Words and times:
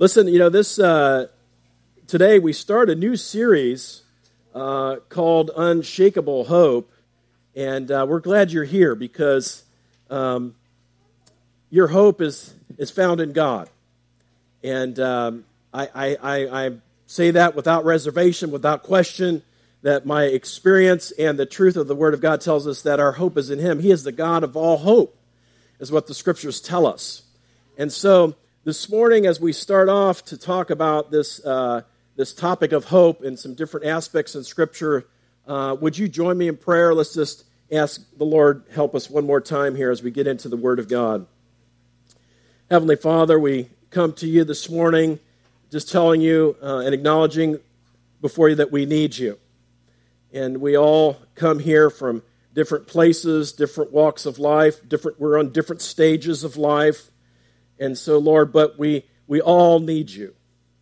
Listen, 0.00 0.28
you 0.28 0.38
know, 0.38 0.48
this 0.48 0.78
uh, 0.78 1.26
today 2.06 2.38
we 2.38 2.54
start 2.54 2.88
a 2.88 2.94
new 2.94 3.16
series 3.16 4.00
uh, 4.54 4.96
called 5.10 5.50
Unshakable 5.54 6.44
Hope, 6.44 6.90
and 7.54 7.90
uh, 7.90 8.06
we're 8.08 8.20
glad 8.20 8.50
you're 8.50 8.64
here 8.64 8.94
because 8.94 9.62
um, 10.08 10.54
your 11.68 11.86
hope 11.86 12.22
is 12.22 12.54
is 12.78 12.90
found 12.90 13.20
in 13.20 13.34
God, 13.34 13.68
and 14.64 14.98
um, 14.98 15.44
I, 15.74 15.90
I, 15.94 16.16
I, 16.22 16.66
I 16.66 16.70
say 17.04 17.32
that 17.32 17.54
without 17.54 17.84
reservation, 17.84 18.50
without 18.50 18.82
question. 18.84 19.42
That 19.82 20.06
my 20.06 20.24
experience 20.24 21.10
and 21.10 21.38
the 21.38 21.44
truth 21.44 21.76
of 21.76 21.88
the 21.88 21.94
Word 21.94 22.14
of 22.14 22.22
God 22.22 22.40
tells 22.40 22.66
us 22.66 22.80
that 22.82 23.00
our 23.00 23.12
hope 23.12 23.36
is 23.36 23.50
in 23.50 23.58
Him. 23.58 23.80
He 23.80 23.90
is 23.90 24.02
the 24.02 24.12
God 24.12 24.44
of 24.44 24.56
all 24.56 24.78
hope, 24.78 25.14
is 25.78 25.92
what 25.92 26.06
the 26.06 26.14
Scriptures 26.14 26.62
tell 26.62 26.86
us. 26.86 27.20
And 27.76 27.92
so 27.92 28.34
this 28.62 28.90
morning, 28.90 29.24
as 29.24 29.40
we 29.40 29.54
start 29.54 29.88
off 29.88 30.22
to 30.26 30.36
talk 30.36 30.68
about 30.68 31.10
this, 31.10 31.42
uh, 31.46 31.80
this 32.16 32.34
topic 32.34 32.72
of 32.72 32.84
hope 32.84 33.22
and 33.22 33.38
some 33.38 33.54
different 33.54 33.86
aspects 33.86 34.34
in 34.34 34.44
Scripture, 34.44 35.06
uh, 35.46 35.74
would 35.80 35.96
you 35.96 36.08
join 36.08 36.36
me 36.36 36.46
in 36.46 36.58
prayer? 36.58 36.92
Let's 36.92 37.14
just 37.14 37.44
ask 37.72 38.02
the 38.18 38.24
Lord 38.24 38.64
help 38.74 38.94
us 38.94 39.08
one 39.08 39.24
more 39.24 39.40
time 39.40 39.74
here 39.74 39.90
as 39.90 40.02
we 40.02 40.10
get 40.10 40.26
into 40.26 40.50
the 40.50 40.58
Word 40.58 40.78
of 40.78 40.88
God. 40.88 41.26
Heavenly 42.70 42.96
Father, 42.96 43.38
we 43.38 43.70
come 43.88 44.12
to 44.14 44.26
you 44.26 44.44
this 44.44 44.68
morning 44.68 45.18
just 45.70 45.90
telling 45.90 46.20
you 46.20 46.54
uh, 46.62 46.80
and 46.80 46.92
acknowledging 46.92 47.58
before 48.20 48.50
you 48.50 48.56
that 48.56 48.70
we 48.70 48.84
need 48.84 49.16
you. 49.16 49.38
And 50.34 50.60
we 50.60 50.76
all 50.76 51.16
come 51.34 51.60
here 51.60 51.88
from 51.88 52.22
different 52.52 52.88
places, 52.88 53.52
different 53.52 53.90
walks 53.90 54.26
of 54.26 54.38
life, 54.38 54.86
different 54.86 55.18
we're 55.18 55.38
on 55.38 55.50
different 55.50 55.80
stages 55.80 56.44
of 56.44 56.58
life. 56.58 57.10
And 57.80 57.96
so, 57.96 58.18
Lord, 58.18 58.52
but 58.52 58.78
we, 58.78 59.06
we 59.26 59.40
all 59.40 59.80
need 59.80 60.10
you. 60.10 60.34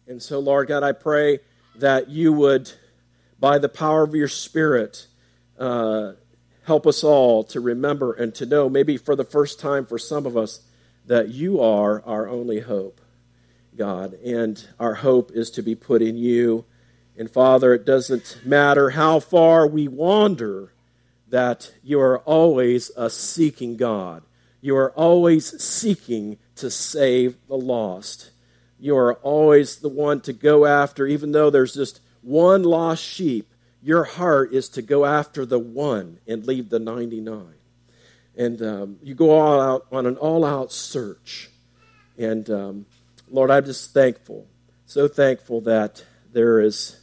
And 0.08 0.20
so, 0.20 0.40
Lord 0.40 0.66
God, 0.66 0.82
I 0.82 0.92
pray 0.92 1.38
that 1.76 2.08
you 2.08 2.32
would, 2.32 2.70
by 3.38 3.58
the 3.58 3.68
power 3.68 4.02
of 4.02 4.16
your 4.16 4.28
Spirit, 4.28 5.06
uh, 5.58 6.14
help 6.64 6.86
us 6.86 7.04
all 7.04 7.44
to 7.44 7.60
remember 7.60 8.12
and 8.12 8.34
to 8.34 8.46
know, 8.46 8.68
maybe 8.68 8.96
for 8.96 9.14
the 9.14 9.24
first 9.24 9.60
time 9.60 9.86
for 9.86 9.96
some 9.96 10.26
of 10.26 10.36
us, 10.36 10.60
that 11.06 11.28
you 11.28 11.60
are 11.60 12.02
our 12.04 12.28
only 12.28 12.60
hope, 12.60 13.00
God. 13.76 14.14
And 14.14 14.62
our 14.80 14.94
hope 14.94 15.30
is 15.32 15.50
to 15.52 15.62
be 15.62 15.76
put 15.76 16.02
in 16.02 16.16
you. 16.16 16.64
And 17.16 17.30
Father, 17.30 17.74
it 17.74 17.86
doesn't 17.86 18.40
matter 18.44 18.90
how 18.90 19.20
far 19.20 19.66
we 19.66 19.86
wander, 19.86 20.72
that 21.28 21.72
you 21.82 22.00
are 22.00 22.18
always 22.20 22.90
a 22.96 23.08
seeking 23.08 23.76
God. 23.76 24.22
You 24.60 24.76
are 24.76 24.92
always 24.92 25.62
seeking 25.62 26.38
to 26.56 26.70
save 26.70 27.36
the 27.46 27.56
lost. 27.56 28.30
You 28.78 28.96
are 28.96 29.14
always 29.14 29.76
the 29.76 29.88
one 29.88 30.20
to 30.22 30.32
go 30.32 30.66
after, 30.66 31.06
even 31.06 31.32
though 31.32 31.50
there's 31.50 31.74
just 31.74 32.00
one 32.22 32.62
lost 32.62 33.02
sheep. 33.02 33.52
Your 33.82 34.04
heart 34.04 34.52
is 34.52 34.68
to 34.70 34.82
go 34.82 35.04
after 35.04 35.46
the 35.46 35.58
one 35.58 36.18
and 36.26 36.46
leave 36.46 36.68
the 36.68 36.78
99. 36.78 37.54
And 38.36 38.62
um, 38.62 38.98
you 39.02 39.14
go 39.14 39.30
all 39.30 39.60
out 39.60 39.86
on 39.90 40.06
an 40.06 40.16
all 40.16 40.44
out 40.44 40.72
search. 40.72 41.50
And 42.16 42.48
um, 42.50 42.86
Lord, 43.30 43.50
I'm 43.50 43.64
just 43.64 43.92
thankful, 43.92 44.46
so 44.86 45.06
thankful 45.06 45.60
that 45.62 46.04
there 46.32 46.60
is 46.60 46.98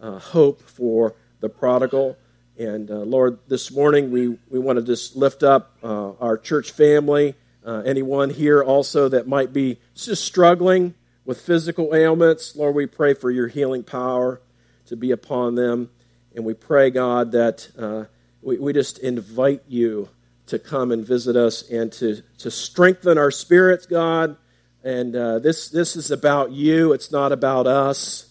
uh, 0.00 0.18
hope 0.18 0.62
for 0.62 1.14
the 1.40 1.48
prodigal. 1.48 2.16
And 2.58 2.90
uh, 2.90 3.00
Lord, 3.00 3.38
this 3.48 3.70
morning 3.70 4.10
we, 4.10 4.28
we 4.48 4.58
want 4.58 4.78
to 4.78 4.84
just 4.84 5.16
lift 5.16 5.42
up 5.42 5.76
uh, 5.82 6.12
our 6.20 6.38
church 6.38 6.72
family 6.72 7.34
uh, 7.66 7.82
anyone 7.84 8.30
here 8.30 8.62
also 8.62 9.08
that 9.08 9.26
might 9.26 9.52
be 9.52 9.78
just 9.96 10.24
struggling 10.24 10.94
with 11.24 11.40
physical 11.40 11.96
ailments, 11.96 12.54
Lord, 12.54 12.76
we 12.76 12.86
pray 12.86 13.12
for 13.12 13.28
your 13.28 13.48
healing 13.48 13.82
power 13.82 14.40
to 14.86 14.94
be 14.94 15.10
upon 15.10 15.56
them. 15.56 15.90
And 16.36 16.44
we 16.44 16.54
pray, 16.54 16.90
God, 16.90 17.32
that 17.32 17.68
uh, 17.76 18.04
we, 18.40 18.58
we 18.58 18.72
just 18.72 18.98
invite 18.98 19.62
you 19.66 20.08
to 20.46 20.60
come 20.60 20.92
and 20.92 21.04
visit 21.04 21.34
us 21.34 21.68
and 21.68 21.90
to, 21.94 22.22
to 22.38 22.52
strengthen 22.52 23.18
our 23.18 23.32
spirits, 23.32 23.86
God. 23.86 24.36
And 24.84 25.16
uh, 25.16 25.40
this, 25.40 25.68
this 25.68 25.96
is 25.96 26.12
about 26.12 26.52
you, 26.52 26.92
it's 26.92 27.10
not 27.10 27.32
about 27.32 27.66
us. 27.66 28.30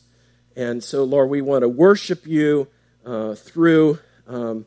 And 0.55 0.81
so, 0.81 1.03
Lord, 1.03 1.29
we 1.29 1.41
want 1.41 1.63
to 1.63 1.69
worship 1.69 2.25
you 2.25 2.69
uh, 3.05 3.35
through 3.35 3.99
um, 4.27 4.65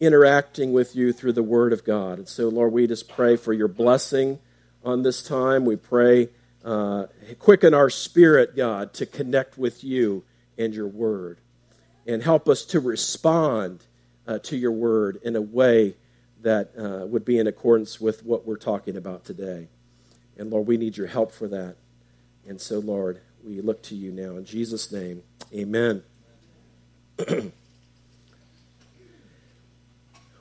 interacting 0.00 0.72
with 0.72 0.96
you 0.96 1.12
through 1.12 1.32
the 1.32 1.42
Word 1.42 1.72
of 1.72 1.84
God. 1.84 2.18
And 2.18 2.28
so, 2.28 2.48
Lord, 2.48 2.72
we 2.72 2.86
just 2.86 3.08
pray 3.08 3.36
for 3.36 3.52
your 3.52 3.68
blessing 3.68 4.38
on 4.84 5.02
this 5.02 5.22
time. 5.22 5.64
We 5.64 5.76
pray, 5.76 6.30
uh, 6.64 7.06
quicken 7.38 7.72
our 7.72 7.88
spirit, 7.88 8.56
God, 8.56 8.92
to 8.94 9.06
connect 9.06 9.56
with 9.56 9.84
you 9.84 10.24
and 10.58 10.74
your 10.74 10.88
Word. 10.88 11.38
And 12.06 12.22
help 12.22 12.48
us 12.48 12.64
to 12.66 12.80
respond 12.80 13.84
uh, 14.26 14.38
to 14.40 14.56
your 14.56 14.72
Word 14.72 15.20
in 15.22 15.36
a 15.36 15.40
way 15.40 15.94
that 16.42 16.72
uh, 16.76 17.06
would 17.06 17.24
be 17.24 17.38
in 17.38 17.46
accordance 17.46 18.00
with 18.00 18.24
what 18.24 18.44
we're 18.44 18.56
talking 18.56 18.96
about 18.96 19.24
today. 19.24 19.68
And 20.36 20.50
Lord, 20.50 20.66
we 20.66 20.76
need 20.76 20.96
your 20.96 21.06
help 21.06 21.30
for 21.30 21.46
that. 21.48 21.76
And 22.48 22.60
so, 22.60 22.80
Lord, 22.80 23.20
we 23.44 23.60
look 23.60 23.82
to 23.84 23.94
you 23.94 24.10
now. 24.10 24.36
In 24.36 24.44
Jesus' 24.44 24.90
name, 24.90 25.22
amen. 25.54 26.02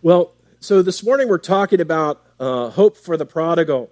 Well, 0.03 0.33
so 0.59 0.81
this 0.81 1.03
morning 1.03 1.29
we're 1.29 1.37
talking 1.37 1.79
about 1.79 2.25
uh, 2.39 2.71
hope 2.71 2.97
for 2.97 3.17
the 3.17 3.25
prodigal. 3.27 3.91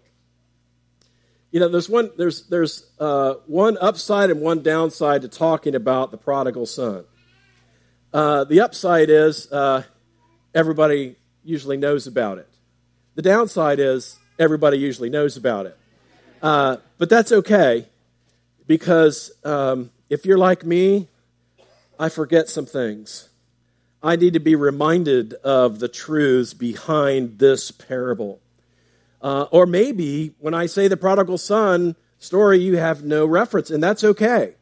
You 1.52 1.60
know, 1.60 1.68
there's 1.68 1.88
one 1.88 2.10
there's 2.18 2.48
there's 2.48 2.90
uh, 3.00 3.36
one 3.46 3.78
upside 3.80 4.32
and 4.32 4.42
one 4.42 4.64
downside 4.64 5.22
to 5.22 5.28
talking 5.28 5.76
about 5.76 6.10
the 6.10 6.18
prodigal 6.18 6.66
son. 6.66 7.06
Uh, 8.12 8.44
the 8.44 8.62
upside 8.62 9.12
is 9.12 9.52
uh, 9.52 9.84
everybody 10.56 11.16
usually 11.44 11.78
knows 11.78 12.08
about 12.08 12.40
it. 12.40 12.48
The 13.14 13.22
downside 13.22 13.78
is 13.80 14.18
everybody 14.40 14.80
usually 14.80 15.12
knows 15.12 15.38
about 15.38 15.68
it. 15.68 15.78
Uh, 16.42 16.78
but 16.98 17.12
that's 17.12 17.32
okay 17.32 17.86
because 18.66 19.32
um, 19.44 19.92
if 20.10 20.26
you're 20.26 20.40
like 20.40 20.66
me, 20.66 21.08
I 22.00 22.10
forget 22.10 22.50
some 22.50 22.66
things. 22.66 23.29
I 24.02 24.16
need 24.16 24.34
to 24.34 24.40
be 24.40 24.56
reminded 24.56 25.34
of 25.36 25.80
the 25.80 25.90
truths 25.90 26.54
behind 26.54 27.40
this 27.40 27.72
parable. 27.72 28.40
Uh, 29.22 29.48
or 29.52 29.66
maybe 29.66 30.34
when 30.40 30.54
I 30.54 30.68
say 30.68 30.88
the 30.88 30.96
prodigal 30.96 31.38
son 31.38 31.96
story, 32.18 32.60
you 32.60 32.78
have 32.78 33.04
no 33.04 33.26
reference, 33.26 33.70
and 33.70 33.84
that's 33.84 34.04
okay. 34.04 34.56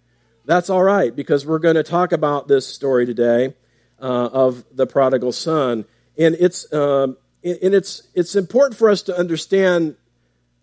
That's 0.45 0.69
all 0.69 0.83
right 0.83 1.15
because 1.15 1.45
we're 1.45 1.59
going 1.59 1.75
to 1.75 1.83
talk 1.83 2.11
about 2.11 2.47
this 2.47 2.65
story 2.65 3.05
today 3.05 3.53
uh, 4.01 4.29
of 4.31 4.63
the 4.71 4.87
prodigal 4.87 5.33
son, 5.33 5.85
and 6.17 6.35
it's 6.39 6.71
um, 6.73 7.17
and 7.43 7.75
it's 7.75 8.07
it's 8.13 8.35
important 8.35 8.77
for 8.77 8.89
us 8.89 9.03
to 9.03 9.17
understand. 9.17 9.95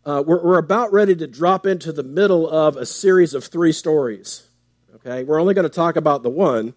Uh, 0.06 0.22
we're, 0.26 0.42
we're 0.42 0.58
about 0.58 0.92
ready 0.92 1.14
to 1.16 1.26
drop 1.26 1.64
into 1.64 1.90
the 1.90 2.02
middle 2.02 2.48
of 2.48 2.76
a 2.76 2.84
series 2.84 3.32
of 3.32 3.44
three 3.44 3.72
stories. 3.72 4.46
Okay, 4.96 5.24
we're 5.24 5.40
only 5.40 5.54
going 5.54 5.64
to 5.64 5.74
talk 5.74 5.96
about 5.96 6.22
the 6.22 6.30
one, 6.30 6.74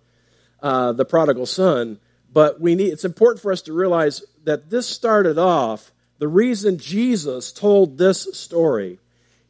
uh, 0.62 0.92
the 0.94 1.06
prodigal 1.06 1.46
son. 1.46 2.00
But 2.32 2.60
we 2.60 2.76
need, 2.76 2.92
it's 2.92 3.06
important 3.06 3.42
for 3.42 3.52
us 3.52 3.62
to 3.64 3.74
realize 3.74 4.24
that 4.44 4.70
this 4.70 4.88
started 4.88 5.38
off, 5.38 5.92
the 6.20 6.28
reason 6.28 6.78
Jesus 6.78 7.52
told 7.52 7.98
this 7.98 8.28
story 8.34 9.00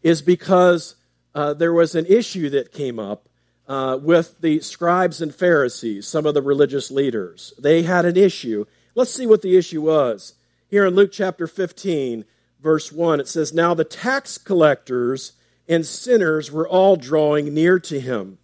is 0.03 0.22
because 0.22 0.95
uh, 1.34 1.53
there 1.53 1.73
was 1.73 1.95
an 1.95 2.06
issue 2.06 2.50
that 2.50 2.72
came 2.72 3.00
up 3.00 3.29
uh, 3.68 3.97
with 4.01 4.40
the 4.41 4.59
scribes 4.62 5.22
and 5.22 5.34
Pharisees, 5.34 6.07
some 6.07 6.25
of 6.25 6.34
the 6.34 6.41
religious 6.41 6.90
leaders. 6.90 7.53
They 7.59 7.84
had 7.84 8.06
an 8.06 8.16
issue. 8.16 8.66
Let's 8.95 9.13
see 9.13 9.28
what 9.28 9.41
the 9.41 9.57
issue 9.57 9.81
was. 9.81 10.34
Here 10.69 10.85
in 10.85 10.95
Luke 10.95 11.12
chapter 11.12 11.47
15, 11.47 12.25
verse 12.62 12.91
1, 12.91 13.19
it 13.19 13.28
says, 13.28 13.53
Now 13.53 13.74
the 13.74 13.84
tax 13.84 14.38
collectors 14.38 15.34
and 15.68 15.85
sinners 15.85 16.51
were 16.51 16.68
all 16.68 16.95
drawing 16.95 17.53
near 17.53 17.80
to 17.80 18.00
him 18.00 18.38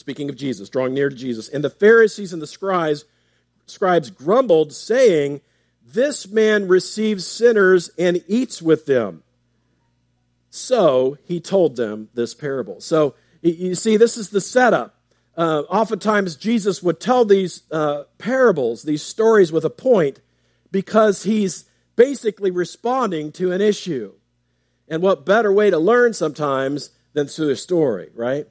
speaking 0.00 0.28
of 0.28 0.36
Jesus, 0.36 0.68
drawing 0.68 0.94
near 0.94 1.08
to 1.08 1.14
Jesus. 1.14 1.48
And 1.48 1.62
the 1.62 1.70
Pharisees 1.70 2.32
and 2.32 2.42
the 2.42 2.46
scribes, 2.46 3.04
scribes 3.66 4.10
grumbled, 4.10 4.72
saying, 4.72 5.40
This 5.86 6.28
man 6.28 6.66
receives 6.66 7.26
sinners 7.26 7.90
and 7.98 8.24
eats 8.26 8.60
with 8.60 8.86
them. 8.86 9.22
So 10.50 11.16
he 11.24 11.40
told 11.40 11.76
them 11.76 12.08
this 12.14 12.34
parable. 12.34 12.80
So 12.80 13.14
you 13.42 13.74
see, 13.74 13.96
this 13.96 14.16
is 14.16 14.30
the 14.30 14.40
setup. 14.40 14.96
Uh, 15.36 15.62
oftentimes, 15.68 16.36
Jesus 16.36 16.82
would 16.82 17.00
tell 17.00 17.24
these 17.24 17.62
uh, 17.70 18.04
parables, 18.18 18.82
these 18.82 19.02
stories 19.02 19.52
with 19.52 19.64
a 19.64 19.70
point, 19.70 20.20
because 20.72 21.22
he's 21.22 21.64
basically 21.96 22.50
responding 22.50 23.32
to 23.32 23.52
an 23.52 23.60
issue. 23.60 24.12
And 24.88 25.02
what 25.02 25.24
better 25.24 25.52
way 25.52 25.70
to 25.70 25.78
learn 25.78 26.12
sometimes 26.14 26.90
than 27.12 27.28
through 27.28 27.50
a 27.50 27.56
story, 27.56 28.10
right? 28.14 28.46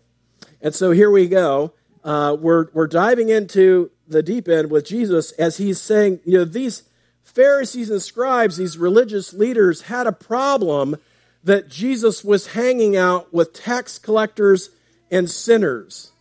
And 0.61 0.73
so 0.75 0.91
here 0.91 1.09
we 1.09 1.27
go. 1.27 1.73
Uh, 2.03 2.35
we're, 2.39 2.67
we're 2.73 2.87
diving 2.87 3.29
into 3.29 3.91
the 4.07 4.23
deep 4.23 4.47
end 4.47 4.71
with 4.71 4.85
Jesus 4.85 5.31
as 5.33 5.57
he's 5.57 5.79
saying, 5.79 6.19
you 6.25 6.39
know, 6.39 6.45
these 6.45 6.83
Pharisees 7.23 7.89
and 7.89 8.01
scribes, 8.01 8.57
these 8.57 8.77
religious 8.77 9.33
leaders, 9.33 9.83
had 9.83 10.07
a 10.07 10.11
problem 10.11 10.97
that 11.43 11.69
Jesus 11.69 12.23
was 12.23 12.47
hanging 12.47 12.97
out 12.97 13.33
with 13.33 13.53
tax 13.53 13.97
collectors 13.97 14.69
and 15.11 15.29
sinners. 15.29 16.11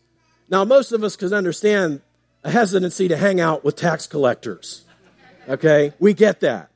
Now, 0.49 0.65
most 0.65 0.93
of 0.93 1.03
us 1.03 1.17
can 1.17 1.33
understand 1.33 2.01
a 2.45 2.51
hesitancy 2.51 3.09
to 3.09 3.17
hang 3.17 3.41
out 3.41 3.65
with 3.65 3.77
tax 3.77 4.07
collectors. 4.07 4.85
Okay, 5.49 5.93
we 5.99 6.15
get 6.15 6.41
that. 6.41 6.71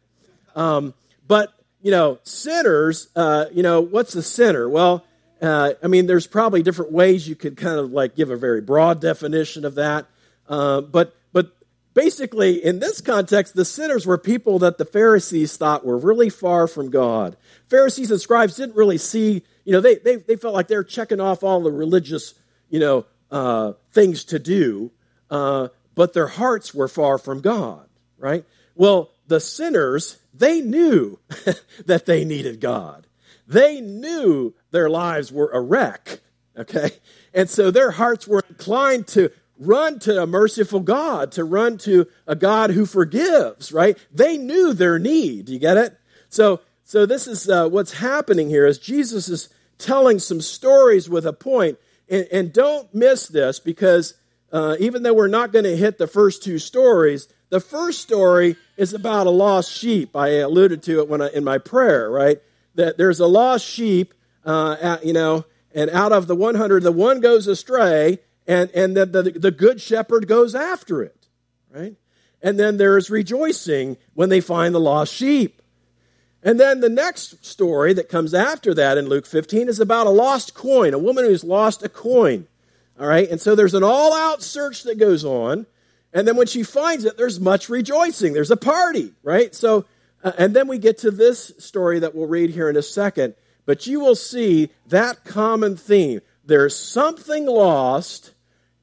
Um, 0.57 0.95
but 1.27 1.53
you 1.83 1.91
know, 1.91 2.19
sinners. 2.23 3.09
Uh, 3.15 3.47
you 3.53 3.63
know, 3.63 3.81
what's 3.81 4.15
a 4.15 4.23
sinner? 4.23 4.69
Well, 4.69 5.05
uh, 5.43 5.75
I 5.83 5.89
mean, 5.89 6.07
there's 6.07 6.29
probably 6.29 6.63
different 6.63 6.93
ways 6.93 7.29
you 7.29 7.35
could 7.35 7.57
kind 7.57 7.79
of 7.79 7.91
like 7.91 8.15
give 8.15 8.31
a 8.31 8.37
very 8.37 8.61
broad 8.61 9.01
definition 9.01 9.65
of 9.65 9.75
that. 9.75 10.07
Uh, 10.49 10.81
but 10.81 11.17
but 11.33 11.57
basically, 11.95 12.65
in 12.65 12.79
this 12.79 13.01
context, 13.01 13.55
the 13.55 13.65
sinners 13.65 14.07
were 14.07 14.19
people 14.19 14.61
that 14.61 14.79
the 14.79 14.85
Pharisees 14.85 15.57
thought 15.57 15.85
were 15.85 15.99
really 15.99 16.31
far 16.31 16.69
from 16.69 16.91
God. 16.91 17.37
Pharisees 17.69 18.11
and 18.13 18.21
scribes 18.21 18.57
didn't 18.57 18.77
really 18.77 18.99
see. 18.99 19.43
You 19.65 19.73
know, 19.73 19.81
they 19.81 19.97
they, 19.97 20.17
they 20.17 20.37
felt 20.37 20.55
like 20.55 20.69
they're 20.69 20.85
checking 20.85 21.21
off 21.21 21.43
all 21.43 21.61
the 21.61 21.73
religious 21.73 22.35
you 22.71 22.79
know 22.79 23.05
uh, 23.33 23.73
things 23.93 24.25
to 24.25 24.39
do, 24.39 24.93
uh, 25.29 25.69
but 25.97 26.13
their 26.13 26.29
hearts 26.29 26.73
were 26.73 26.89
far 26.89 27.19
from 27.19 27.41
God. 27.41 27.89
Right. 28.17 28.45
Well, 28.77 29.11
the 29.27 29.41
sinners 29.41 30.19
they 30.33 30.61
knew 30.61 31.19
that 31.87 32.07
they 32.07 32.25
needed 32.25 32.61
God. 32.61 33.09
They 33.49 33.81
knew 33.81 34.55
their 34.73 34.91
lives 34.91 35.31
were 35.31 35.51
a 35.53 35.61
wreck, 35.61 36.21
okay? 36.57 36.91
And 37.33 37.49
so 37.49 37.71
their 37.71 37.93
hearts 37.93 38.27
were 38.27 38.45
inclined 38.49 39.07
to 39.09 39.31
run 39.59 39.99
to 40.01 40.23
a 40.23 40.27
merciful 40.27 40.81
God, 40.81 41.33
to 41.33 41.45
run 41.45 41.79
to 41.79 42.07
a 42.27 42.35
God 42.35 42.71
who 42.71 42.85
forgives, 42.85 43.73
right? 43.73 43.97
They 44.13 44.37
knew 44.37 44.73
their 44.73 44.99
need. 44.99 45.49
You 45.49 45.59
get 45.59 45.77
it? 45.77 45.97
So, 46.29 46.61
so 46.85 47.07
this 47.07 47.27
is 47.27 47.49
uh, 47.49 47.69
what's 47.69 47.93
happening 47.93 48.49
here 48.49 48.67
is 48.67 48.79
Jesus 48.79 49.29
is 49.29 49.49
telling 49.79 50.19
some 50.19 50.41
stories 50.41 51.09
with 51.09 51.27
a. 51.27 51.77
And, 52.09 52.29
and 52.33 52.53
don't 52.53 52.93
miss 52.95 53.29
this 53.29 53.61
because 53.61 54.15
uh, 54.53 54.77
even 54.81 55.03
though 55.03 55.15
we're 55.15 55.29
not 55.29 55.53
going 55.53 55.65
to 55.65 55.77
hit 55.77 55.99
the 55.99 56.07
first 56.07 56.43
two 56.43 56.59
stories, 56.59 57.29
the 57.51 57.61
first 57.61 58.01
story 58.01 58.57
is 58.77 58.95
about 58.95 59.27
a 59.27 59.31
lost 59.31 59.71
sheep. 59.71 60.17
I 60.17 60.41
alluded 60.41 60.83
to 60.85 61.01
it 61.01 61.09
when 61.09 61.23
I, 61.23 61.29
in 61.31 61.45
my 61.45 61.59
prayer, 61.59 62.11
right? 62.11 62.41
That 62.75 62.97
there's 62.97 63.21
a 63.21 63.27
lost 63.27 63.65
sheep, 63.65 64.15
uh, 64.45 64.99
you 65.03 65.13
know, 65.13 65.45
and 65.75 65.91
out 65.91 66.13
of 66.13 66.27
the 66.27 66.35
100, 66.35 66.83
the 66.83 66.93
one 66.93 67.21
goes 67.21 67.47
astray, 67.47 68.19
and, 68.47 68.71
and 68.71 68.97
then 68.97 69.13
the, 69.13 69.23
the 69.23 69.51
good 69.51 69.81
shepherd 69.81 70.27
goes 70.27 70.55
after 70.55 71.03
it, 71.03 71.29
right? 71.71 71.95
And 72.43 72.59
then 72.59 72.77
there's 72.77 73.09
rejoicing 73.09 73.97
when 74.15 74.29
they 74.29 74.41
find 74.41 74.75
the 74.75 74.81
lost 74.81 75.15
sheep. 75.15 75.63
And 76.43 76.59
then 76.59 76.81
the 76.81 76.89
next 76.89 77.45
story 77.45 77.93
that 77.95 78.09
comes 78.09 78.35
after 78.35 78.75
that 78.75 78.99
in 78.99 79.09
Luke 79.09 79.27
15 79.27 79.69
is 79.69 79.79
about 79.79 80.09
a 80.09 80.11
lost 80.11 80.55
coin, 80.55 80.93
a 80.93 80.99
woman 80.99 81.25
who's 81.25 81.45
lost 81.45 81.85
a 81.85 81.89
coin. 81.89 82.49
All 82.99 83.07
right, 83.07 83.31
and 83.31 83.41
so 83.41 83.55
there's 83.55 83.75
an 83.75 83.85
all 83.85 84.13
out 84.13 84.43
search 84.43 84.83
that 84.83 84.99
goes 84.99 85.25
on. 85.25 85.67
And 86.13 86.29
then 86.29 86.37
when 86.37 86.47
she 86.47 86.63
finds 86.63 87.05
it, 87.05 87.17
there's 87.17 87.41
much 87.41 87.69
rejoicing. 87.69 88.33
There's 88.33 88.51
a 88.51 88.57
party, 88.57 89.13
right? 89.23 89.55
So, 89.55 89.87
uh, 90.23 90.33
and 90.37 90.55
then 90.55 90.69
we 90.69 90.79
get 90.79 90.99
to 90.99 91.11
this 91.11 91.53
story 91.59 92.01
that 92.01 92.15
we'll 92.15 92.27
read 92.27 92.51
here 92.51 92.69
in 92.69 92.77
a 92.77 92.83
second. 92.83 93.35
But 93.65 93.87
you 93.87 94.01
will 94.01 94.17
see 94.17 94.71
that 94.87 95.25
common 95.25 95.77
theme. 95.77 96.21
There's 96.45 96.77
something 96.77 97.47
lost, 97.47 98.33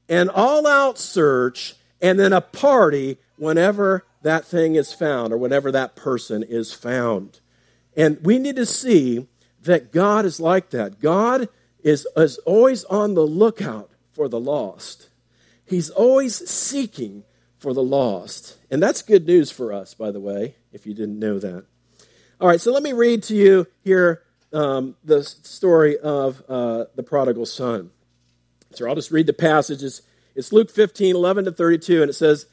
an 0.08 0.28
all 0.28 0.66
out 0.66 0.98
search, 0.98 1.74
and 2.00 2.18
then 2.18 2.32
a 2.32 2.40
party 2.40 3.18
whenever 3.36 4.04
that 4.22 4.44
thing 4.44 4.74
is 4.74 4.92
found 4.92 5.32
or 5.32 5.36
whenever 5.36 5.70
that 5.72 5.96
person 5.96 6.42
is 6.42 6.72
found. 6.72 7.40
And 7.96 8.18
we 8.22 8.38
need 8.38 8.56
to 8.56 8.66
see 8.66 9.26
that 9.62 9.92
God 9.92 10.24
is 10.24 10.40
like 10.40 10.70
that. 10.70 11.00
God 11.00 11.48
is, 11.82 12.06
is 12.16 12.38
always 12.38 12.84
on 12.84 13.14
the 13.14 13.26
lookout 13.26 13.90
for 14.12 14.28
the 14.28 14.40
lost. 14.40 15.08
He's 15.64 15.90
always 15.90 16.48
seeking 16.48 17.24
for 17.58 17.74
the 17.74 17.82
lost. 17.82 18.56
And 18.70 18.82
that's 18.82 19.02
good 19.02 19.26
news 19.26 19.50
for 19.50 19.72
us, 19.72 19.94
by 19.94 20.10
the 20.10 20.20
way, 20.20 20.56
if 20.72 20.86
you 20.86 20.94
didn't 20.94 21.18
know 21.18 21.38
that. 21.38 21.64
All 22.40 22.48
right, 22.48 22.60
so 22.60 22.72
let 22.72 22.82
me 22.82 22.92
read 22.92 23.22
to 23.24 23.34
you 23.34 23.66
here 23.82 24.22
um, 24.52 24.96
the 25.04 25.22
story 25.22 25.98
of 25.98 26.42
uh, 26.48 26.86
the 26.94 27.02
prodigal 27.02 27.46
son. 27.46 27.90
So 28.72 28.88
I'll 28.88 28.94
just 28.94 29.10
read 29.10 29.26
the 29.26 29.32
passages. 29.32 30.02
It's 30.34 30.52
Luke 30.52 30.70
15, 30.70 31.14
11 31.16 31.44
to 31.46 31.52
32, 31.52 32.02
and 32.02 32.10
it 32.10 32.14
says, 32.14 32.46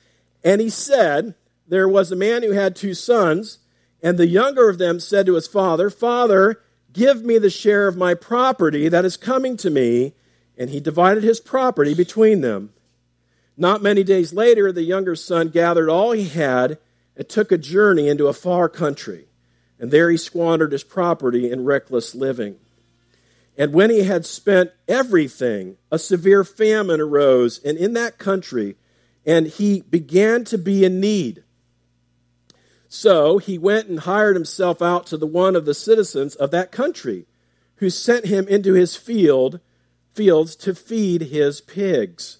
And 0.44 0.62
he 0.62 0.70
said, 0.70 1.36
There 1.68 1.88
was 1.88 2.12
a 2.12 2.16
man 2.16 2.44
who 2.44 2.52
had 2.52 2.76
two 2.76 2.94
sons, 2.94 3.60
and 4.02 4.18
the 4.18 4.28
younger 4.28 4.70
of 4.70 4.78
them 4.78 5.00
said 5.00 5.26
to 5.28 5.36
his 5.36 5.48
father, 5.48 5.90
Father, 5.90 6.62
give 6.94 7.24
me 7.24 7.38
the 7.38 7.50
share 7.50 7.88
of 7.88 7.98
my 7.98 8.14
property 8.14 8.90
that 8.90 9.06
is 9.06 9.18
coming 9.18 9.58
to 9.58 9.70
me. 9.70 10.14
And 10.58 10.72
he 10.72 10.80
divided 10.80 11.24
his 11.24 11.40
property 11.40 11.94
between 11.94 12.42
them. 12.42 12.74
Not 13.56 13.84
many 13.84 14.04
days 14.04 14.34
later, 14.34 14.72
the 14.72 14.84
younger 14.84 15.16
son 15.16 15.50
gathered 15.50 15.90
all 15.90 16.12
he 16.12 16.28
had 16.28 16.80
and 17.16 17.30
took 17.30 17.52
a 17.52 17.58
journey 17.58 18.08
into 18.08 18.28
a 18.28 18.34
far 18.34 18.68
country. 18.70 19.27
And 19.80 19.92
there 19.92 20.10
he 20.10 20.18
squandered 20.18 20.72
his 20.72 20.84
property 20.84 21.52
in 21.52 21.66
reckless 21.66 22.16
living. 22.16 22.56
And 23.58 23.74
when 23.74 23.90
he 23.90 24.04
had 24.04 24.26
spent 24.26 24.72
everything, 24.88 25.78
a 25.92 25.98
severe 25.98 26.44
famine 26.44 27.02
arose 27.02 27.60
and 27.64 27.78
in 27.78 27.94
that 27.94 28.18
country, 28.18 28.76
and 29.26 29.48
he 29.48 29.82
began 29.82 30.44
to 30.46 30.58
be 30.58 30.86
in 30.86 31.00
need. 31.00 31.44
So 32.88 33.40
he 33.40 33.58
went 33.58 33.88
and 33.88 34.02
hired 34.02 34.36
himself 34.36 34.82
out 34.82 35.08
to 35.08 35.18
the 35.18 35.28
one 35.28 35.56
of 35.56 35.66
the 35.66 35.74
citizens 35.74 36.36
of 36.36 36.52
that 36.52 36.72
country, 36.72 37.26
who 37.76 37.90
sent 37.90 38.26
him 38.26 38.48
into 38.48 38.74
his 38.74 38.96
field, 38.96 39.60
fields 40.14 40.56
to 40.58 40.74
feed 40.74 41.24
his 41.24 41.62
pigs. 41.62 42.38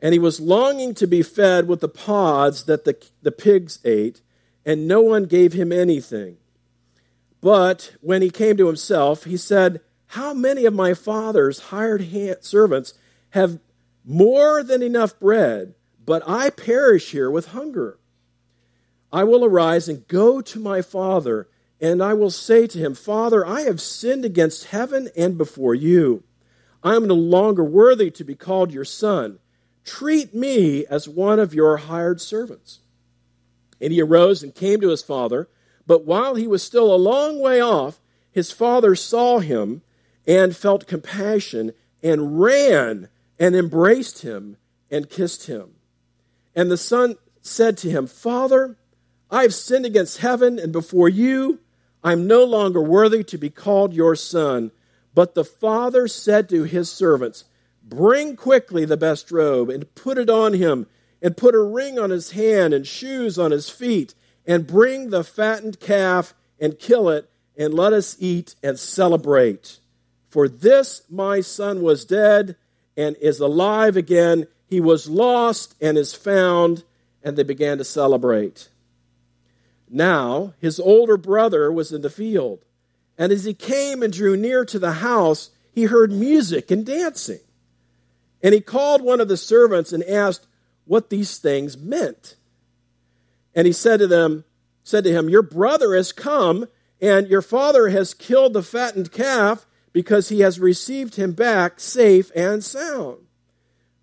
And 0.00 0.12
he 0.12 0.18
was 0.18 0.40
longing 0.40 0.94
to 0.94 1.06
be 1.06 1.22
fed 1.22 1.68
with 1.68 1.80
the 1.80 1.88
pods 1.88 2.64
that 2.64 2.84
the, 2.84 2.96
the 3.22 3.32
pigs 3.32 3.78
ate, 3.84 4.22
and 4.64 4.88
no 4.88 5.00
one 5.00 5.24
gave 5.24 5.52
him 5.52 5.72
anything. 5.72 6.38
But 7.40 7.94
when 8.00 8.22
he 8.22 8.30
came 8.30 8.56
to 8.56 8.66
himself, 8.66 9.24
he 9.24 9.36
said, 9.36 9.80
How 10.08 10.32
many 10.34 10.64
of 10.64 10.74
my 10.74 10.94
father's 10.94 11.60
hired 11.60 12.04
servants 12.42 12.94
have 13.30 13.60
more 14.04 14.62
than 14.62 14.82
enough 14.82 15.18
bread, 15.18 15.74
but 16.04 16.22
I 16.26 16.50
perish 16.50 17.12
here 17.12 17.30
with 17.30 17.48
hunger? 17.48 17.98
I 19.12 19.24
will 19.24 19.44
arise 19.44 19.88
and 19.88 20.06
go 20.08 20.40
to 20.40 20.58
my 20.58 20.82
father, 20.82 21.48
and 21.80 22.02
I 22.02 22.14
will 22.14 22.30
say 22.30 22.66
to 22.66 22.78
him, 22.78 22.94
Father, 22.94 23.46
I 23.46 23.62
have 23.62 23.80
sinned 23.80 24.24
against 24.24 24.66
heaven 24.66 25.08
and 25.16 25.38
before 25.38 25.74
you. 25.74 26.24
I 26.82 26.96
am 26.96 27.06
no 27.06 27.14
longer 27.14 27.64
worthy 27.64 28.10
to 28.12 28.24
be 28.24 28.34
called 28.34 28.72
your 28.72 28.84
son. 28.84 29.38
Treat 29.84 30.34
me 30.34 30.84
as 30.86 31.08
one 31.08 31.38
of 31.38 31.54
your 31.54 31.76
hired 31.76 32.20
servants. 32.20 32.80
And 33.80 33.92
he 33.92 34.00
arose 34.00 34.42
and 34.42 34.54
came 34.54 34.80
to 34.80 34.88
his 34.88 35.02
father. 35.02 35.48
But 35.86 36.04
while 36.04 36.34
he 36.34 36.46
was 36.46 36.62
still 36.62 36.94
a 36.94 36.96
long 36.96 37.40
way 37.40 37.60
off, 37.60 38.00
his 38.30 38.50
father 38.50 38.94
saw 38.94 39.38
him 39.38 39.82
and 40.26 40.56
felt 40.56 40.86
compassion 40.86 41.72
and 42.02 42.40
ran 42.40 43.08
and 43.38 43.54
embraced 43.54 44.22
him 44.22 44.56
and 44.90 45.08
kissed 45.08 45.46
him. 45.46 45.74
And 46.54 46.70
the 46.70 46.76
son 46.76 47.16
said 47.40 47.76
to 47.78 47.90
him, 47.90 48.06
Father, 48.06 48.76
I 49.30 49.42
have 49.42 49.54
sinned 49.54 49.86
against 49.86 50.18
heaven 50.18 50.58
and 50.58 50.72
before 50.72 51.08
you. 51.08 51.60
I 52.02 52.12
am 52.12 52.26
no 52.26 52.44
longer 52.44 52.80
worthy 52.80 53.24
to 53.24 53.38
be 53.38 53.50
called 53.50 53.92
your 53.92 54.16
son. 54.16 54.70
But 55.14 55.34
the 55.34 55.44
father 55.44 56.08
said 56.08 56.48
to 56.50 56.64
his 56.64 56.90
servants, 56.90 57.44
Bring 57.82 58.36
quickly 58.36 58.84
the 58.84 58.96
best 58.96 59.30
robe 59.30 59.70
and 59.70 59.94
put 59.94 60.18
it 60.18 60.28
on 60.28 60.54
him, 60.54 60.86
and 61.22 61.36
put 61.36 61.54
a 61.54 61.60
ring 61.60 61.98
on 61.98 62.10
his 62.10 62.32
hand 62.32 62.74
and 62.74 62.86
shoes 62.86 63.38
on 63.38 63.50
his 63.50 63.70
feet, 63.70 64.14
and 64.46 64.66
bring 64.66 65.10
the 65.10 65.24
fattened 65.24 65.80
calf 65.80 66.34
and 66.60 66.78
kill 66.78 67.08
it, 67.08 67.28
and 67.58 67.74
let 67.74 67.92
us 67.92 68.16
eat 68.18 68.54
and 68.62 68.78
celebrate. 68.78 69.78
For 70.28 70.48
this 70.48 71.02
my 71.10 71.40
son 71.40 71.82
was 71.82 72.04
dead 72.04 72.56
and 72.96 73.16
is 73.16 73.40
alive 73.40 73.96
again. 73.96 74.46
He 74.66 74.80
was 74.80 75.08
lost 75.08 75.74
and 75.80 75.96
is 75.96 76.14
found, 76.14 76.84
and 77.22 77.36
they 77.36 77.42
began 77.42 77.78
to 77.78 77.84
celebrate. 77.84 78.68
Now 79.88 80.54
his 80.58 80.80
older 80.80 81.16
brother 81.16 81.72
was 81.72 81.92
in 81.92 82.02
the 82.02 82.10
field, 82.10 82.64
and 83.16 83.32
as 83.32 83.44
he 83.44 83.54
came 83.54 84.02
and 84.02 84.12
drew 84.12 84.36
near 84.36 84.64
to 84.66 84.78
the 84.78 84.92
house, 84.92 85.50
he 85.72 85.84
heard 85.84 86.12
music 86.12 86.70
and 86.70 86.84
dancing. 86.84 87.40
And 88.42 88.54
he 88.54 88.60
called 88.60 89.02
one 89.02 89.20
of 89.20 89.28
the 89.28 89.36
servants 89.36 89.92
and 89.92 90.04
asked 90.04 90.46
what 90.84 91.10
these 91.10 91.38
things 91.38 91.76
meant. 91.76 92.36
And 93.56 93.66
he 93.66 93.72
said 93.72 94.00
to 94.00 94.06
them, 94.06 94.44
said 94.84 95.02
to 95.04 95.10
him, 95.10 95.30
Your 95.30 95.42
brother 95.42 95.96
has 95.96 96.12
come, 96.12 96.68
and 97.00 97.26
your 97.26 97.42
father 97.42 97.88
has 97.88 98.14
killed 98.14 98.52
the 98.52 98.62
fattened 98.62 99.10
calf 99.10 99.66
because 99.92 100.28
he 100.28 100.40
has 100.40 100.60
received 100.60 101.16
him 101.16 101.32
back 101.32 101.80
safe 101.80 102.30
and 102.36 102.62
sound. 102.62 103.26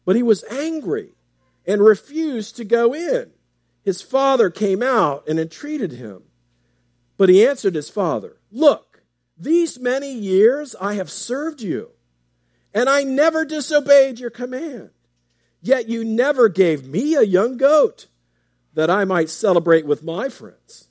But 0.05 0.15
he 0.15 0.23
was 0.23 0.43
angry 0.45 1.11
and 1.65 1.81
refused 1.81 2.57
to 2.57 2.65
go 2.65 2.93
in. 2.93 3.31
His 3.83 4.01
father 4.01 4.49
came 4.49 4.81
out 4.81 5.27
and 5.29 5.39
entreated 5.39 5.91
him. 5.91 6.23
But 7.15 7.29
he 7.29 7.45
answered 7.45 7.75
his 7.75 7.89
father, 7.89 8.37
Look, 8.51 9.03
These 9.37 9.79
many 9.79 10.11
years 10.11 10.75
I 10.81 10.95
have 10.95 11.11
served 11.11 11.61
you, 11.61 11.91
and 12.73 12.89
I 12.89 13.03
never 13.03 13.45
disobeyed 13.45 14.19
your 14.19 14.31
command. 14.31 14.89
Yet 15.61 15.87
you 15.87 16.03
never 16.03 16.49
gave 16.49 16.87
me 16.87 17.15
a 17.15 17.21
young 17.21 17.57
goat 17.57 18.07
that 18.73 18.89
I 18.89 19.05
might 19.05 19.29
celebrate 19.29 19.85
with 19.85 20.03
my 20.03 20.29
friends. 20.29 20.87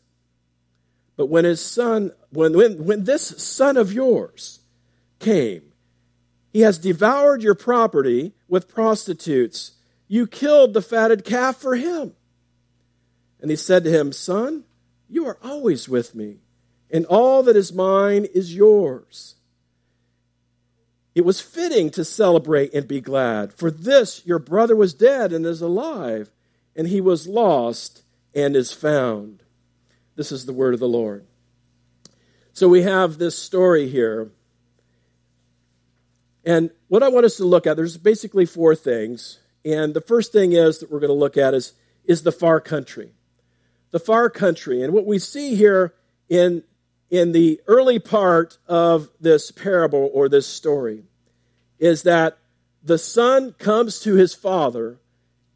But 1.17 1.27
when 1.27 1.45
his 1.45 1.61
son, 1.61 2.13
when, 2.31 2.57
when, 2.57 2.85
when 2.85 3.05
this 3.05 3.27
son 3.43 3.77
of 3.77 3.93
yours 3.93 4.61
came, 5.19 5.63
he 6.53 6.61
has 6.61 6.79
devoured 6.79 7.43
your 7.43 7.55
property 7.55 8.33
with 8.49 8.69
prostitutes. 8.69 9.73
You 10.09 10.27
killed 10.27 10.75
the 10.75 10.83
fatted 10.83 11.25
calf 11.25 11.57
for 11.57 11.77
him. 11.77 12.15
And 13.41 13.51
he 13.51 13.57
said 13.57 13.85
to 13.85 13.91
him, 13.91 14.13
Son, 14.13 14.65
you 15.09 15.27
are 15.27 15.39
always 15.43 15.89
with 15.89 16.15
me, 16.15 16.39
and 16.91 17.05
all 17.07 17.43
that 17.43 17.57
is 17.57 17.73
mine 17.73 18.27
is 18.35 18.55
yours. 18.55 19.35
It 21.15 21.25
was 21.25 21.41
fitting 21.41 21.91
to 21.91 22.05
celebrate 22.05 22.73
and 22.73 22.89
be 22.89 23.01
glad, 23.01 23.53
for 23.53 23.71
this 23.71 24.25
your 24.25 24.39
brother 24.39 24.75
was 24.75 24.95
dead 24.95 25.33
and 25.33 25.45
is 25.45 25.61
alive, 25.61 26.31
and 26.77 26.89
he 26.89 27.01
was 27.01 27.27
lost 27.27 28.03
and 28.35 28.57
is 28.57 28.73
found. 28.73 29.43
This 30.17 30.33
is 30.33 30.47
the 30.47 30.53
word 30.53 30.75
of 30.75 30.81
the 30.81 30.89
Lord. 30.89 31.27
So 32.53 32.69
we 32.69 32.83
have 32.83 33.19
this 33.19 33.39
story 33.39 33.89
here. 33.89 34.31
And 36.45 36.71
what 36.89 37.03
I 37.03 37.09
want 37.09 37.25
us 37.25 37.37
to 37.37 37.45
look 37.45 37.67
at, 37.67 37.77
there's 37.77 37.97
basically 37.97 38.47
four 38.47 38.75
things. 38.75 39.39
And 39.65 39.95
the 39.95 40.01
first 40.01 40.33
thing 40.33 40.53
is 40.53 40.79
that 40.79 40.91
we're 40.91 41.01
going 41.01 41.09
to 41.09 41.15
look 41.15 41.37
at 41.37 41.55
is, 41.55 41.73
is 42.05 42.23
the 42.23 42.33
far 42.33 42.61
country. 42.61 43.13
The 43.91 44.01
far 44.01 44.29
country. 44.29 44.83
And 44.83 44.93
what 44.93 45.07
we 45.07 45.19
see 45.19 45.55
here 45.55 45.95
in, 46.29 46.65
in 47.11 47.33
the 47.33 47.61
early 47.67 47.99
part 47.99 48.59
of 48.67 49.09
this 49.21 49.51
parable 49.51 50.11
or 50.13 50.29
this 50.29 50.47
story 50.47 51.05
is 51.79 52.03
that 52.03 52.39
the 52.83 52.99
son 52.99 53.53
comes 53.53 54.01
to 54.01 54.15
his 54.15 54.35
father 54.35 54.99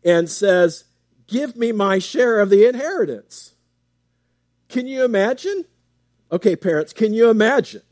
and 0.05 0.31
says, 0.31 0.85
Give 1.27 1.57
me 1.57 1.73
my 1.73 1.99
share 1.99 2.41
of 2.41 2.51
the 2.51 2.67
inheritance. 2.69 3.55
Can 4.69 4.87
you 4.87 5.05
imagine? 5.05 5.65
Okay, 6.31 6.57
parents, 6.57 6.93
can 6.93 7.15
you 7.15 7.31
imagine 7.31 7.83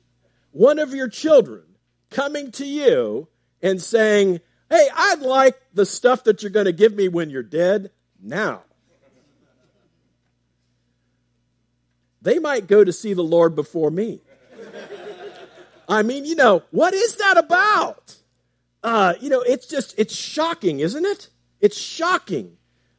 one 0.52 0.78
of 0.78 0.94
your 0.94 1.08
children 1.08 1.62
coming 2.10 2.50
to 2.52 2.66
you 2.66 3.28
and 3.62 3.80
saying, 3.82 4.40
Hey, 4.70 4.88
I'd 4.94 5.20
like 5.20 5.60
the 5.72 5.86
stuff 5.86 6.24
that 6.24 6.42
you're 6.42 6.50
going 6.50 6.66
to 6.66 6.72
give 6.72 6.94
me 6.94 7.08
when 7.08 7.30
you're 7.30 7.42
dead 7.42 7.90
now? 8.20 8.62
They 12.22 12.38
might 12.38 12.66
go 12.66 12.82
to 12.82 12.92
see 12.92 13.12
the 13.12 13.22
Lord 13.22 13.54
before 13.54 13.90
me. 13.90 14.20
I 15.86 16.02
mean, 16.02 16.24
you 16.24 16.34
know, 16.34 16.62
what 16.70 16.94
is 16.94 17.16
that 17.16 17.36
about? 17.36 18.16
Uh, 18.82 19.14
you 19.20 19.28
know, 19.28 19.42
it's 19.42 19.66
just, 19.66 19.94
it's 19.98 20.14
shocking, 20.14 20.80
isn't 20.80 21.04
it? 21.04 21.28
It's 21.60 21.78
shocking 21.78 22.56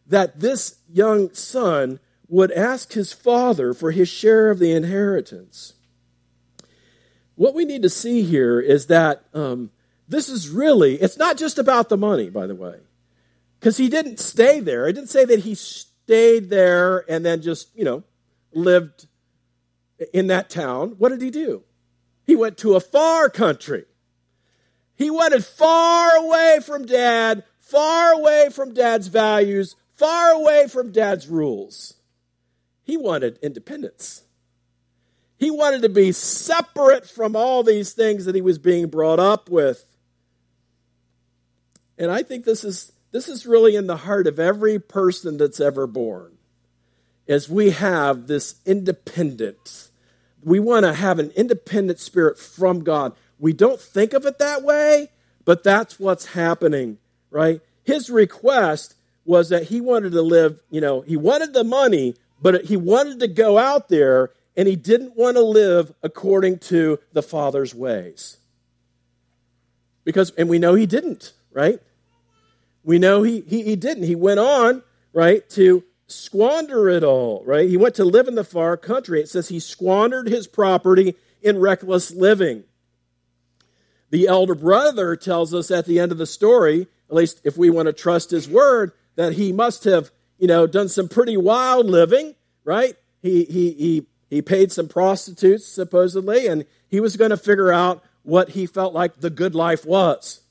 that 0.08 0.40
this 0.40 0.80
young 0.88 1.34
son 1.34 2.00
would 2.28 2.52
ask 2.52 2.94
his 2.94 3.14
father 3.14 3.74
for 3.74 3.92
his 3.92 4.10
share 4.10 4.50
of 4.50 4.60
the 4.60 4.72
inheritance. 4.72 5.74
What 7.36 7.54
we 7.54 7.66
need 7.66 7.82
to 7.84 7.90
see 7.90 8.24
here 8.24 8.60
is 8.60 8.88
that 8.88 9.26
um, 9.34 9.72
this 10.08 10.30
is 10.30 10.50
really, 10.50 10.96
it's 10.96 11.18
not 11.18 11.38
just 11.38 11.58
about 11.58 11.90
the 11.90 11.98
money, 11.98 12.30
by 12.30 12.48
the 12.48 12.56
way, 12.56 12.78
because 13.60 13.78
he 13.78 13.90
didn't 13.90 14.20
stay 14.20 14.60
there. 14.60 14.88
It 14.88 14.94
didn't 14.94 15.10
say 15.10 15.26
that 15.26 15.40
he 15.40 15.56
stayed 15.56 16.50
there 16.50 17.04
and 17.10 17.26
then 17.26 17.42
just, 17.42 17.76
you 17.76 17.84
know, 17.84 18.04
lived 18.54 19.08
in 20.14 20.28
that 20.28 20.50
town. 20.50 20.96
What 20.98 21.10
did 21.10 21.22
he 21.22 21.32
do? 21.32 21.64
He 22.26 22.36
went 22.36 22.58
to 22.60 22.76
a 22.76 22.80
far 22.80 23.30
country. 23.30 23.86
He 24.96 25.10
wanted 25.10 25.44
far 25.44 26.16
away 26.16 26.60
from 26.66 26.86
dad, 26.86 27.44
far 27.60 28.14
away 28.14 28.50
from 28.50 28.74
dad's 28.74 29.08
values, 29.08 29.76
far 29.96 30.32
away 30.32 30.68
from 30.68 30.92
dad's 30.92 31.28
rules. 31.28 31.96
He 32.84 32.98
wanted 32.98 33.40
independence. 33.42 34.24
He 35.38 35.52
wanted 35.52 35.82
to 35.82 35.90
be 35.90 36.12
separate 36.12 37.10
from 37.10 37.36
all 37.36 37.64
these 37.64 37.94
things 37.94 38.26
that 38.26 38.36
he 38.36 38.42
was 38.42 38.58
being 38.58 38.88
brought 38.88 39.20
up 39.20 39.50
with. 39.50 39.86
And 41.98 42.12
I 42.12 42.24
think 42.24 42.46
this 42.46 42.64
is 42.64 42.92
this 43.12 43.30
is 43.30 43.46
really 43.46 43.76
in 43.76 43.88
the 43.88 43.98
heart 43.98 44.28
of 44.28 44.40
every 44.40 44.78
person 44.80 45.38
that's 45.38 45.60
ever 45.60 45.88
born. 45.88 46.38
As 47.28 47.50
we 47.50 47.72
have 47.72 48.28
this 48.28 48.56
independence. 48.66 49.92
We 50.44 50.60
want 50.60 50.86
to 50.86 50.94
have 50.94 51.18
an 51.18 51.32
independent 51.32 52.00
spirit 52.00 52.38
from 52.38 52.84
God. 52.84 53.16
We 53.40 53.54
don't 53.54 53.80
think 53.80 54.14
of 54.14 54.26
it 54.26 54.38
that 54.40 54.64
way, 54.64 55.10
but 55.44 55.64
that's 55.64 56.00
what's 56.00 56.28
happening, 56.28 57.00
right? 57.32 57.62
His 57.84 58.10
request 58.10 58.95
was 59.26 59.50
that 59.50 59.64
he 59.64 59.82
wanted 59.82 60.12
to 60.12 60.22
live, 60.22 60.62
you 60.70 60.80
know, 60.80 61.02
he 61.02 61.18
wanted 61.18 61.54
the 61.54 61.64
money, 61.64 62.16
but 62.42 62.66
he 62.66 62.78
wanted 62.78 63.20
to 63.20 63.28
go 63.28 63.58
out 63.58 63.90
there 63.90 64.32
and 64.56 64.68
he 64.68 64.76
didn't 64.76 65.18
want 65.18 65.36
to 65.36 65.44
live 65.44 65.94
according 66.04 66.60
to 66.60 67.00
the 67.12 67.22
Father's 67.22 67.74
ways. 67.76 68.38
Because, 70.04 70.30
and 70.32 70.48
we 70.48 70.60
know 70.60 70.76
he 70.76 70.86
didn't, 70.86 71.34
right? 71.52 71.80
We 72.84 73.00
know 73.00 73.24
he, 73.24 73.42
he, 73.42 73.64
he 73.64 73.76
didn't. 73.76 74.04
He 74.04 74.16
went 74.16 74.40
on, 74.40 74.84
right, 75.12 75.48
to 75.52 75.84
squander 76.08 76.88
it 76.88 77.04
all, 77.04 77.44
right? 77.46 77.68
He 77.68 77.78
went 77.78 77.96
to 77.96 78.06
live 78.06 78.28
in 78.28 78.36
the 78.36 78.44
far 78.44 78.78
country. 78.78 79.20
It 79.20 79.30
says 79.30 79.50
he 79.50 79.60
squandered 79.60 80.28
his 80.28 80.46
property 80.46 81.16
in 81.42 81.58
reckless 81.58 82.12
living. 82.12 82.64
The 84.12 84.28
elder 84.28 84.56
brother 84.56 85.16
tells 85.16 85.54
us 85.54 85.72
at 85.72 85.88
the 85.88 86.00
end 86.00 86.12
of 86.12 86.20
the 86.20 86.28
story, 86.28 86.88
at 87.10 87.16
least 87.16 87.42
if 87.44 87.58
we 87.58 87.72
want 87.72 87.88
to 87.88 87.94
trust 87.94 88.30
his 88.30 88.48
word, 88.48 88.92
that 89.16 89.34
he 89.34 89.52
must 89.52 89.84
have, 89.84 90.12
you 90.38 90.48
know, 90.48 90.68
done 90.68 90.90
some 90.90 91.08
pretty 91.08 91.38
wild 91.38 91.86
living, 91.86 92.36
right? 92.64 92.96
He, 93.22 93.46
he, 93.46 93.72
he, 93.72 94.08
he 94.30 94.42
paid 94.42 94.72
some 94.72 94.88
prostitutes, 94.88 95.66
supposedly, 95.66 96.48
and 96.48 96.66
he 96.88 97.00
was 97.00 97.18
going 97.18 97.32
to 97.32 97.38
figure 97.38 97.72
out 97.72 98.04
what 98.24 98.50
he 98.50 98.66
felt 98.66 98.94
like 98.94 99.20
the 99.20 99.30
good 99.30 99.56
life 99.56 99.86
was, 99.86 100.42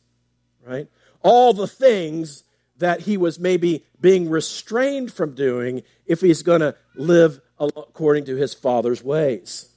right? 0.64 0.88
All 1.23 1.52
the 1.52 1.66
things 1.66 2.44
that 2.78 3.02
he 3.02 3.16
was 3.16 3.38
maybe 3.38 3.85
being 4.00 4.28
restrained 4.28 5.12
from 5.12 5.35
doing 5.35 5.83
if 6.06 6.21
he's 6.21 6.42
going 6.42 6.61
to 6.61 6.76
live 6.94 7.40
according 7.59 8.25
to 8.26 8.37
his 8.37 8.54
father's 8.54 9.02
ways. 9.02 9.68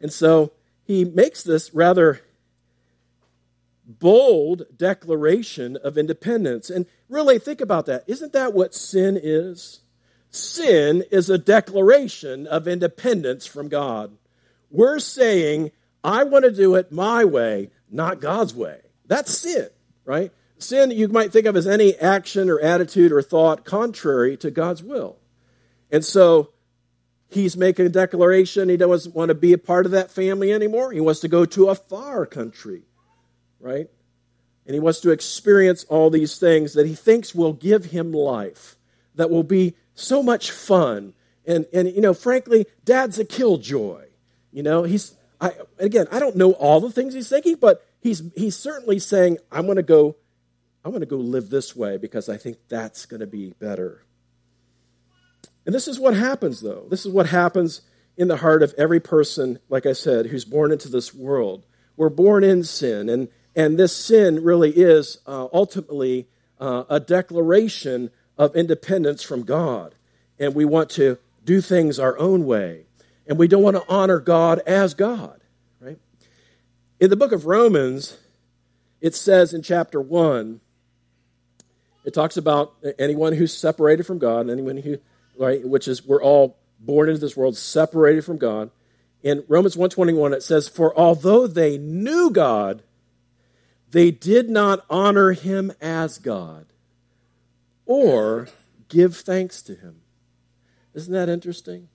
And 0.00 0.12
so 0.12 0.52
he 0.84 1.04
makes 1.04 1.42
this 1.42 1.74
rather 1.74 2.20
bold 3.98 4.64
declaration 4.76 5.76
of 5.76 5.98
independence. 5.98 6.70
And 6.70 6.86
really, 7.08 7.38
think 7.38 7.60
about 7.60 7.86
that. 7.86 8.04
Isn't 8.06 8.32
that 8.32 8.54
what 8.54 8.74
sin 8.74 9.18
is? 9.20 9.80
Sin 10.30 11.02
is 11.10 11.28
a 11.28 11.38
declaration 11.38 12.46
of 12.46 12.68
independence 12.68 13.46
from 13.46 13.68
God. 13.68 14.16
We're 14.70 15.00
saying, 15.00 15.72
I 16.04 16.24
want 16.24 16.44
to 16.44 16.52
do 16.52 16.76
it 16.76 16.92
my 16.92 17.24
way, 17.24 17.70
not 17.90 18.20
God's 18.20 18.54
way. 18.54 18.80
That's 19.06 19.36
sin, 19.36 19.68
right? 20.04 20.32
Sin 20.58 20.92
you 20.92 21.08
might 21.08 21.32
think 21.32 21.46
of 21.46 21.56
as 21.56 21.66
any 21.66 21.96
action 21.96 22.48
or 22.48 22.60
attitude 22.60 23.12
or 23.12 23.22
thought 23.22 23.64
contrary 23.64 24.36
to 24.36 24.50
God's 24.50 24.84
will. 24.84 25.16
And 25.90 26.04
so 26.04 26.50
he's 27.28 27.56
making 27.56 27.86
a 27.86 27.90
declaration. 27.90 28.68
He 28.68 28.76
doesn't 28.76 29.14
want 29.14 29.30
to 29.30 29.34
be 29.34 29.52
a 29.52 29.58
part 29.58 29.84
of 29.84 29.92
that 29.92 30.12
family 30.12 30.52
anymore. 30.52 30.92
He 30.92 31.00
wants 31.00 31.20
to 31.20 31.28
go 31.28 31.44
to 31.46 31.70
a 31.70 31.74
far 31.74 32.24
country 32.24 32.84
right? 33.60 33.88
And 34.66 34.74
he 34.74 34.80
wants 34.80 35.00
to 35.00 35.10
experience 35.10 35.84
all 35.84 36.10
these 36.10 36.38
things 36.38 36.74
that 36.74 36.86
he 36.86 36.94
thinks 36.94 37.34
will 37.34 37.52
give 37.52 37.86
him 37.86 38.12
life, 38.12 38.76
that 39.14 39.30
will 39.30 39.42
be 39.42 39.74
so 39.94 40.22
much 40.22 40.50
fun. 40.50 41.14
And, 41.46 41.66
and 41.72 41.88
you 41.88 42.00
know, 42.00 42.14
frankly, 42.14 42.66
dad's 42.84 43.18
a 43.18 43.24
killjoy. 43.24 44.06
You 44.52 44.62
know, 44.62 44.82
he's, 44.82 45.16
I, 45.40 45.52
again, 45.78 46.06
I 46.10 46.20
don't 46.20 46.36
know 46.36 46.52
all 46.52 46.80
the 46.80 46.90
things 46.90 47.14
he's 47.14 47.28
thinking, 47.28 47.56
but 47.56 47.86
he's, 48.00 48.22
he's 48.34 48.56
certainly 48.56 48.98
saying, 48.98 49.38
I'm 49.50 49.64
going 49.64 49.76
to 49.76 49.82
go, 49.82 50.16
I'm 50.84 50.90
going 50.90 51.00
to 51.00 51.06
go 51.06 51.16
live 51.16 51.50
this 51.50 51.76
way 51.76 51.96
because 51.96 52.28
I 52.28 52.36
think 52.36 52.58
that's 52.68 53.06
going 53.06 53.20
to 53.20 53.26
be 53.26 53.54
better. 53.58 54.02
And 55.66 55.74
this 55.74 55.88
is 55.88 56.00
what 56.00 56.14
happens, 56.14 56.60
though. 56.60 56.86
This 56.88 57.04
is 57.04 57.12
what 57.12 57.26
happens 57.26 57.82
in 58.16 58.28
the 58.28 58.38
heart 58.38 58.62
of 58.62 58.74
every 58.76 59.00
person, 59.00 59.58
like 59.68 59.86
I 59.86 59.92
said, 59.92 60.26
who's 60.26 60.44
born 60.44 60.72
into 60.72 60.88
this 60.88 61.14
world. 61.14 61.66
We're 61.96 62.08
born 62.08 62.44
in 62.44 62.64
sin, 62.64 63.08
and 63.08 63.28
and 63.54 63.78
this 63.78 63.96
sin 63.96 64.42
really 64.42 64.70
is 64.70 65.18
uh, 65.26 65.48
ultimately 65.52 66.28
uh, 66.58 66.84
a 66.88 67.00
declaration 67.00 68.10
of 68.38 68.54
independence 68.54 69.22
from 69.22 69.42
God. 69.42 69.94
And 70.38 70.54
we 70.54 70.64
want 70.64 70.90
to 70.90 71.18
do 71.44 71.60
things 71.60 71.98
our 71.98 72.18
own 72.18 72.46
way. 72.46 72.86
And 73.26 73.38
we 73.38 73.48
don't 73.48 73.62
want 73.62 73.76
to 73.76 73.84
honor 73.88 74.18
God 74.18 74.60
as 74.66 74.94
God, 74.94 75.40
right? 75.80 75.98
In 76.98 77.10
the 77.10 77.16
book 77.16 77.32
of 77.32 77.46
Romans, 77.46 78.18
it 79.00 79.14
says 79.14 79.52
in 79.52 79.62
chapter 79.62 80.00
1, 80.00 80.60
it 82.04 82.14
talks 82.14 82.36
about 82.36 82.74
anyone 82.98 83.34
who's 83.34 83.56
separated 83.56 84.06
from 84.06 84.18
God, 84.18 84.48
anyone 84.48 84.78
who, 84.78 84.98
right, 85.38 85.66
which 85.66 85.86
is 85.86 86.04
we're 86.04 86.22
all 86.22 86.58
born 86.78 87.08
into 87.08 87.20
this 87.20 87.36
world 87.36 87.56
separated 87.56 88.24
from 88.24 88.38
God. 88.38 88.70
In 89.22 89.44
Romans 89.48 89.76
121 89.76 90.32
it 90.32 90.42
says, 90.42 90.66
For 90.66 90.98
although 90.98 91.46
they 91.46 91.76
knew 91.76 92.30
God, 92.30 92.82
they 93.90 94.10
did 94.10 94.48
not 94.48 94.84
honor 94.88 95.32
him 95.32 95.72
as 95.80 96.18
God 96.18 96.66
or 97.86 98.48
give 98.88 99.16
thanks 99.16 99.62
to 99.62 99.74
him. 99.74 100.02
Isn't 100.94 101.12
that 101.12 101.28
interesting? 101.28 101.88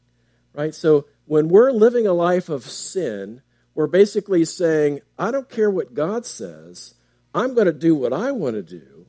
Right? 0.54 0.74
So 0.74 1.06
when 1.26 1.48
we're 1.50 1.72
living 1.72 2.08
a 2.08 2.14
life 2.14 2.50
of 2.50 2.64
sin, 2.64 3.42
we're 3.74 3.88
basically 3.88 4.46
saying, 4.46 5.02
I 5.18 5.32
don't 5.32 5.50
care 5.50 5.70
what 5.70 5.94
God 5.94 6.26
says, 6.26 6.96
I'm 7.34 7.54
going 7.54 7.68
to 7.68 7.74
do 7.74 7.96
what 7.96 8.14
I 8.14 8.32
want 8.32 8.56
to 8.56 8.62
do. 8.62 9.08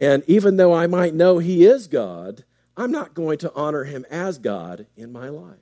And 0.00 0.22
even 0.26 0.56
though 0.56 0.74
I 0.74 0.86
might 0.86 1.14
know 1.14 1.38
He 1.38 1.64
is 1.64 1.86
God, 1.86 2.44
I'm 2.76 2.90
not 2.90 3.14
going 3.14 3.38
to 3.38 3.52
honor 3.54 3.84
Him 3.84 4.04
as 4.10 4.38
God 4.38 4.86
in 4.96 5.12
my 5.12 5.28
life. 5.28 5.56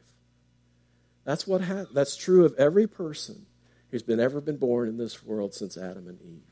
That's 1.25 1.47
what 1.47 1.63
ha- 1.63 1.87
that's 1.93 2.17
true 2.17 2.45
of 2.45 2.55
every 2.59 2.89
person 2.89 3.47
who's 3.91 4.03
been 4.03 4.19
ever 4.19 4.41
been 4.41 4.57
born 4.57 4.89
in 4.89 4.97
this 4.97 5.23
world 5.23 5.55
since 5.55 5.77
Adam 5.77 6.09
and 6.09 6.21
Eve. 6.21 6.52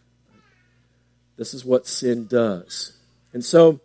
This 1.40 1.54
is 1.54 1.64
what 1.64 1.86
sin 1.86 2.26
does. 2.26 2.92
And 3.32 3.42
so, 3.42 3.80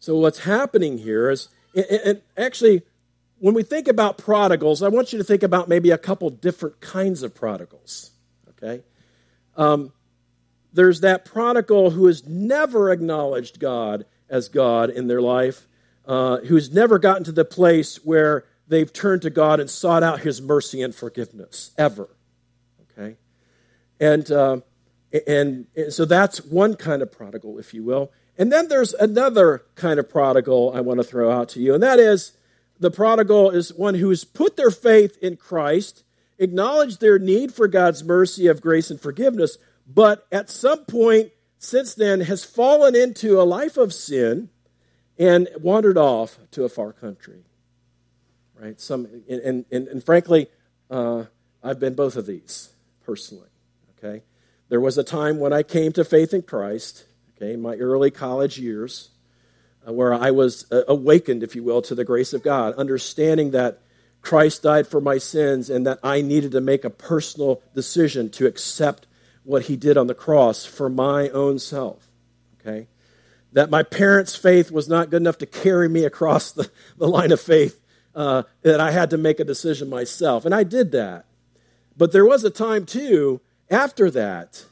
so 0.00 0.18
what's 0.18 0.40
happening 0.40 0.98
here 0.98 1.30
is, 1.30 1.48
and, 1.74 2.20
actually, 2.36 2.82
when 3.38 3.54
we 3.54 3.62
think 3.62 3.88
about 3.88 4.18
prodigals, 4.18 4.82
I 4.82 4.88
want 4.88 5.14
you 5.14 5.18
to 5.18 5.24
think 5.24 5.42
about 5.42 5.66
maybe 5.66 5.90
a 5.90 5.96
couple 5.96 6.28
different 6.28 6.82
kinds 6.82 7.22
of 7.22 7.34
prodigals. 7.34 8.10
Okay? 8.50 8.82
Um, 9.56 9.94
there's 10.74 11.00
that 11.00 11.24
prodigal 11.24 11.92
who 11.92 12.04
has 12.04 12.26
never 12.26 12.90
acknowledged 12.90 13.58
God 13.58 14.04
as 14.28 14.50
God 14.50 14.90
in 14.90 15.06
their 15.06 15.22
life, 15.22 15.66
uh, 16.04 16.40
who's 16.40 16.70
never 16.70 16.98
gotten 16.98 17.24
to 17.24 17.32
the 17.32 17.46
place 17.46 17.96
where 18.04 18.44
they've 18.68 18.92
turned 18.92 19.22
to 19.22 19.30
God 19.30 19.58
and 19.58 19.70
sought 19.70 20.02
out 20.02 20.20
His 20.20 20.42
mercy 20.42 20.82
and 20.82 20.94
forgiveness, 20.94 21.70
ever. 21.78 22.10
Okay? 22.92 23.16
And, 23.98 24.30
uh, 24.30 24.60
and, 25.12 25.66
and 25.76 25.92
so 25.92 26.04
that's 26.04 26.44
one 26.44 26.76
kind 26.76 27.02
of 27.02 27.10
prodigal, 27.10 27.58
if 27.58 27.74
you 27.74 27.82
will. 27.84 28.12
And 28.38 28.50
then 28.52 28.68
there's 28.68 28.94
another 28.94 29.64
kind 29.74 29.98
of 29.98 30.08
prodigal 30.08 30.72
I 30.74 30.80
want 30.80 30.98
to 30.98 31.04
throw 31.04 31.30
out 31.30 31.48
to 31.50 31.60
you, 31.60 31.74
and 31.74 31.82
that 31.82 31.98
is 31.98 32.32
the 32.78 32.90
prodigal 32.90 33.50
is 33.50 33.74
one 33.74 33.94
who 33.94 34.08
has 34.08 34.24
put 34.24 34.56
their 34.56 34.70
faith 34.70 35.18
in 35.18 35.36
Christ, 35.36 36.02
acknowledged 36.38 37.00
their 37.00 37.18
need 37.18 37.52
for 37.52 37.68
God's 37.68 38.02
mercy 38.02 38.46
of 38.46 38.62
grace 38.62 38.90
and 38.90 39.00
forgiveness, 39.00 39.58
but 39.86 40.26
at 40.32 40.48
some 40.48 40.86
point 40.86 41.32
since 41.58 41.92
then 41.94 42.22
has 42.22 42.42
fallen 42.42 42.96
into 42.96 43.38
a 43.38 43.44
life 43.44 43.76
of 43.76 43.92
sin 43.92 44.48
and 45.18 45.46
wandered 45.60 45.98
off 45.98 46.38
to 46.52 46.64
a 46.64 46.70
far 46.70 46.94
country. 46.94 47.44
Right? 48.58 48.80
Some, 48.80 49.06
and, 49.28 49.66
and, 49.70 49.88
and 49.88 50.02
frankly, 50.02 50.48
uh, 50.90 51.24
I've 51.62 51.78
been 51.78 51.94
both 51.94 52.16
of 52.16 52.24
these 52.24 52.70
personally. 53.04 53.48
Okay? 53.98 54.22
There 54.70 54.80
was 54.80 54.96
a 54.96 55.04
time 55.04 55.38
when 55.38 55.52
I 55.52 55.62
came 55.62 55.92
to 55.92 56.04
faith 56.04 56.32
in 56.32 56.42
Christ, 56.42 57.04
okay, 57.36 57.56
my 57.56 57.74
early 57.74 58.10
college 58.10 58.58
years. 58.58 59.10
Uh, 59.86 59.94
where 59.94 60.12
I 60.12 60.30
was 60.30 60.70
uh, 60.70 60.82
awakened, 60.88 61.42
if 61.42 61.56
you 61.56 61.62
will, 61.62 61.80
to 61.82 61.94
the 61.94 62.04
grace 62.04 62.34
of 62.34 62.42
God, 62.42 62.74
understanding 62.74 63.52
that 63.52 63.80
Christ 64.20 64.62
died 64.62 64.86
for 64.86 65.00
my 65.00 65.16
sins 65.16 65.70
and 65.70 65.86
that 65.86 65.98
I 66.02 66.20
needed 66.20 66.52
to 66.52 66.60
make 66.60 66.84
a 66.84 66.90
personal 66.90 67.62
decision 67.74 68.28
to 68.32 68.46
accept 68.46 69.06
what 69.42 69.64
he 69.64 69.76
did 69.76 69.96
on 69.96 70.06
the 70.06 70.14
cross 70.14 70.66
for 70.66 70.90
my 70.90 71.30
own 71.30 71.58
self. 71.58 72.08
Okay? 72.60 72.88
That 73.54 73.70
my 73.70 73.82
parents' 73.82 74.36
faith 74.36 74.70
was 74.70 74.86
not 74.86 75.08
good 75.08 75.22
enough 75.22 75.38
to 75.38 75.46
carry 75.46 75.88
me 75.88 76.04
across 76.04 76.52
the, 76.52 76.70
the 76.98 77.08
line 77.08 77.32
of 77.32 77.40
faith, 77.40 77.80
uh, 78.14 78.42
that 78.60 78.80
I 78.80 78.90
had 78.90 79.08
to 79.10 79.16
make 79.16 79.40
a 79.40 79.44
decision 79.44 79.88
myself. 79.88 80.44
And 80.44 80.54
I 80.54 80.62
did 80.62 80.92
that. 80.92 81.24
But 81.96 82.12
there 82.12 82.26
was 82.26 82.44
a 82.44 82.50
time, 82.50 82.84
too, 82.84 83.40
after 83.70 84.10
that, 84.10 84.64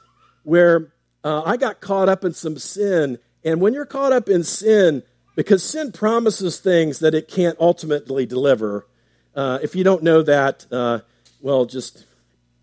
where 0.42 0.92
uh, 1.24 1.42
I 1.44 1.56
got 1.56 1.80
caught 1.80 2.08
up 2.08 2.24
in 2.24 2.34
some 2.34 2.58
sin 2.58 3.18
and 3.44 3.60
when 3.60 3.72
you're 3.74 3.86
caught 3.86 4.12
up 4.12 4.28
in 4.28 4.44
sin, 4.44 5.02
because 5.36 5.62
sin 5.62 5.92
promises 5.92 6.58
things 6.58 6.98
that 6.98 7.14
it 7.14 7.28
can't 7.28 7.56
ultimately 7.60 8.26
deliver, 8.26 8.86
uh, 9.34 9.58
if 9.62 9.76
you 9.76 9.84
don't 9.84 10.02
know 10.02 10.22
that, 10.22 10.66
uh, 10.72 11.00
well, 11.40 11.64
just 11.64 12.04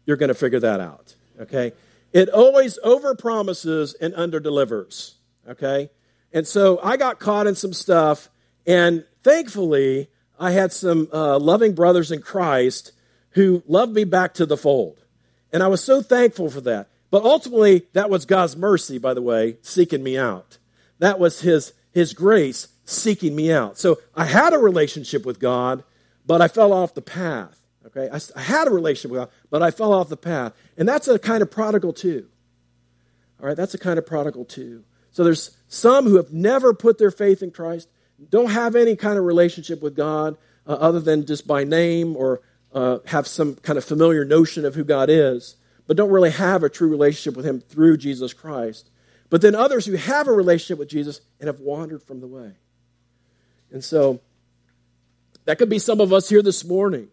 you're 0.05 0.17
going 0.17 0.29
to 0.29 0.35
figure 0.35 0.59
that 0.59 0.79
out. 0.79 1.15
Okay? 1.39 1.71
It 2.11 2.29
always 2.29 2.77
overpromises 2.85 3.95
and 3.99 4.13
underdelivers. 4.13 5.13
Okay? 5.47 5.89
And 6.33 6.45
so 6.45 6.79
I 6.83 6.97
got 6.97 7.19
caught 7.19 7.47
in 7.47 7.55
some 7.55 7.73
stuff, 7.73 8.29
and 8.67 9.05
thankfully, 9.23 10.09
I 10.37 10.51
had 10.51 10.73
some 10.73 11.07
uh, 11.13 11.39
loving 11.39 11.73
brothers 11.73 12.11
in 12.11 12.21
Christ 12.21 12.91
who 13.31 13.63
loved 13.67 13.93
me 13.93 14.03
back 14.03 14.33
to 14.35 14.45
the 14.45 14.57
fold. 14.57 14.99
And 15.55 15.63
I 15.63 15.67
was 15.67 15.81
so 15.81 16.01
thankful 16.01 16.49
for 16.49 16.59
that. 16.59 16.89
But 17.09 17.23
ultimately, 17.23 17.87
that 17.93 18.09
was 18.09 18.25
God's 18.25 18.57
mercy, 18.57 18.97
by 18.97 19.13
the 19.13 19.21
way, 19.21 19.55
seeking 19.61 20.03
me 20.03 20.17
out. 20.17 20.57
That 20.99 21.17
was 21.17 21.39
his, 21.39 21.71
his 21.93 22.13
grace 22.13 22.67
seeking 22.83 23.33
me 23.37 23.53
out. 23.53 23.77
So 23.77 23.99
I 24.13 24.25
had 24.25 24.51
a 24.51 24.57
relationship 24.57 25.25
with 25.25 25.39
God, 25.39 25.85
but 26.25 26.41
I 26.41 26.49
fell 26.49 26.73
off 26.73 26.93
the 26.93 27.01
path. 27.01 27.57
Okay, 27.85 28.09
I, 28.11 28.19
I 28.37 28.41
had 28.41 28.67
a 28.67 28.69
relationship 28.69 29.11
with 29.11 29.21
God, 29.21 29.29
but 29.49 29.63
I 29.63 29.71
fell 29.71 29.93
off 29.93 30.09
the 30.09 30.17
path. 30.17 30.51
And 30.75 30.89
that's 30.89 31.07
a 31.07 31.17
kind 31.17 31.41
of 31.41 31.49
prodigal 31.49 31.93
too. 31.93 32.27
All 33.39 33.47
right, 33.47 33.55
that's 33.55 33.73
a 33.73 33.79
kind 33.79 33.97
of 33.97 34.05
prodigal 34.05 34.43
too. 34.43 34.83
So 35.11 35.23
there's 35.23 35.55
some 35.69 36.03
who 36.03 36.17
have 36.17 36.33
never 36.33 36.73
put 36.73 36.97
their 36.97 37.11
faith 37.11 37.41
in 37.41 37.51
Christ, 37.51 37.87
don't 38.29 38.51
have 38.51 38.75
any 38.75 38.97
kind 38.97 39.17
of 39.17 39.23
relationship 39.23 39.81
with 39.81 39.95
God 39.95 40.35
uh, 40.67 40.73
other 40.73 40.99
than 40.99 41.25
just 41.25 41.47
by 41.47 41.63
name 41.63 42.17
or 42.17 42.41
uh, 42.75 42.99
have 43.05 43.25
some 43.25 43.55
kind 43.55 43.77
of 43.77 43.85
familiar 43.85 44.25
notion 44.25 44.65
of 44.65 44.75
who 44.75 44.83
God 44.83 45.09
is, 45.09 45.55
but 45.87 45.95
don't 45.95 46.11
really 46.11 46.31
have 46.31 46.61
a 46.61 46.69
true 46.69 46.89
relationship 46.89 47.37
with 47.37 47.45
Him 47.45 47.61
through 47.61 47.97
Jesus 47.97 48.33
Christ. 48.33 48.89
But 49.29 49.41
then 49.41 49.55
others 49.55 49.85
who 49.85 49.95
have 49.95 50.27
a 50.27 50.33
relationship 50.33 50.77
with 50.77 50.89
Jesus 50.89 51.21
and 51.39 51.47
have 51.47 51.61
wandered 51.61 52.03
from 52.03 52.19
the 52.19 52.27
way. 52.27 52.51
And 53.71 53.83
so 53.83 54.19
that 55.45 55.57
could 55.57 55.69
be 55.69 55.79
some 55.79 56.01
of 56.01 56.13
us 56.13 56.29
here 56.29 56.41
this 56.41 56.65
morning. 56.65 57.07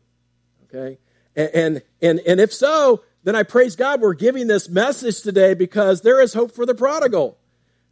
Okay? 0.65 0.99
And, 1.37 1.51
and, 1.55 1.83
and, 2.03 2.21
and 2.21 2.41
if 2.41 2.53
so, 2.53 3.03
then 3.23 3.37
I 3.37 3.45
praise 3.45 3.77
God 3.77 4.01
we're 4.01 4.15
giving 4.15 4.49
this 4.49 4.69
message 4.69 5.23
today 5.23 5.55
because 5.55 6.03
there 6.03 6.21
is 6.21 6.35
hope 6.35 6.53
for 6.53 6.67
the 6.67 6.75
prodigal. 6.75 7.39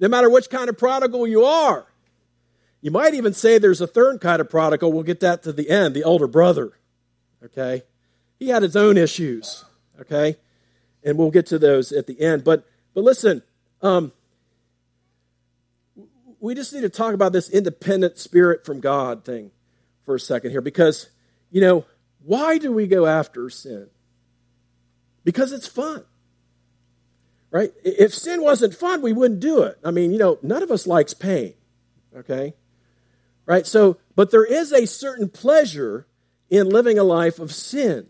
No 0.00 0.08
matter 0.08 0.28
which 0.28 0.50
kind 0.50 0.68
of 0.68 0.76
prodigal 0.76 1.26
you 1.26 1.44
are. 1.44 1.86
You 2.80 2.90
might 2.90 3.14
even 3.14 3.32
say 3.32 3.58
there's 3.58 3.80
a 3.80 3.86
third 3.86 4.20
kind 4.20 4.40
of 4.40 4.50
prodigal. 4.50 4.92
We'll 4.92 5.02
get 5.02 5.20
that 5.20 5.42
to 5.44 5.52
the 5.52 5.70
end, 5.70 5.94
the 5.94 6.04
older 6.04 6.26
brother. 6.26 6.72
Okay? 7.44 7.82
He 8.38 8.48
had 8.48 8.62
his 8.62 8.76
own 8.76 8.96
issues. 8.96 9.64
Okay? 10.00 10.36
And 11.04 11.18
we'll 11.18 11.30
get 11.30 11.46
to 11.46 11.58
those 11.58 11.92
at 11.92 12.06
the 12.06 12.20
end. 12.20 12.44
But 12.44 12.66
but 12.94 13.04
listen, 13.04 13.42
um, 13.82 14.12
we 16.40 16.54
just 16.54 16.72
need 16.72 16.82
to 16.82 16.88
talk 16.88 17.14
about 17.14 17.32
this 17.32 17.48
independent 17.48 18.18
spirit 18.18 18.64
from 18.64 18.80
God 18.80 19.24
thing 19.24 19.50
for 20.04 20.14
a 20.14 20.20
second 20.20 20.50
here 20.50 20.62
because, 20.62 21.10
you 21.50 21.60
know, 21.60 21.84
why 22.24 22.58
do 22.58 22.72
we 22.72 22.86
go 22.86 23.06
after 23.06 23.48
sin? 23.50 23.88
Because 25.24 25.52
it's 25.52 25.66
fun. 25.66 26.04
Right? 27.50 27.72
If 27.84 28.14
sin 28.14 28.42
wasn't 28.42 28.74
fun, 28.74 29.02
we 29.02 29.12
wouldn't 29.12 29.40
do 29.40 29.62
it. 29.62 29.78
I 29.84 29.90
mean, 29.90 30.12
you 30.12 30.18
know, 30.18 30.38
none 30.42 30.62
of 30.62 30.70
us 30.70 30.86
likes 30.86 31.14
pain. 31.14 31.54
Okay? 32.16 32.54
Right? 33.44 33.66
So, 33.66 33.98
but 34.14 34.30
there 34.30 34.44
is 34.44 34.72
a 34.72 34.86
certain 34.86 35.28
pleasure 35.28 36.06
in 36.50 36.68
living 36.68 36.98
a 36.98 37.04
life 37.04 37.38
of 37.38 37.52
sin. 37.52 38.06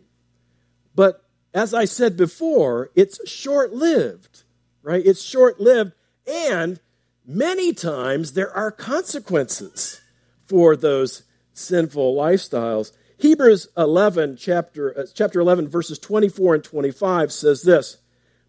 But 0.94 1.24
as 1.54 1.74
I 1.74 1.84
said 1.84 2.16
before, 2.16 2.90
it's 2.96 3.28
short 3.28 3.72
lived 3.72 4.44
right? 4.82 5.04
It's 5.04 5.22
short 5.22 5.60
lived, 5.60 5.92
and 6.26 6.80
many 7.26 7.72
times 7.72 8.32
there 8.32 8.54
are 8.54 8.70
consequences 8.70 10.00
for 10.46 10.76
those 10.76 11.22
sinful 11.52 12.14
lifestyles. 12.14 12.92
Hebrews 13.18 13.68
11, 13.76 14.36
chapter, 14.36 14.98
uh, 14.98 15.06
chapter 15.12 15.40
11, 15.40 15.68
verses 15.68 15.98
24 15.98 16.54
and 16.56 16.64
25 16.64 17.32
says 17.32 17.62
this 17.62 17.98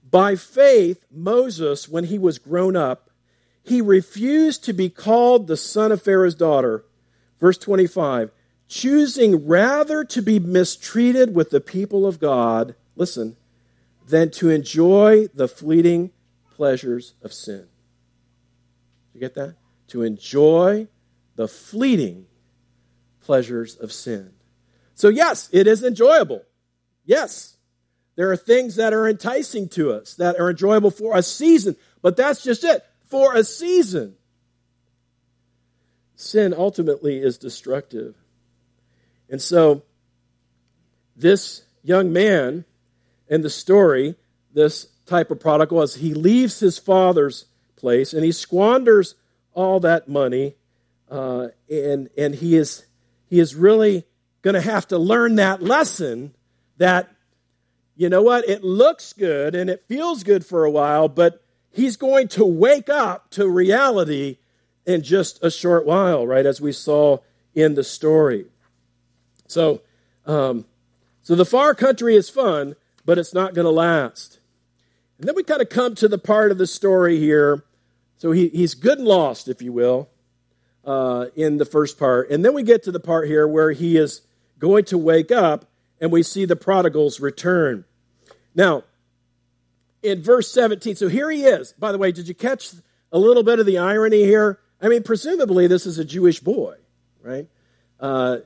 By 0.10 0.36
faith, 0.36 1.06
Moses, 1.12 1.90
when 1.90 2.06
he 2.06 2.18
was 2.18 2.40
grown 2.40 2.76
up, 2.76 3.10
he 3.64 3.82
refused 3.82 4.64
to 4.66 4.74
be 4.74 4.90
called 4.90 5.48
the 5.48 5.58
son 5.58 5.92
of 5.92 6.02
Pharaoh's 6.02 6.36
daughter. 6.36 6.86
Verse 7.40 7.58
25, 7.58 8.32
choosing 8.72 9.48
rather 9.48 10.06
to 10.06 10.22
be 10.22 10.40
mistreated 10.40 11.36
with 11.36 11.50
the 11.50 11.60
people 11.60 12.08
of 12.08 12.22
God, 12.22 12.74
listen, 12.96 13.36
than 14.08 14.32
to 14.32 14.50
enjoy 14.50 15.28
the 15.34 15.50
fleeting 15.50 16.10
pleasures 16.56 17.14
of 17.22 17.34
sin. 17.34 17.68
You 19.14 19.20
get 19.20 19.36
that? 19.36 19.56
To 19.90 20.04
enjoy 20.04 20.88
the 21.36 21.50
fleeting 21.50 22.28
pleasures 23.20 23.76
of 23.76 23.92
sin. 23.92 24.32
So, 24.96 25.10
yes, 25.10 25.50
it 25.52 25.68
is 25.68 25.84
enjoyable. 25.84 26.42
Yes, 27.04 27.58
there 28.16 28.32
are 28.32 28.38
things 28.38 28.78
that 28.78 28.94
are 28.94 29.06
enticing 29.06 29.68
to 29.70 29.92
us, 29.92 30.16
that 30.16 30.40
are 30.40 30.50
enjoyable 30.50 30.92
for 30.92 31.18
a 31.18 31.24
season, 31.24 31.76
but 32.02 32.16
that's 32.16 32.42
just 32.42 32.64
it 32.64 32.86
for 33.04 33.36
a 33.36 33.44
season. 33.44 34.16
Sin 36.16 36.54
ultimately 36.58 37.22
is 37.22 37.38
destructive. 37.38 38.16
And 39.32 39.42
so, 39.42 39.84
this 41.16 41.64
young 41.84 42.12
man 42.12 42.66
in 43.30 43.42
the 43.42 43.50
story, 43.50 44.16
this 44.54 44.88
type 45.06 45.32
of 45.32 45.40
prodigal, 45.40 45.82
as 45.82 45.96
he 45.96 46.14
leaves 46.14 46.60
his 46.60 46.78
father's 46.78 47.46
place 47.78 48.14
and 48.14 48.26
he 48.26 48.34
squanders 48.34 49.16
all 49.54 49.80
that 49.80 50.10
money, 50.10 50.56
uh, 51.10 51.48
and 51.70 52.10
and 52.18 52.36
he 52.36 52.58
is 52.58 52.86
he 53.30 53.40
is 53.40 53.56
really 53.56 54.06
going 54.42 54.56
to 54.56 54.62
have 54.62 54.88
to 54.90 54.98
learn 54.98 55.36
that 55.36 55.64
lesson 55.64 56.36
that 56.78 57.10
you 57.96 58.10
know 58.10 58.22
what 58.22 58.48
it 58.50 58.66
looks 58.66 59.14
good 59.14 59.56
and 59.56 59.70
it 59.70 59.84
feels 59.88 60.24
good 60.24 60.46
for 60.46 60.66
a 60.66 60.72
while, 60.72 61.08
but 61.08 61.42
he's 61.72 61.96
going 61.96 62.28
to 62.28 62.44
wake 62.44 62.90
up 62.90 63.30
to 63.32 63.48
reality 63.48 64.40
in 64.86 65.04
just 65.04 65.42
a 65.42 65.50
short 65.50 65.86
while, 65.86 66.28
right? 66.28 66.46
As 66.46 66.60
we 66.60 66.74
saw 66.74 67.20
in 67.56 67.76
the 67.76 67.84
story. 67.84 68.48
So, 69.52 69.82
um, 70.26 70.66
so 71.22 71.36
the 71.36 71.46
far 71.46 71.76
country 71.76 72.16
is 72.16 72.30
fun, 72.30 72.76
but 73.06 73.18
it's 73.18 73.34
not 73.34 73.54
going 73.54 73.66
to 73.66 73.72
last. 73.72 74.40
And 75.20 75.28
then 75.28 75.36
we 75.36 75.44
kind 75.44 75.62
of 75.62 75.70
come 75.70 75.94
to 75.96 76.08
the 76.08 76.18
part 76.18 76.52
of 76.52 76.58
the 76.58 76.66
story 76.66 77.20
here. 77.20 77.64
So 78.18 78.32
he, 78.32 78.48
he's 78.50 78.74
good 78.74 78.98
and 78.98 79.08
lost, 79.08 79.48
if 79.48 79.62
you 79.62 79.74
will, 79.74 80.10
uh, 80.86 81.28
in 81.36 81.58
the 81.58 81.66
first 81.66 82.00
part. 82.00 82.32
And 82.32 82.44
then 82.44 82.54
we 82.54 82.64
get 82.64 82.84
to 82.84 82.92
the 82.92 83.00
part 83.00 83.28
here 83.28 83.48
where 83.48 83.72
he 83.72 83.98
is 83.98 84.22
going 84.58 84.86
to 84.86 84.98
wake 84.98 85.32
up 85.32 85.66
and 86.00 86.12
we 86.12 86.24
see 86.24 86.46
the 86.46 86.56
prodigal's 86.56 87.20
return. 87.20 87.86
Now, 88.56 88.84
in 90.02 90.24
verse 90.24 90.52
17, 90.52 90.96
so 90.96 91.08
here 91.08 91.30
he 91.30 91.44
is. 91.44 91.74
By 91.74 91.92
the 91.92 91.98
way, 91.98 92.12
did 92.12 92.28
you 92.28 92.34
catch 92.34 92.72
a 93.12 93.20
little 93.20 93.44
bit 93.44 93.60
of 93.60 93.66
the 93.66 93.78
irony 93.78 94.24
here? 94.24 94.60
I 94.82 94.88
mean, 94.88 95.04
presumably 95.04 95.68
this 95.68 95.86
is 95.86 96.00
a 96.00 96.06
Jewish 96.06 96.40
boy, 96.40 96.78
right? 97.22 97.48
Uh, 98.00 98.38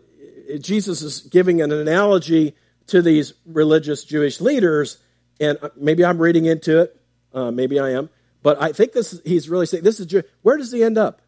Jesus 0.60 1.02
is 1.02 1.22
giving 1.22 1.62
an 1.62 1.72
analogy 1.72 2.56
to 2.88 3.02
these 3.02 3.34
religious 3.46 4.04
Jewish 4.04 4.40
leaders, 4.40 4.98
and 5.40 5.58
maybe 5.76 6.06
I'm 6.06 6.20
reading 6.20 6.46
into 6.46 6.82
it, 6.82 7.00
uh, 7.34 7.52
maybe 7.52 7.80
I 7.80 7.92
am, 7.92 8.10
but 8.44 8.62
I 8.62 8.72
think 8.72 8.94
this 8.94 9.20
he's 9.26 9.50
really 9.50 9.66
saying 9.66 9.84
this 9.84 10.00
is 10.00 10.06
Jew- 10.06 10.24
where 10.42 10.58
does 10.58 10.72
he 10.72 10.84
end 10.84 10.98
up? 10.98 11.22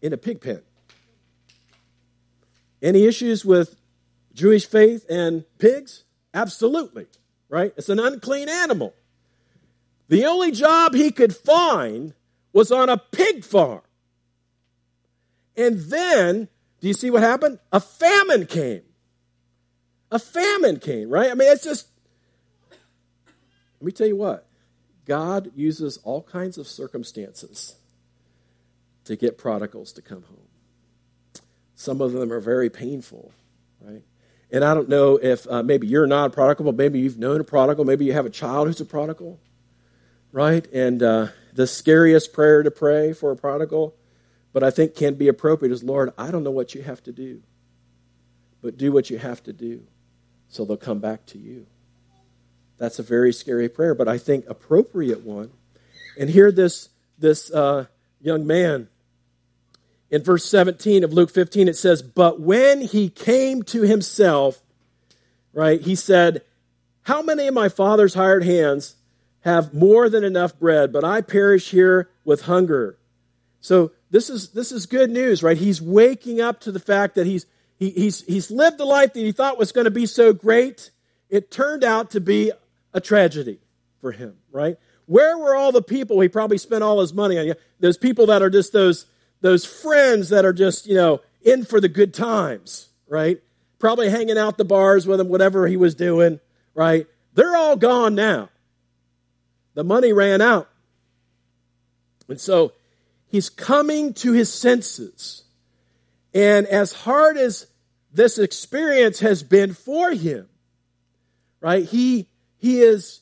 In 0.00 0.12
a 0.12 0.16
pig 0.16 0.40
pen. 0.40 0.62
Any 2.80 3.04
issues 3.04 3.44
with 3.44 3.76
Jewish 4.32 4.66
faith 4.66 5.04
and 5.10 5.44
pigs? 5.58 6.04
Absolutely, 6.32 7.06
right? 7.48 7.72
It's 7.76 7.88
an 7.88 7.98
unclean 7.98 8.48
animal. 8.48 8.94
The 10.08 10.24
only 10.26 10.52
job 10.52 10.94
he 10.94 11.10
could 11.10 11.34
find 11.34 12.14
was 12.52 12.70
on 12.70 12.88
a 12.88 12.96
pig 12.96 13.44
farm. 13.44 13.82
And 15.56 15.80
then, 15.80 16.48
do 16.80 16.88
you 16.88 16.94
see 16.94 17.10
what 17.10 17.22
happened? 17.22 17.58
A 17.72 17.80
famine 17.80 18.46
came. 18.46 18.82
A 20.10 20.18
famine 20.18 20.78
came, 20.78 21.08
right? 21.10 21.30
I 21.30 21.34
mean, 21.34 21.50
it's 21.50 21.64
just, 21.64 21.88
let 22.70 23.86
me 23.86 23.92
tell 23.92 24.06
you 24.06 24.16
what. 24.16 24.46
God 25.04 25.50
uses 25.54 25.98
all 26.04 26.22
kinds 26.22 26.58
of 26.58 26.66
circumstances 26.66 27.76
to 29.04 29.16
get 29.16 29.38
prodigals 29.38 29.92
to 29.94 30.02
come 30.02 30.22
home. 30.22 30.36
Some 31.74 32.00
of 32.00 32.12
them 32.12 32.32
are 32.32 32.40
very 32.40 32.70
painful, 32.70 33.32
right? 33.80 34.02
And 34.50 34.64
I 34.64 34.74
don't 34.74 34.88
know 34.88 35.16
if 35.16 35.46
uh, 35.48 35.62
maybe 35.62 35.86
you're 35.86 36.06
not 36.06 36.26
a 36.26 36.30
prodigal, 36.30 36.66
but 36.66 36.76
maybe 36.76 37.00
you've 37.00 37.18
known 37.18 37.40
a 37.40 37.44
prodigal. 37.44 37.84
Maybe 37.84 38.04
you 38.04 38.12
have 38.12 38.26
a 38.26 38.30
child 38.30 38.66
who's 38.66 38.80
a 38.80 38.84
prodigal, 38.84 39.38
right? 40.32 40.66
And 40.72 41.02
uh, 41.02 41.28
the 41.54 41.66
scariest 41.66 42.32
prayer 42.32 42.62
to 42.62 42.70
pray 42.70 43.12
for 43.12 43.30
a 43.30 43.36
prodigal 43.36 43.94
but 44.52 44.62
I 44.62 44.70
think 44.70 44.94
can 44.94 45.14
be 45.14 45.28
appropriate 45.28 45.72
is 45.72 45.82
Lord, 45.82 46.12
I 46.18 46.30
don't 46.30 46.44
know 46.44 46.50
what 46.50 46.74
you 46.74 46.82
have 46.82 47.02
to 47.04 47.12
do, 47.12 47.42
but 48.62 48.76
do 48.76 48.92
what 48.92 49.10
you 49.10 49.18
have 49.18 49.42
to 49.44 49.52
do 49.52 49.82
so 50.48 50.64
they'll 50.64 50.76
come 50.76 50.98
back 50.98 51.26
to 51.26 51.38
you. 51.38 51.66
That's 52.78 52.98
a 52.98 53.02
very 53.02 53.32
scary 53.32 53.68
prayer, 53.68 53.94
but 53.94 54.08
I 54.08 54.18
think 54.18 54.46
appropriate 54.48 55.24
one. 55.24 55.50
And 56.18 56.30
here, 56.30 56.50
this, 56.50 56.88
this 57.18 57.52
uh, 57.52 57.86
young 58.20 58.46
man, 58.46 58.88
in 60.10 60.22
verse 60.22 60.44
17 60.46 61.04
of 61.04 61.12
Luke 61.12 61.30
15, 61.30 61.68
it 61.68 61.76
says, 61.76 62.02
But 62.02 62.40
when 62.40 62.80
he 62.80 63.10
came 63.10 63.62
to 63.64 63.82
himself, 63.82 64.62
right, 65.52 65.80
he 65.80 65.94
said, 65.94 66.42
How 67.02 67.20
many 67.20 67.46
of 67.46 67.54
my 67.54 67.68
father's 67.68 68.14
hired 68.14 68.44
hands 68.44 68.96
have 69.42 69.74
more 69.74 70.08
than 70.08 70.24
enough 70.24 70.58
bread, 70.58 70.92
but 70.92 71.04
I 71.04 71.20
perish 71.20 71.70
here 71.70 72.08
with 72.24 72.42
hunger? 72.42 72.96
So 73.60 73.90
this 74.10 74.30
is, 74.30 74.50
this 74.50 74.72
is 74.72 74.86
good 74.86 75.10
news, 75.10 75.42
right? 75.42 75.56
He's 75.56 75.82
waking 75.82 76.40
up 76.40 76.60
to 76.60 76.72
the 76.72 76.80
fact 76.80 77.14
that 77.16 77.26
he's, 77.26 77.46
he, 77.76 77.90
he's, 77.90 78.22
he's 78.22 78.50
lived 78.50 78.78
the 78.78 78.84
life 78.84 79.12
that 79.12 79.20
he 79.20 79.32
thought 79.32 79.58
was 79.58 79.72
going 79.72 79.84
to 79.84 79.90
be 79.90 80.06
so 80.06 80.32
great. 80.32 80.90
It 81.28 81.50
turned 81.50 81.84
out 81.84 82.10
to 82.12 82.20
be 82.20 82.52
a 82.94 83.00
tragedy 83.00 83.60
for 84.00 84.12
him, 84.12 84.36
right? 84.50 84.76
Where 85.06 85.36
were 85.38 85.54
all 85.54 85.72
the 85.72 85.82
people 85.82 86.20
he 86.20 86.28
probably 86.28 86.58
spent 86.58 86.82
all 86.82 87.00
his 87.00 87.12
money 87.12 87.38
on? 87.38 87.54
Those 87.80 87.98
people 87.98 88.26
that 88.26 88.42
are 88.42 88.50
just 88.50 88.72
those, 88.72 89.06
those 89.40 89.64
friends 89.64 90.30
that 90.30 90.44
are 90.44 90.52
just, 90.52 90.86
you 90.86 90.94
know, 90.94 91.20
in 91.42 91.64
for 91.64 91.80
the 91.80 91.88
good 91.88 92.12
times, 92.14 92.88
right? 93.08 93.40
Probably 93.78 94.10
hanging 94.10 94.38
out 94.38 94.58
the 94.58 94.64
bars 94.64 95.06
with 95.06 95.20
him, 95.20 95.28
whatever 95.28 95.66
he 95.66 95.76
was 95.76 95.94
doing, 95.94 96.40
right? 96.74 97.06
They're 97.34 97.56
all 97.56 97.76
gone 97.76 98.14
now. 98.14 98.48
The 99.74 99.84
money 99.84 100.12
ran 100.12 100.40
out. 100.40 100.68
And 102.28 102.40
so 102.40 102.72
He's 103.28 103.50
coming 103.50 104.14
to 104.14 104.32
his 104.32 104.52
senses. 104.52 105.44
And 106.34 106.66
as 106.66 106.92
hard 106.92 107.36
as 107.36 107.66
this 108.12 108.38
experience 108.38 109.20
has 109.20 109.42
been 109.42 109.74
for 109.74 110.12
him, 110.12 110.48
right? 111.60 111.84
He 111.84 112.28
he 112.56 112.80
is 112.80 113.20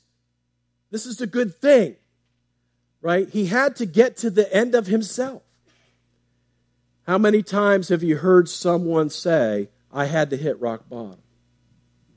this 0.90 1.06
is 1.06 1.20
a 1.20 1.26
good 1.26 1.54
thing. 1.56 1.96
Right? 3.02 3.28
He 3.28 3.46
had 3.46 3.76
to 3.76 3.86
get 3.86 4.16
to 4.18 4.30
the 4.30 4.52
end 4.52 4.74
of 4.74 4.86
himself. 4.88 5.42
How 7.06 7.18
many 7.18 7.42
times 7.42 7.88
have 7.90 8.02
you 8.02 8.16
heard 8.16 8.48
someone 8.48 9.10
say, 9.10 9.68
I 9.92 10.06
had 10.06 10.30
to 10.30 10.36
hit 10.36 10.60
rock 10.60 10.88
bottom? 10.88 11.22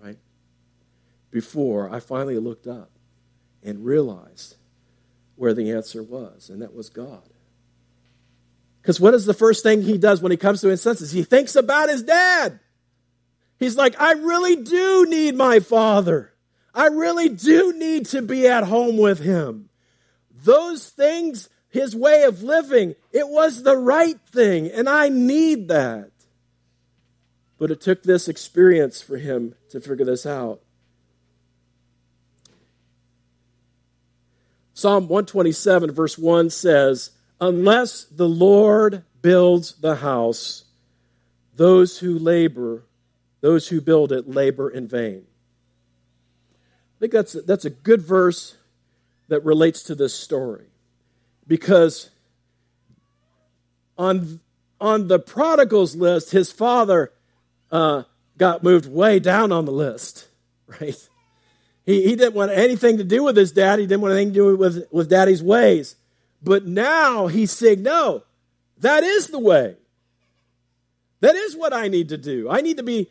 Right? 0.02 0.18
Before 1.30 1.94
I 1.94 2.00
finally 2.00 2.40
looked 2.40 2.66
up 2.66 2.90
and 3.62 3.86
realized 3.86 4.56
where 5.36 5.54
the 5.54 5.72
answer 5.72 6.02
was, 6.02 6.50
and 6.50 6.62
that 6.64 6.74
was 6.74 6.90
God. 6.90 7.29
Because 8.82 9.00
what 9.00 9.14
is 9.14 9.26
the 9.26 9.34
first 9.34 9.64
thing 9.64 9.82
he 9.82 9.98
does 9.98 10.22
when 10.22 10.32
he 10.32 10.38
comes 10.38 10.62
to 10.62 10.68
his 10.68 10.82
senses? 10.82 11.12
He 11.12 11.24
thinks 11.24 11.56
about 11.56 11.90
his 11.90 12.04
dad. 12.04 12.60
He's 13.60 13.76
like, 13.76 14.00
I 14.00 14.14
really 14.14 14.56
do 14.56 15.06
need 15.06 15.36
my 15.36 15.60
father. 15.60 16.34
I 16.74 16.88
really 16.88 17.30
do 17.30 17.74
need 17.74 18.06
to 18.08 18.22
be 18.22 18.48
at 18.48 18.64
home 18.64 18.98
with 18.98 19.20
him. 19.20 19.70
Those 20.44 20.90
things, 20.90 21.50
his 21.70 21.96
way 21.96 22.24
of 22.24 22.42
living, 22.42 22.96
it 23.12 23.28
was 23.28 23.64
the 23.64 23.76
right 23.76 24.20
thing, 24.32 24.68
and 24.68 24.88
I 24.88 25.10
need 25.10 25.68
that. 25.68 26.12
But 27.58 27.72
it 27.72 27.82
took 27.82 28.04
this 28.04 28.30
experience 28.30 29.02
for 29.02 29.18
him 29.18 29.56
to 29.72 29.82
figure 29.82 30.06
this 30.06 30.26
out. 30.26 30.62
Psalm 34.74 35.10
127, 35.10 35.92
verse 35.92 36.18
1 36.18 36.50
says, 36.50 37.12
Unless 37.42 38.06
the 38.06 38.28
Lord 38.28 39.04
builds 39.22 39.76
the 39.76 39.96
house, 39.96 40.66
those 41.56 42.00
who 42.00 42.18
labor, 42.18 42.84
those 43.42 43.68
who 43.68 43.82
build 43.82 44.12
it, 44.12 44.30
labor 44.30 44.70
in 44.70 44.88
vain. 44.88 45.26
I 46.52 47.00
think 47.00 47.14
that's, 47.14 47.34
that's 47.46 47.66
a 47.66 47.70
good 47.70 48.02
verse 48.02 48.58
that 49.30 49.46
relates 49.46 49.84
to 49.84 49.96
this 49.96 50.14
story. 50.14 50.66
Because 51.48 52.10
on, 53.98 54.42
on 54.82 55.08
the 55.08 55.20
prodigal's 55.20 55.96
list, 55.96 56.32
his 56.32 56.52
father 56.52 57.14
uh, 57.72 58.04
got 58.38 58.64
moved 58.64 58.92
way 58.92 59.20
down 59.20 59.52
on 59.52 59.66
the 59.66 59.72
list, 59.72 60.28
right? 60.68 61.10
He, 61.86 62.04
he 62.04 62.16
didn't 62.16 62.36
want 62.36 62.52
anything 62.52 62.98
to 62.98 63.04
do 63.04 63.24
with 63.24 63.38
his 63.38 63.52
dad. 63.52 63.80
He 63.80 63.86
didn't 63.86 64.02
want 64.02 64.14
anything 64.14 64.34
to 64.34 64.40
do 64.40 64.58
with, 64.58 64.88
with 64.92 65.10
daddy's 65.10 65.42
ways. 65.42 65.96
But 66.42 66.66
now 66.66 67.28
he's 67.28 67.52
saying, 67.52 67.84
no, 67.84 68.24
that 68.78 69.04
is 69.04 69.28
the 69.28 69.40
way. 69.40 69.76
That 71.22 71.36
is 71.36 71.56
what 71.56 71.74
I 71.74 71.90
need 71.90 72.10
to 72.10 72.18
do. 72.18 72.50
I 72.50 72.62
need 72.62 72.78
to 72.78 72.84
be 72.84 73.10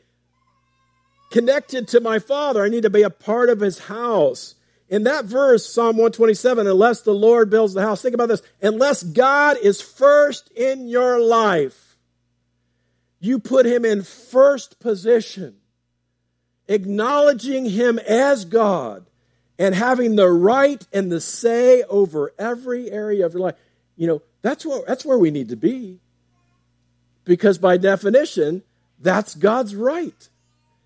connected 1.30 1.88
to 1.88 2.00
my 2.00 2.18
Father. 2.18 2.64
I 2.64 2.68
need 2.68 2.84
to 2.84 2.90
be 2.90 3.02
a 3.02 3.10
part 3.10 3.50
of 3.50 3.60
his 3.60 3.78
house. 3.80 4.54
In 4.88 5.04
that 5.04 5.26
verse, 5.26 5.70
Psalm 5.70 5.96
127, 5.96 6.66
unless 6.66 7.02
the 7.02 7.12
Lord 7.12 7.50
builds 7.50 7.74
the 7.74 7.82
house, 7.82 8.00
think 8.00 8.14
about 8.14 8.28
this. 8.28 8.42
Unless 8.62 9.02
God 9.02 9.58
is 9.58 9.82
first 9.82 10.50
in 10.52 10.88
your 10.88 11.20
life, 11.20 11.96
you 13.20 13.38
put 13.38 13.66
him 13.66 13.84
in 13.84 14.02
first 14.02 14.80
position, 14.80 15.56
acknowledging 16.68 17.66
him 17.66 17.98
as 17.98 18.46
God, 18.46 19.07
and 19.58 19.74
having 19.74 20.16
the 20.16 20.28
right 20.28 20.86
and 20.92 21.10
the 21.10 21.20
say 21.20 21.82
over 21.84 22.32
every 22.38 22.90
area 22.90 23.26
of 23.26 23.32
your 23.32 23.42
life. 23.42 23.56
You 23.96 24.06
know, 24.06 24.22
that's 24.42 24.64
where, 24.64 24.82
that's 24.86 25.04
where 25.04 25.18
we 25.18 25.30
need 25.30 25.48
to 25.48 25.56
be. 25.56 25.98
Because 27.24 27.58
by 27.58 27.76
definition, 27.76 28.62
that's 29.00 29.34
God's 29.34 29.74
right. 29.74 30.28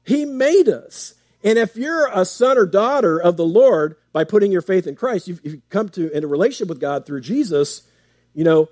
He 0.05 0.25
made 0.25 0.69
us. 0.69 1.15
And 1.45 1.59
if 1.59 1.77
you're 1.77 2.09
a 2.13 2.25
son 2.25 2.57
or 2.57 2.67
daughter 2.67 3.19
of 3.19 3.37
the 3.37 3.45
Lord 3.45 3.97
by 4.13 4.25
putting 4.25 4.53
your 4.53 4.63
faith 4.63 4.87
in 4.87 4.97
Christ, 4.97 5.29
you've, 5.29 5.41
you've 5.45 5.69
come 5.71 5.89
to 5.91 6.11
in 6.11 6.25
a 6.25 6.27
relationship 6.27 6.69
with 6.69 6.81
God 6.81 7.05
through 7.05 7.21
Jesus, 7.21 7.83
you 8.35 8.45
know, 8.45 8.69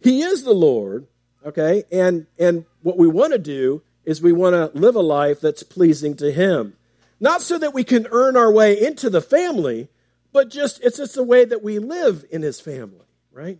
He 0.00 0.22
is 0.22 0.44
the 0.44 0.54
Lord, 0.54 1.06
okay? 1.44 1.84
And 1.90 2.26
and 2.38 2.64
what 2.82 2.96
we 2.96 3.08
want 3.08 3.32
to 3.32 3.38
do 3.38 3.82
is 4.04 4.22
we 4.22 4.32
want 4.32 4.54
to 4.54 4.78
live 4.78 4.94
a 4.94 5.00
life 5.00 5.40
that's 5.40 5.62
pleasing 5.62 6.16
to 6.16 6.30
Him. 6.30 6.76
Not 7.18 7.42
so 7.42 7.58
that 7.58 7.74
we 7.74 7.84
can 7.84 8.06
earn 8.10 8.36
our 8.36 8.52
way 8.52 8.80
into 8.80 9.08
the 9.08 9.20
family, 9.20 9.88
but 10.32 10.50
just 10.50 10.82
it's 10.82 10.98
just 10.98 11.14
the 11.14 11.22
way 11.22 11.44
that 11.44 11.62
we 11.62 11.78
live 11.78 12.24
in 12.30 12.42
His 12.42 12.60
family, 12.60 13.06
right? 13.32 13.58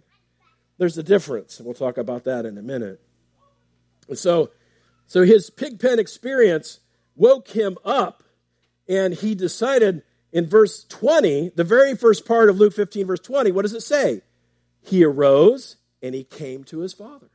There's 0.78 0.98
a 0.98 1.02
difference. 1.02 1.60
We'll 1.60 1.74
talk 1.74 1.96
about 1.96 2.24
that 2.24 2.44
in 2.44 2.58
a 2.58 2.62
minute. 2.62 3.00
And 4.08 4.18
so, 4.18 4.50
so 5.06 5.22
his 5.22 5.50
pig 5.50 5.80
pen 5.80 5.98
experience 5.98 6.80
woke 7.14 7.48
him 7.48 7.78
up, 7.84 8.22
and 8.88 9.14
he 9.14 9.34
decided 9.34 10.02
in 10.32 10.46
verse 10.46 10.84
20, 10.84 11.52
the 11.56 11.64
very 11.64 11.96
first 11.96 12.26
part 12.26 12.50
of 12.50 12.58
Luke 12.58 12.74
15, 12.74 13.06
verse 13.06 13.20
20, 13.20 13.52
what 13.52 13.62
does 13.62 13.72
it 13.72 13.82
say? 13.82 14.22
He 14.82 15.04
arose 15.04 15.76
and 16.02 16.14
he 16.14 16.24
came 16.24 16.62
to 16.64 16.80
his 16.80 16.92
father. 16.92 17.30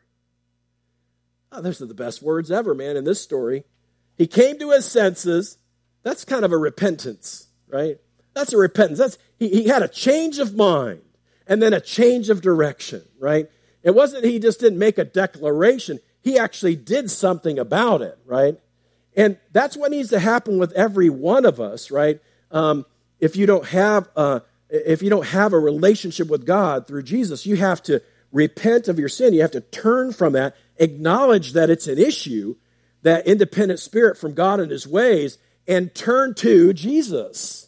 Oh, 1.51 1.61
those 1.61 1.81
are 1.81 1.87
the 1.87 1.93
best 1.93 2.21
words 2.21 2.51
ever, 2.51 2.73
man, 2.73 2.95
in 2.95 3.03
this 3.03 3.21
story. 3.21 3.63
He 4.17 4.27
came 4.27 4.59
to 4.59 4.71
his 4.71 4.85
senses. 4.85 5.57
That's 6.03 6.25
kind 6.25 6.45
of 6.45 6.51
a 6.51 6.57
repentance, 6.57 7.47
right? 7.67 7.97
That's 8.33 8.53
a 8.53 8.57
repentance. 8.57 8.99
That's, 8.99 9.17
he, 9.37 9.49
he 9.49 9.67
had 9.67 9.83
a 9.83 9.87
change 9.87 10.39
of 10.39 10.55
mind 10.55 11.01
and 11.47 11.61
then 11.61 11.73
a 11.73 11.81
change 11.81 12.29
of 12.29 12.41
direction, 12.41 13.03
right? 13.19 13.49
It 13.83 13.95
wasn't 13.95 14.25
he 14.25 14.39
just 14.39 14.59
didn't 14.59 14.79
make 14.79 14.97
a 14.97 15.05
declaration, 15.05 15.99
he 16.21 16.37
actually 16.37 16.75
did 16.75 17.09
something 17.09 17.57
about 17.59 18.01
it, 18.01 18.17
right? 18.25 18.59
And 19.15 19.37
that's 19.51 19.75
what 19.75 19.91
needs 19.91 20.09
to 20.09 20.19
happen 20.19 20.57
with 20.57 20.71
every 20.73 21.09
one 21.09 21.45
of 21.45 21.59
us, 21.59 21.91
right? 21.91 22.21
Um, 22.51 22.85
if 23.19 23.35
you 23.35 23.45
don't 23.45 23.65
have 23.67 24.07
a, 24.15 24.43
if 24.69 25.01
you 25.01 25.09
don't 25.09 25.27
have 25.27 25.53
a 25.53 25.59
relationship 25.59 26.29
with 26.29 26.45
God 26.45 26.87
through 26.87 27.03
Jesus, 27.03 27.45
you 27.45 27.57
have 27.57 27.83
to 27.83 28.01
repent 28.31 28.87
of 28.87 28.97
your 28.97 29.09
sin. 29.09 29.33
You 29.33 29.41
have 29.41 29.51
to 29.51 29.61
turn 29.61 30.13
from 30.13 30.33
that, 30.33 30.55
acknowledge 30.77 31.53
that 31.53 31.69
it's 31.69 31.87
an 31.87 31.97
issue, 31.97 32.55
that 33.01 33.27
independent 33.27 33.79
spirit 33.79 34.17
from 34.17 34.33
God 34.33 34.59
and 34.59 34.71
His 34.71 34.87
ways, 34.87 35.37
and 35.67 35.93
turn 35.93 36.33
to 36.35 36.73
Jesus 36.73 37.67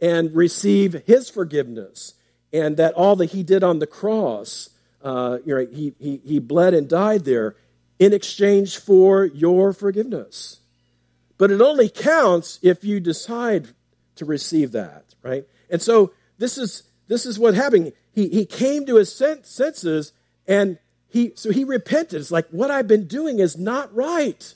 and 0.00 0.34
receive 0.34 1.02
His 1.06 1.28
forgiveness 1.28 2.14
and 2.52 2.76
that 2.76 2.94
all 2.94 3.16
that 3.16 3.30
he 3.30 3.42
did 3.42 3.64
on 3.64 3.78
the 3.78 3.86
cross, 3.86 4.68
uh, 5.02 5.38
you 5.44 5.54
know, 5.54 5.66
he, 5.66 5.94
he, 5.98 6.20
he 6.24 6.38
bled 6.38 6.74
and 6.74 6.88
died 6.88 7.24
there 7.24 7.56
in 7.98 8.12
exchange 8.12 8.78
for 8.78 9.24
your 9.24 9.72
forgiveness. 9.72 10.60
But 11.38 11.50
it 11.50 11.60
only 11.60 11.88
counts 11.88 12.58
if 12.62 12.84
you 12.84 13.00
decide 13.00 13.68
to 14.16 14.24
receive 14.24 14.72
that, 14.72 15.14
right? 15.22 15.44
And 15.70 15.80
so 15.80 16.12
this 16.38 16.58
is 16.58 16.82
this 17.08 17.26
is 17.26 17.38
what 17.38 17.54
happened. 17.54 17.92
He 18.12 18.28
he 18.28 18.44
came 18.44 18.86
to 18.86 18.96
his 18.96 19.12
senses 19.12 20.12
and 20.46 20.78
he 21.08 21.32
so 21.34 21.50
he 21.50 21.64
repented. 21.64 22.20
It's 22.20 22.30
like 22.30 22.48
what 22.50 22.70
I've 22.70 22.86
been 22.86 23.06
doing 23.06 23.38
is 23.38 23.58
not 23.58 23.92
right. 23.94 24.54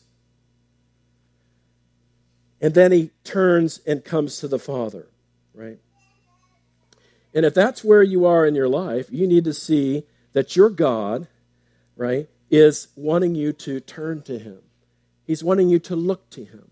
And 2.60 2.74
then 2.74 2.92
he 2.92 3.10
turns 3.24 3.80
and 3.86 4.04
comes 4.04 4.38
to 4.38 4.48
the 4.48 4.58
Father, 4.58 5.06
right? 5.54 5.78
And 7.34 7.44
if 7.44 7.52
that's 7.52 7.84
where 7.84 8.02
you 8.02 8.24
are 8.24 8.46
in 8.46 8.54
your 8.54 8.68
life, 8.68 9.08
you 9.10 9.26
need 9.26 9.44
to 9.44 9.52
see 9.52 10.04
that 10.32 10.56
your 10.56 10.70
God, 10.70 11.28
right, 11.94 12.28
is 12.50 12.88
wanting 12.96 13.34
you 13.34 13.52
to 13.52 13.78
turn 13.80 14.22
to 14.22 14.38
Him. 14.38 14.58
He's 15.26 15.44
wanting 15.44 15.68
you 15.68 15.78
to 15.80 15.96
look 15.96 16.30
to 16.30 16.44
Him. 16.44 16.70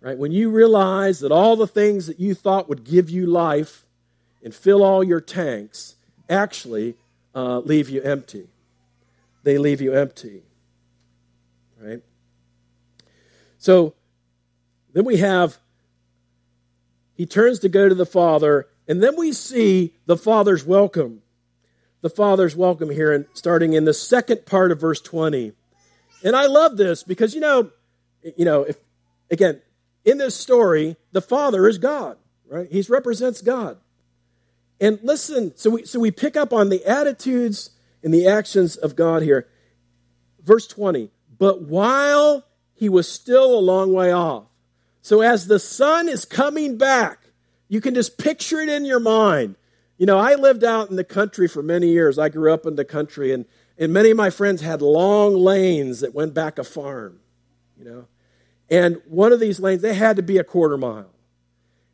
Right? 0.00 0.16
When 0.16 0.30
you 0.30 0.50
realize 0.50 1.18
that 1.20 1.32
all 1.32 1.56
the 1.56 1.66
things 1.66 2.06
that 2.06 2.20
you 2.20 2.34
thought 2.34 2.68
would 2.68 2.84
give 2.84 3.10
you 3.10 3.26
life 3.26 3.84
and 4.44 4.54
fill 4.54 4.84
all 4.84 5.02
your 5.02 5.20
tanks 5.20 5.96
actually 6.30 6.94
uh, 7.34 7.58
leave 7.58 7.88
you 7.88 8.00
empty. 8.02 8.46
They 9.42 9.58
leave 9.58 9.80
you 9.80 9.92
empty. 9.92 10.42
Right? 11.80 12.00
So 13.58 13.94
then 14.98 15.04
we 15.04 15.18
have, 15.18 15.58
he 17.14 17.24
turns 17.24 17.60
to 17.60 17.68
go 17.68 17.88
to 17.88 17.94
the 17.94 18.04
Father 18.04 18.66
and 18.88 19.00
then 19.00 19.14
we 19.16 19.32
see 19.32 19.94
the 20.06 20.16
Father's 20.16 20.64
welcome. 20.64 21.22
The 22.00 22.10
Father's 22.10 22.56
welcome 22.56 22.90
here, 22.90 23.12
and 23.12 23.26
starting 23.32 23.74
in 23.74 23.84
the 23.84 23.94
second 23.94 24.44
part 24.44 24.72
of 24.72 24.80
verse 24.80 25.00
20. 25.00 25.52
And 26.24 26.34
I 26.34 26.46
love 26.46 26.76
this 26.76 27.04
because, 27.04 27.32
you 27.32 27.40
know, 27.40 27.70
you 28.36 28.44
know, 28.44 28.64
if, 28.64 28.76
again, 29.30 29.60
in 30.04 30.18
this 30.18 30.34
story, 30.34 30.96
the 31.12 31.22
Father 31.22 31.68
is 31.68 31.78
God, 31.78 32.16
right? 32.48 32.68
He 32.68 32.82
represents 32.88 33.40
God. 33.40 33.78
And 34.80 34.98
listen, 35.04 35.56
so 35.56 35.70
we, 35.70 35.84
so 35.84 36.00
we 36.00 36.10
pick 36.10 36.36
up 36.36 36.52
on 36.52 36.70
the 36.70 36.84
attitudes 36.84 37.70
and 38.02 38.12
the 38.12 38.26
actions 38.26 38.76
of 38.76 38.96
God 38.96 39.22
here. 39.22 39.46
Verse 40.42 40.66
20, 40.66 41.12
but 41.38 41.62
while 41.62 42.44
he 42.74 42.88
was 42.88 43.08
still 43.08 43.56
a 43.56 43.60
long 43.60 43.92
way 43.92 44.10
off, 44.10 44.48
so 45.02 45.20
as 45.20 45.46
the 45.46 45.58
son 45.58 46.08
is 46.08 46.24
coming 46.24 46.76
back, 46.76 47.20
you 47.68 47.80
can 47.80 47.94
just 47.94 48.18
picture 48.18 48.60
it 48.60 48.68
in 48.68 48.84
your 48.84 49.00
mind. 49.00 49.56
You 49.96 50.06
know, 50.06 50.18
I 50.18 50.34
lived 50.34 50.64
out 50.64 50.90
in 50.90 50.96
the 50.96 51.04
country 51.04 51.48
for 51.48 51.62
many 51.62 51.88
years. 51.88 52.18
I 52.18 52.28
grew 52.28 52.52
up 52.52 52.66
in 52.66 52.76
the 52.76 52.84
country, 52.84 53.32
and, 53.32 53.44
and 53.76 53.92
many 53.92 54.10
of 54.10 54.16
my 54.16 54.30
friends 54.30 54.60
had 54.60 54.80
long 54.80 55.34
lanes 55.34 56.00
that 56.00 56.14
went 56.14 56.34
back 56.34 56.58
a 56.58 56.64
farm, 56.64 57.20
you 57.76 57.84
know. 57.84 58.06
And 58.70 59.00
one 59.06 59.32
of 59.32 59.40
these 59.40 59.60
lanes, 59.60 59.82
they 59.82 59.94
had 59.94 60.16
to 60.16 60.22
be 60.22 60.38
a 60.38 60.44
quarter 60.44 60.76
mile. 60.76 61.10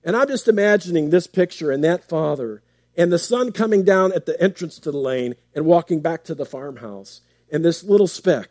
And 0.02 0.16
I'm 0.16 0.28
just 0.28 0.48
imagining 0.48 1.10
this 1.10 1.26
picture 1.26 1.70
and 1.70 1.82
that 1.84 2.08
father 2.08 2.62
and 2.96 3.12
the 3.12 3.18
son 3.18 3.52
coming 3.52 3.84
down 3.84 4.12
at 4.12 4.26
the 4.26 4.40
entrance 4.40 4.78
to 4.80 4.92
the 4.92 4.98
lane 4.98 5.34
and 5.54 5.64
walking 5.64 6.00
back 6.00 6.24
to 6.24 6.34
the 6.34 6.46
farmhouse. 6.46 7.22
And 7.50 7.64
this 7.64 7.82
little 7.82 8.06
speck 8.06 8.50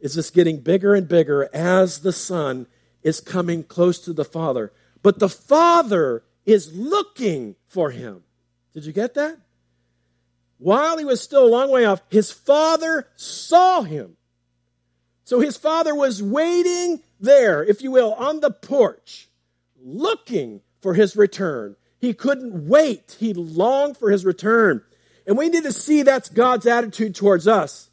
is 0.00 0.14
just 0.14 0.34
getting 0.34 0.60
bigger 0.60 0.94
and 0.94 1.08
bigger 1.08 1.48
as 1.52 2.00
the 2.00 2.12
son 2.12 2.66
is 3.02 3.20
coming 3.20 3.62
close 3.62 3.98
to 4.00 4.12
the 4.12 4.24
father. 4.24 4.72
But 5.02 5.18
the 5.18 5.28
Father 5.28 6.24
is 6.44 6.72
looking 6.72 7.56
for 7.66 7.90
him. 7.90 8.22
Did 8.74 8.84
you 8.84 8.92
get 8.92 9.14
that? 9.14 9.38
While 10.58 10.98
he 10.98 11.04
was 11.04 11.20
still 11.20 11.46
a 11.46 11.48
long 11.48 11.70
way 11.70 11.84
off, 11.84 12.02
his 12.10 12.32
father 12.32 13.06
saw 13.16 13.82
him. 13.82 14.16
So 15.24 15.40
his 15.40 15.56
father 15.56 15.94
was 15.94 16.22
waiting 16.22 17.00
there, 17.20 17.62
if 17.62 17.82
you 17.82 17.90
will, 17.90 18.14
on 18.14 18.40
the 18.40 18.50
porch, 18.50 19.28
looking 19.80 20.62
for 20.80 20.94
his 20.94 21.16
return. 21.16 21.76
He 22.00 22.14
couldn't 22.14 22.66
wait. 22.66 23.16
He 23.20 23.34
longed 23.34 23.96
for 23.96 24.10
his 24.10 24.24
return. 24.24 24.82
And 25.26 25.36
we 25.36 25.48
need 25.48 25.64
to 25.64 25.72
see 25.72 26.02
that's 26.02 26.28
God's 26.28 26.66
attitude 26.66 27.14
towards 27.14 27.46
us. 27.46 27.90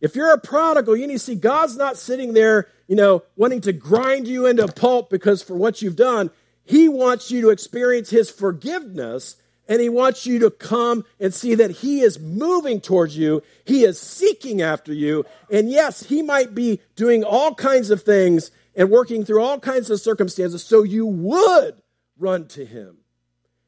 If 0.00 0.14
you're 0.14 0.32
a 0.32 0.38
prodigal, 0.38 0.96
you 0.96 1.06
need 1.06 1.14
to 1.14 1.18
see 1.18 1.34
God's 1.34 1.76
not 1.76 1.96
sitting 1.96 2.32
there, 2.32 2.68
you 2.88 2.96
know, 2.96 3.22
wanting 3.36 3.60
to 3.60 3.72
grind 3.72 4.26
you 4.26 4.46
into 4.46 4.66
pulp 4.66 5.10
because 5.10 5.42
for 5.42 5.54
what 5.54 5.80
you've 5.80 5.94
done. 5.94 6.30
He 6.64 6.88
wants 6.88 7.30
you 7.30 7.42
to 7.42 7.50
experience 7.50 8.10
His 8.10 8.30
forgiveness 8.30 9.36
and 9.68 9.80
He 9.80 9.90
wants 9.90 10.26
you 10.26 10.38
to 10.40 10.50
come 10.50 11.04
and 11.20 11.32
see 11.32 11.54
that 11.54 11.70
He 11.70 12.00
is 12.00 12.18
moving 12.18 12.80
towards 12.80 13.16
you. 13.16 13.42
He 13.64 13.84
is 13.84 14.00
seeking 14.00 14.62
after 14.62 14.92
you. 14.92 15.24
And 15.50 15.70
yes, 15.70 16.02
He 16.04 16.22
might 16.22 16.54
be 16.54 16.80
doing 16.96 17.22
all 17.22 17.54
kinds 17.54 17.90
of 17.90 18.02
things 18.02 18.50
and 18.74 18.90
working 18.90 19.24
through 19.24 19.42
all 19.42 19.60
kinds 19.60 19.90
of 19.90 20.00
circumstances 20.00 20.64
so 20.64 20.82
you 20.82 21.06
would 21.06 21.80
run 22.18 22.48
to 22.48 22.64
Him 22.64 22.98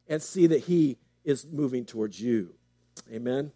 and 0.09 0.23
see 0.23 0.47
that 0.47 0.65
He 0.65 0.99
is 1.25 1.47
moving 1.47 1.85
towards 1.85 2.21
you. 2.21 2.55
Amen. 3.13 3.53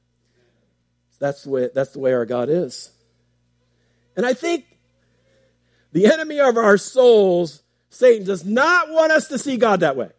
That's 1.18 1.44
the 1.44 1.50
way, 1.50 1.70
that's 1.74 1.92
the 1.92 2.00
way 2.00 2.12
our 2.12 2.26
God 2.26 2.50
is. 2.50 2.92
And 4.16 4.26
I 4.26 4.34
think 4.34 4.73
the 5.94 6.06
enemy 6.06 6.40
of 6.40 6.58
our 6.58 6.76
souls 6.76 7.62
Satan 7.94 8.26
does 8.26 8.44
not 8.44 8.90
want 8.90 9.12
us 9.12 9.28
to 9.28 9.38
see 9.38 9.56
God 9.56 9.80
that 9.80 9.96
way. 9.96 10.10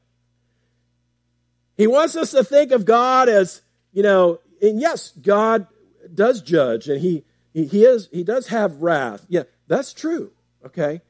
He 1.76 1.88
wants 1.88 2.16
us 2.16 2.32
to 2.32 2.44
think 2.44 2.72
of 2.72 2.86
God 2.86 3.28
as, 3.28 3.62
you 3.92 4.02
know, 4.02 4.40
and 4.62 4.80
yes, 4.80 5.12
God 5.12 5.68
does 6.14 6.42
judge 6.42 6.88
and 6.88 7.02
he, 7.02 7.26
he, 7.54 7.66
he 7.66 7.84
is, 7.84 8.08
he 8.14 8.24
does 8.24 8.48
have 8.48 8.82
wrath. 8.82 9.26
Yeah, 9.28 9.44
that's 9.68 9.92
true. 9.94 10.32
Okay. 10.66 11.02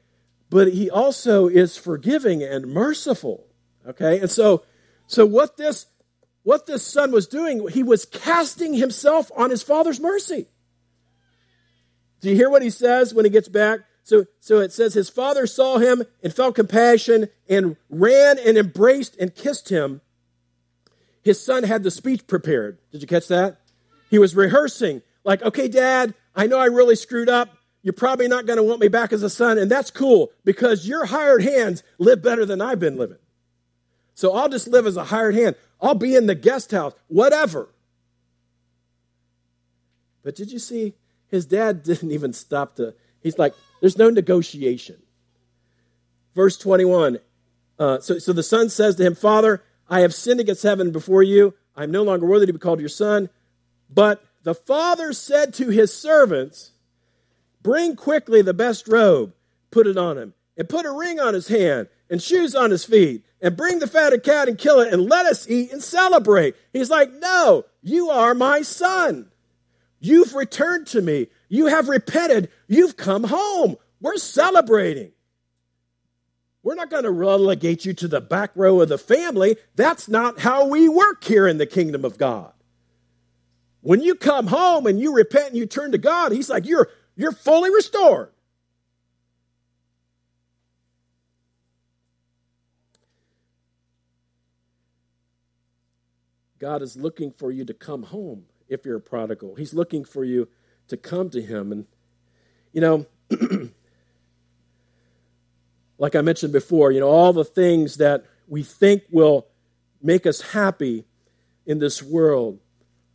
But 0.50 0.72
he 0.72 0.90
also 0.90 1.46
is 1.46 1.76
forgiving 1.76 2.42
and 2.42 2.66
merciful. 2.66 3.46
Okay. 3.86 4.18
And 4.18 4.30
so, 4.30 4.64
so 5.06 5.24
what 5.24 5.56
this, 5.56 5.86
what 6.42 6.66
this 6.66 6.84
son 6.84 7.12
was 7.12 7.28
doing, 7.28 7.68
he 7.68 7.84
was 7.84 8.04
casting 8.04 8.74
himself 8.74 9.30
on 9.36 9.50
his 9.50 9.62
father's 9.62 10.00
mercy. 10.00 10.48
Do 12.20 12.28
you 12.28 12.34
hear 12.34 12.50
what 12.50 12.62
he 12.62 12.70
says 12.70 13.14
when 13.14 13.24
he 13.24 13.30
gets 13.30 13.48
back? 13.48 13.80
So, 14.06 14.26
so 14.38 14.60
it 14.60 14.72
says 14.72 14.94
his 14.94 15.10
father 15.10 15.48
saw 15.48 15.78
him 15.78 16.04
and 16.22 16.32
felt 16.32 16.54
compassion 16.54 17.28
and 17.48 17.76
ran 17.90 18.38
and 18.38 18.56
embraced 18.56 19.16
and 19.16 19.34
kissed 19.34 19.68
him. 19.68 20.00
His 21.24 21.44
son 21.44 21.64
had 21.64 21.82
the 21.82 21.90
speech 21.90 22.28
prepared. 22.28 22.78
Did 22.92 23.02
you 23.02 23.08
catch 23.08 23.26
that? 23.26 23.58
He 24.08 24.20
was 24.20 24.36
rehearsing, 24.36 25.02
like, 25.24 25.42
okay, 25.42 25.66
dad, 25.66 26.14
I 26.36 26.46
know 26.46 26.60
I 26.60 26.66
really 26.66 26.94
screwed 26.94 27.28
up. 27.28 27.58
you're 27.82 27.92
probably 27.92 28.28
not 28.28 28.46
going 28.46 28.58
to 28.58 28.62
want 28.62 28.80
me 28.80 28.86
back 28.86 29.12
as 29.12 29.24
a 29.24 29.30
son, 29.30 29.58
and 29.58 29.68
that's 29.68 29.90
cool 29.90 30.30
because 30.44 30.86
your 30.86 31.06
hired 31.06 31.42
hands 31.42 31.82
live 31.98 32.22
better 32.22 32.46
than 32.46 32.60
I've 32.60 32.78
been 32.78 32.96
living. 32.96 33.18
So 34.14 34.34
I'll 34.34 34.48
just 34.48 34.68
live 34.68 34.86
as 34.86 34.96
a 34.96 35.02
hired 35.02 35.34
hand. 35.34 35.56
I'll 35.80 35.96
be 35.96 36.14
in 36.14 36.26
the 36.26 36.36
guest 36.36 36.70
house, 36.70 36.94
whatever. 37.08 37.70
But 40.22 40.36
did 40.36 40.52
you 40.52 40.60
see? 40.60 40.94
His 41.28 41.44
dad 41.44 41.82
didn't 41.82 42.12
even 42.12 42.32
stop 42.32 42.76
to, 42.76 42.94
he's 43.20 43.36
like, 43.36 43.52
there's 43.80 43.98
no 43.98 44.10
negotiation. 44.10 45.02
Verse 46.34 46.56
21. 46.58 47.18
Uh, 47.78 48.00
so, 48.00 48.18
so 48.18 48.32
the 48.32 48.42
son 48.42 48.68
says 48.68 48.96
to 48.96 49.04
him, 49.04 49.14
Father, 49.14 49.62
I 49.88 50.00
have 50.00 50.14
sinned 50.14 50.40
against 50.40 50.62
heaven 50.62 50.90
before 50.90 51.22
you. 51.22 51.54
I'm 51.76 51.90
no 51.90 52.02
longer 52.02 52.26
worthy 52.26 52.46
to 52.46 52.52
be 52.52 52.58
called 52.58 52.80
your 52.80 52.88
son. 52.88 53.28
But 53.90 54.24
the 54.42 54.54
father 54.54 55.12
said 55.12 55.54
to 55.54 55.68
his 55.68 55.94
servants, 55.94 56.72
Bring 57.62 57.96
quickly 57.96 58.42
the 58.42 58.54
best 58.54 58.86
robe, 58.88 59.34
put 59.70 59.86
it 59.86 59.98
on 59.98 60.16
him, 60.16 60.34
and 60.56 60.68
put 60.68 60.86
a 60.86 60.90
ring 60.90 61.18
on 61.18 61.34
his 61.34 61.48
hand, 61.48 61.88
and 62.08 62.22
shoes 62.22 62.54
on 62.54 62.70
his 62.70 62.84
feet, 62.84 63.24
and 63.40 63.56
bring 63.56 63.80
the 63.80 63.88
fatted 63.88 64.22
calf 64.22 64.46
and 64.46 64.56
kill 64.56 64.80
it, 64.80 64.92
and 64.92 65.08
let 65.10 65.26
us 65.26 65.48
eat 65.50 65.72
and 65.72 65.82
celebrate. 65.82 66.54
He's 66.72 66.90
like, 66.90 67.12
No, 67.12 67.64
you 67.82 68.08
are 68.08 68.34
my 68.34 68.62
son. 68.62 69.30
You've 70.00 70.34
returned 70.34 70.86
to 70.88 71.02
me. 71.02 71.28
You 71.48 71.66
have 71.66 71.88
repented. 71.88 72.50
You've 72.66 72.96
come 72.96 73.24
home. 73.24 73.76
We're 74.00 74.16
celebrating. 74.16 75.12
We're 76.62 76.74
not 76.74 76.90
going 76.90 77.04
to 77.04 77.12
relegate 77.12 77.84
you 77.84 77.92
to 77.94 78.08
the 78.08 78.20
back 78.20 78.50
row 78.56 78.80
of 78.80 78.88
the 78.88 78.98
family. 78.98 79.56
That's 79.76 80.08
not 80.08 80.40
how 80.40 80.66
we 80.66 80.88
work 80.88 81.22
here 81.22 81.46
in 81.46 81.58
the 81.58 81.66
kingdom 81.66 82.04
of 82.04 82.18
God. 82.18 82.52
When 83.82 84.00
you 84.00 84.16
come 84.16 84.48
home 84.48 84.86
and 84.86 84.98
you 84.98 85.14
repent 85.14 85.48
and 85.48 85.56
you 85.56 85.66
turn 85.66 85.92
to 85.92 85.98
God, 85.98 86.32
He's 86.32 86.50
like, 86.50 86.66
you're, 86.66 86.88
you're 87.14 87.30
fully 87.30 87.70
restored. 87.70 88.30
God 96.58 96.82
is 96.82 96.96
looking 96.96 97.30
for 97.30 97.52
you 97.52 97.64
to 97.64 97.74
come 97.74 98.02
home 98.02 98.46
if 98.68 98.84
you're 98.84 98.96
a 98.96 99.00
prodigal. 99.00 99.54
He's 99.54 99.74
looking 99.74 100.04
for 100.04 100.24
you 100.24 100.48
to 100.88 100.96
come 100.96 101.30
to 101.30 101.40
Him. 101.40 101.72
And, 101.72 101.86
you 102.72 102.80
know, 102.80 103.06
like 105.98 106.14
I 106.14 106.20
mentioned 106.20 106.52
before, 106.52 106.92
you 106.92 107.00
know, 107.00 107.08
all 107.08 107.32
the 107.32 107.44
things 107.44 107.96
that 107.96 108.24
we 108.48 108.62
think 108.62 109.02
will 109.10 109.46
make 110.02 110.26
us 110.26 110.40
happy 110.40 111.04
in 111.64 111.78
this 111.78 112.02
world, 112.02 112.58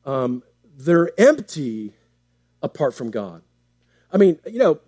um, 0.06 0.44
they're 0.78 1.12
empty 1.20 1.94
apart 2.62 2.94
from 2.94 3.12
God. 3.12 3.42
I 4.12 4.18
mean, 4.18 4.40
you 4.46 4.60
know, 4.60 4.80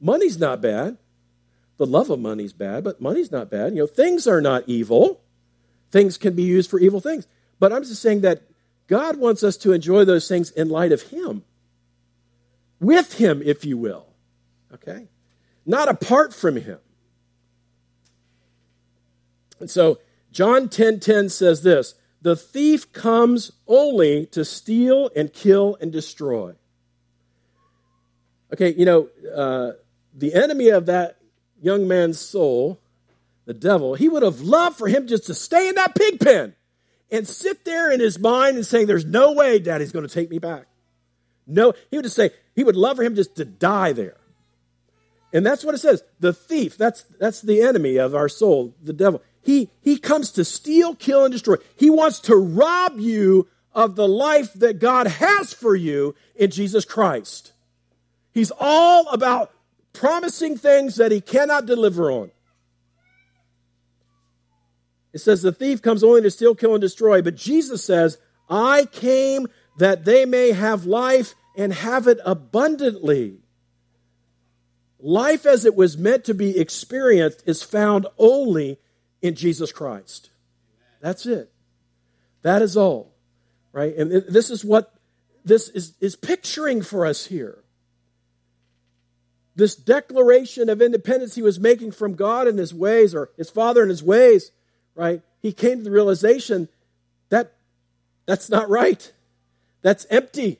money's 0.00 0.38
not 0.38 0.60
bad. 0.60 0.96
The 1.76 1.86
love 1.86 2.10
of 2.10 2.18
money's 2.18 2.52
bad, 2.52 2.84
but 2.84 3.00
money's 3.00 3.30
not 3.30 3.50
bad. 3.50 3.72
You 3.72 3.80
know, 3.80 3.86
things 3.86 4.26
are 4.26 4.40
not 4.40 4.64
evil. 4.66 5.20
Things 5.90 6.18
can 6.18 6.34
be 6.34 6.42
used 6.42 6.70
for 6.70 6.78
evil 6.78 7.00
things. 7.00 7.26
But 7.58 7.72
I'm 7.72 7.84
just 7.84 8.02
saying 8.02 8.22
that 8.22 8.42
God 8.86 9.16
wants 9.16 9.42
us 9.42 9.56
to 9.58 9.72
enjoy 9.72 10.04
those 10.04 10.28
things 10.28 10.50
in 10.50 10.68
light 10.68 10.92
of 10.92 11.02
Him, 11.02 11.44
with 12.80 13.14
Him, 13.14 13.42
if 13.44 13.64
you 13.64 13.76
will. 13.76 14.06
Okay? 14.74 15.08
Not 15.66 15.88
apart 15.88 16.34
from 16.34 16.56
Him. 16.56 16.78
And 19.60 19.70
so 19.70 19.98
John 20.32 20.68
10:10 20.68 20.70
10, 20.70 21.00
10 21.00 21.28
says 21.28 21.62
this, 21.62 21.94
"The 22.22 22.36
thief 22.36 22.92
comes 22.92 23.52
only 23.66 24.26
to 24.26 24.44
steal 24.44 25.10
and 25.14 25.32
kill 25.32 25.76
and 25.80 25.92
destroy." 25.92 26.54
Okay, 28.52 28.74
you 28.74 28.84
know, 28.84 29.08
uh, 29.32 29.72
the 30.14 30.34
enemy 30.34 30.70
of 30.70 30.86
that 30.86 31.18
young 31.60 31.86
man's 31.86 32.18
soul, 32.18 32.80
the 33.44 33.54
devil, 33.54 33.94
he 33.94 34.08
would 34.08 34.22
have 34.22 34.40
loved 34.40 34.76
for 34.76 34.88
him 34.88 35.06
just 35.06 35.26
to 35.26 35.34
stay 35.34 35.68
in 35.68 35.74
that 35.76 35.94
pig 35.94 36.18
pen 36.20 36.54
and 37.10 37.26
sit 37.26 37.64
there 37.64 37.90
in 37.90 38.00
his 38.00 38.18
mind 38.18 38.56
and 38.56 38.66
saying, 38.66 38.86
There's 38.86 39.04
no 39.04 39.32
way 39.32 39.58
daddy's 39.58 39.92
going 39.92 40.06
to 40.06 40.12
take 40.12 40.30
me 40.30 40.38
back. 40.38 40.66
No, 41.50 41.74
he 41.90 41.96
would 41.96 42.04
just 42.04 42.16
say, 42.16 42.30
he 42.54 42.64
would 42.64 42.76
love 42.76 42.96
for 42.96 43.02
him 43.02 43.14
just 43.14 43.36
to 43.36 43.44
die 43.44 43.92
there. 43.92 44.16
And 45.32 45.44
that's 45.44 45.64
what 45.64 45.74
it 45.74 45.78
says. 45.78 46.02
The 46.18 46.32
thief, 46.32 46.76
that's, 46.76 47.04
that's 47.18 47.40
the 47.40 47.62
enemy 47.62 47.96
of 47.96 48.14
our 48.14 48.28
soul, 48.28 48.74
the 48.82 48.92
devil. 48.92 49.22
He, 49.42 49.70
he 49.80 49.98
comes 49.98 50.32
to 50.32 50.44
steal, 50.44 50.94
kill, 50.94 51.24
and 51.24 51.32
destroy. 51.32 51.56
He 51.76 51.90
wants 51.90 52.20
to 52.20 52.36
rob 52.36 52.98
you 52.98 53.48
of 53.72 53.96
the 53.96 54.08
life 54.08 54.52
that 54.54 54.80
God 54.80 55.06
has 55.06 55.52
for 55.52 55.76
you 55.76 56.14
in 56.34 56.50
Jesus 56.50 56.84
Christ. 56.84 57.52
He's 58.32 58.52
all 58.58 59.08
about 59.08 59.52
promising 59.92 60.56
things 60.56 60.96
that 60.96 61.12
he 61.12 61.20
cannot 61.20 61.66
deliver 61.66 62.10
on. 62.10 62.30
It 65.12 65.18
says 65.18 65.42
the 65.42 65.52
thief 65.52 65.82
comes 65.82 66.04
only 66.04 66.22
to 66.22 66.30
steal, 66.30 66.54
kill, 66.54 66.74
and 66.74 66.80
destroy. 66.80 67.22
But 67.22 67.34
Jesus 67.34 67.84
says, 67.84 68.18
I 68.48 68.86
came 68.86 69.48
that 69.78 70.04
they 70.04 70.24
may 70.24 70.52
have 70.52 70.86
life 70.86 71.34
and 71.60 71.74
have 71.74 72.08
it 72.08 72.18
abundantly. 72.24 73.36
Life 74.98 75.44
as 75.44 75.66
it 75.66 75.74
was 75.74 75.98
meant 75.98 76.24
to 76.24 76.32
be 76.32 76.58
experienced 76.58 77.42
is 77.44 77.62
found 77.62 78.06
only 78.16 78.78
in 79.20 79.34
Jesus 79.34 79.70
Christ. 79.70 80.30
That's 81.02 81.26
it. 81.26 81.52
That 82.40 82.62
is 82.62 82.78
all. 82.78 83.12
Right? 83.72 83.94
And 83.94 84.10
this 84.10 84.48
is 84.48 84.64
what 84.64 84.94
this 85.44 85.68
is, 85.68 85.92
is 86.00 86.16
picturing 86.16 86.80
for 86.80 87.04
us 87.04 87.26
here. 87.26 87.62
This 89.54 89.74
declaration 89.74 90.70
of 90.70 90.80
independence 90.80 91.34
he 91.34 91.42
was 91.42 91.60
making 91.60 91.92
from 91.92 92.14
God 92.14 92.48
and 92.48 92.58
his 92.58 92.72
ways, 92.72 93.14
or 93.14 93.32
his 93.36 93.50
Father 93.50 93.82
and 93.82 93.90
his 93.90 94.02
ways, 94.02 94.50
right? 94.94 95.20
He 95.40 95.52
came 95.52 95.78
to 95.78 95.84
the 95.84 95.90
realization 95.90 96.70
that 97.28 97.52
that's 98.24 98.48
not 98.48 98.70
right. 98.70 99.12
That's 99.82 100.06
empty. 100.08 100.59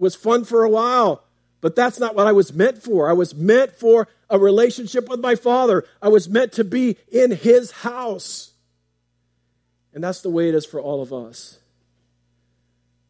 Was 0.00 0.16
fun 0.16 0.44
for 0.44 0.64
a 0.64 0.70
while, 0.70 1.22
but 1.60 1.76
that's 1.76 2.00
not 2.00 2.16
what 2.16 2.26
I 2.26 2.32
was 2.32 2.52
meant 2.52 2.82
for. 2.82 3.08
I 3.08 3.12
was 3.12 3.34
meant 3.34 3.76
for 3.76 4.08
a 4.28 4.38
relationship 4.38 5.08
with 5.08 5.20
my 5.20 5.36
Father. 5.36 5.84
I 6.00 6.08
was 6.08 6.28
meant 6.28 6.52
to 6.54 6.64
be 6.64 6.96
in 7.12 7.30
His 7.30 7.70
house. 7.70 8.52
And 9.92 10.02
that's 10.02 10.22
the 10.22 10.30
way 10.30 10.48
it 10.48 10.54
is 10.54 10.64
for 10.64 10.80
all 10.80 11.02
of 11.02 11.12
us. 11.12 11.58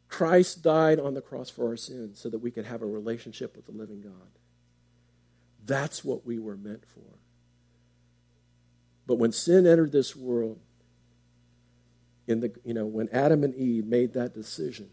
Christ 0.08 0.62
died 0.62 0.98
on 0.98 1.14
the 1.14 1.20
cross 1.20 1.48
for 1.48 1.68
our 1.68 1.76
sins 1.76 2.20
so 2.20 2.28
that 2.28 2.40
we 2.40 2.50
could 2.50 2.66
have 2.66 2.82
a 2.82 2.86
relationship 2.86 3.54
with 3.54 3.66
the 3.66 3.72
living 3.72 4.00
God. 4.00 4.12
That's 5.64 6.04
what 6.04 6.26
we 6.26 6.38
were 6.38 6.56
meant 6.56 6.84
for. 6.86 7.20
But 9.06 9.16
when 9.16 9.30
sin 9.30 9.66
entered 9.66 9.92
this 9.92 10.16
world, 10.16 10.58
in 12.26 12.40
the, 12.40 12.52
you 12.64 12.74
know, 12.74 12.86
when 12.86 13.08
Adam 13.12 13.44
and 13.44 13.54
Eve 13.54 13.86
made 13.86 14.14
that 14.14 14.34
decision, 14.34 14.88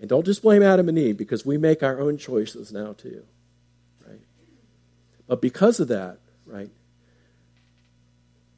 and 0.00 0.08
don't 0.08 0.24
just 0.24 0.42
blame 0.42 0.62
Adam 0.62 0.88
and 0.88 0.98
Eve 0.98 1.18
because 1.18 1.44
we 1.44 1.58
make 1.58 1.82
our 1.82 2.00
own 2.00 2.16
choices 2.16 2.72
now 2.72 2.94
too, 2.94 3.22
right? 4.06 4.20
But 5.26 5.42
because 5.42 5.78
of 5.78 5.88
that, 5.88 6.18
right, 6.46 6.70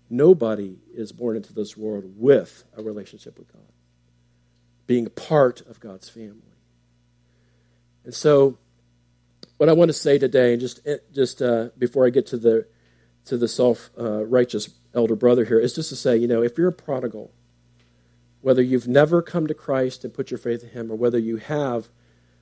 nobody 0.09 0.77
is 0.95 1.11
born 1.11 1.37
into 1.37 1.53
this 1.53 1.77
world 1.77 2.05
with 2.17 2.63
a 2.77 2.83
relationship 2.83 3.39
with 3.39 3.53
God, 3.53 3.63
being 4.87 5.07
part 5.07 5.61
of 5.63 5.81
God's 5.81 6.09
family. 6.09 6.39
And 8.05 8.15
so, 8.15 8.59
what 9.57 9.69
I 9.69 9.73
want 9.73 9.89
to 9.89 9.95
say 9.95 10.19
today, 10.19 10.53
and 10.53 10.61
just 10.61 10.87
just 11.13 11.43
uh, 11.43 11.71
before 11.77 12.07
I 12.07 12.11
get 12.11 12.27
to 12.29 12.37
the 12.37 12.67
to 13.27 13.37
the 13.37 13.49
self 13.49 13.91
uh, 13.99 14.25
righteous 14.25 14.71
elder 14.95 15.17
brother 15.17 15.45
here 15.45 15.59
is 15.59 15.75
just 15.75 15.89
to 15.89 15.97
say, 15.97 16.17
you 16.17 16.29
know, 16.29 16.43
if 16.43 16.57
you're 16.59 16.69
a 16.69 16.73
prodigal, 16.73 17.33
whether 18.43 18.61
you've 18.61 18.89
never 18.89 19.23
come 19.23 19.47
to 19.47 19.55
Christ 19.55 20.05
and 20.05 20.13
put 20.13 20.31
your 20.31 20.39
faith 20.39 20.63
in 20.63 20.71
Him, 20.71 20.91
or 20.91 20.97
whether 20.97 21.19
you 21.19 21.39
have 21.39 21.89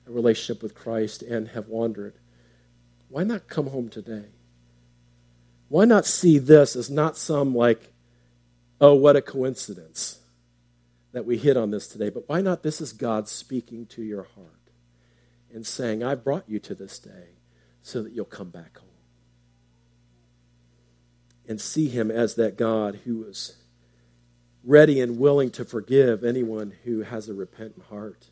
a 0.07 0.11
relationship 0.11 0.61
with 0.61 0.75
Christ 0.75 1.21
and 1.21 1.49
have 1.49 1.67
wandered, 1.67 2.15
why 3.07 3.23
not 3.23 3.47
come 3.47 3.67
home 3.67 3.89
today? 3.89 4.25
Why 5.69 5.85
not 5.85 6.05
see 6.05 6.37
this 6.37 6.75
as 6.75 6.89
not 6.89 7.17
some 7.17 7.55
like, 7.55 7.93
oh, 8.81 8.95
what 8.95 9.15
a 9.15 9.21
coincidence 9.21 10.19
that 11.13 11.25
we 11.25 11.37
hit 11.37 11.55
on 11.55 11.71
this 11.71 11.87
today, 11.87 12.09
but 12.09 12.27
why 12.27 12.41
not 12.41 12.63
this 12.63 12.81
is 12.81 12.93
God 12.93 13.27
speaking 13.27 13.85
to 13.87 14.01
your 14.01 14.23
heart 14.23 14.71
and 15.53 15.67
saying, 15.67 16.03
"I've 16.03 16.23
brought 16.23 16.49
you 16.49 16.59
to 16.59 16.75
this 16.75 16.99
day 16.99 17.35
so 17.81 18.01
that 18.01 18.13
you'll 18.13 18.25
come 18.25 18.49
back 18.49 18.77
home 18.77 18.87
and 21.47 21.59
see 21.59 21.89
him 21.89 22.09
as 22.09 22.35
that 22.35 22.57
God 22.57 23.01
who 23.03 23.25
is 23.25 23.57
ready 24.63 25.01
and 25.01 25.17
willing 25.17 25.49
to 25.51 25.65
forgive 25.65 26.23
anyone 26.23 26.73
who 26.83 27.01
has 27.01 27.29
a 27.29 27.33
repentant 27.33 27.85
heart 27.85 28.27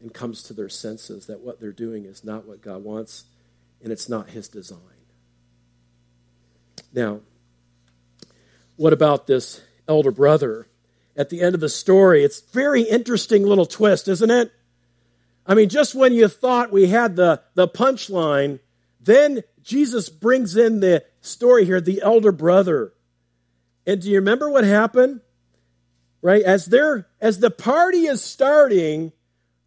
and 0.00 0.12
comes 0.12 0.42
to 0.44 0.52
their 0.52 0.68
senses 0.68 1.26
that 1.26 1.40
what 1.40 1.60
they're 1.60 1.72
doing 1.72 2.04
is 2.04 2.22
not 2.24 2.46
what 2.46 2.60
God 2.60 2.84
wants 2.84 3.24
and 3.82 3.92
it's 3.92 4.08
not 4.08 4.30
his 4.30 4.48
design. 4.48 4.78
Now, 6.92 7.20
what 8.76 8.92
about 8.92 9.26
this 9.26 9.60
elder 9.86 10.10
brother? 10.10 10.68
At 11.16 11.30
the 11.30 11.40
end 11.40 11.54
of 11.54 11.60
the 11.60 11.68
story, 11.68 12.22
it's 12.22 12.40
very 12.40 12.82
interesting 12.82 13.44
little 13.44 13.66
twist, 13.66 14.06
isn't 14.06 14.30
it? 14.30 14.52
I 15.46 15.54
mean, 15.54 15.68
just 15.68 15.94
when 15.94 16.12
you 16.12 16.28
thought 16.28 16.70
we 16.70 16.88
had 16.88 17.16
the, 17.16 17.42
the 17.54 17.66
punchline, 17.66 18.60
then 19.00 19.42
Jesus 19.62 20.08
brings 20.08 20.56
in 20.56 20.80
the 20.80 21.04
story 21.20 21.64
here, 21.64 21.80
the 21.80 22.02
elder 22.02 22.32
brother. 22.32 22.92
And 23.86 24.00
do 24.00 24.10
you 24.10 24.16
remember 24.16 24.48
what 24.50 24.64
happened? 24.64 25.22
Right? 26.20 26.42
As 26.42 26.66
they're 26.66 27.06
as 27.20 27.38
the 27.38 27.50
party 27.50 28.06
is 28.06 28.22
starting, 28.22 29.12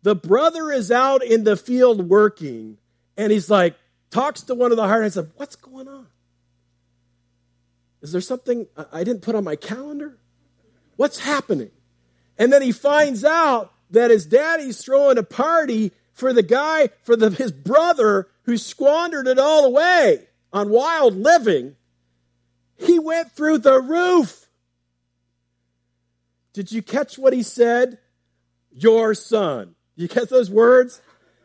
the 0.03 0.15
brother 0.15 0.71
is 0.71 0.91
out 0.91 1.23
in 1.23 1.43
the 1.43 1.55
field 1.55 2.09
working, 2.09 2.77
and 3.15 3.31
he's 3.31 3.49
like, 3.49 3.75
talks 4.09 4.41
to 4.43 4.55
one 4.55 4.71
of 4.71 4.77
the 4.77 4.87
hired 4.87 5.05
and 5.05 5.13
says, 5.13 5.27
What's 5.37 5.55
going 5.55 5.87
on? 5.87 6.07
Is 8.01 8.11
there 8.11 8.21
something 8.21 8.67
I 8.91 9.03
didn't 9.03 9.21
put 9.21 9.35
on 9.35 9.43
my 9.43 9.55
calendar? 9.55 10.17
What's 10.95 11.19
happening? 11.19 11.71
And 12.37 12.51
then 12.51 12.61
he 12.61 12.71
finds 12.71 13.23
out 13.23 13.71
that 13.91 14.11
his 14.11 14.25
daddy's 14.25 14.83
throwing 14.83 15.17
a 15.17 15.23
party 15.23 15.91
for 16.13 16.33
the 16.33 16.43
guy, 16.43 16.89
for 17.03 17.15
the, 17.15 17.29
his 17.29 17.51
brother 17.51 18.27
who 18.43 18.57
squandered 18.57 19.27
it 19.27 19.37
all 19.39 19.65
away 19.65 20.27
on 20.51 20.69
wild 20.69 21.15
living. 21.15 21.75
He 22.77 22.99
went 22.99 23.31
through 23.31 23.59
the 23.59 23.79
roof. 23.79 24.40
Did 26.53 26.71
you 26.71 26.81
catch 26.81 27.17
what 27.17 27.33
he 27.33 27.43
said? 27.43 27.97
Your 28.71 29.13
son. 29.13 29.75
You 29.95 30.07
catch 30.07 30.29
those 30.29 30.49
words? 30.49 31.01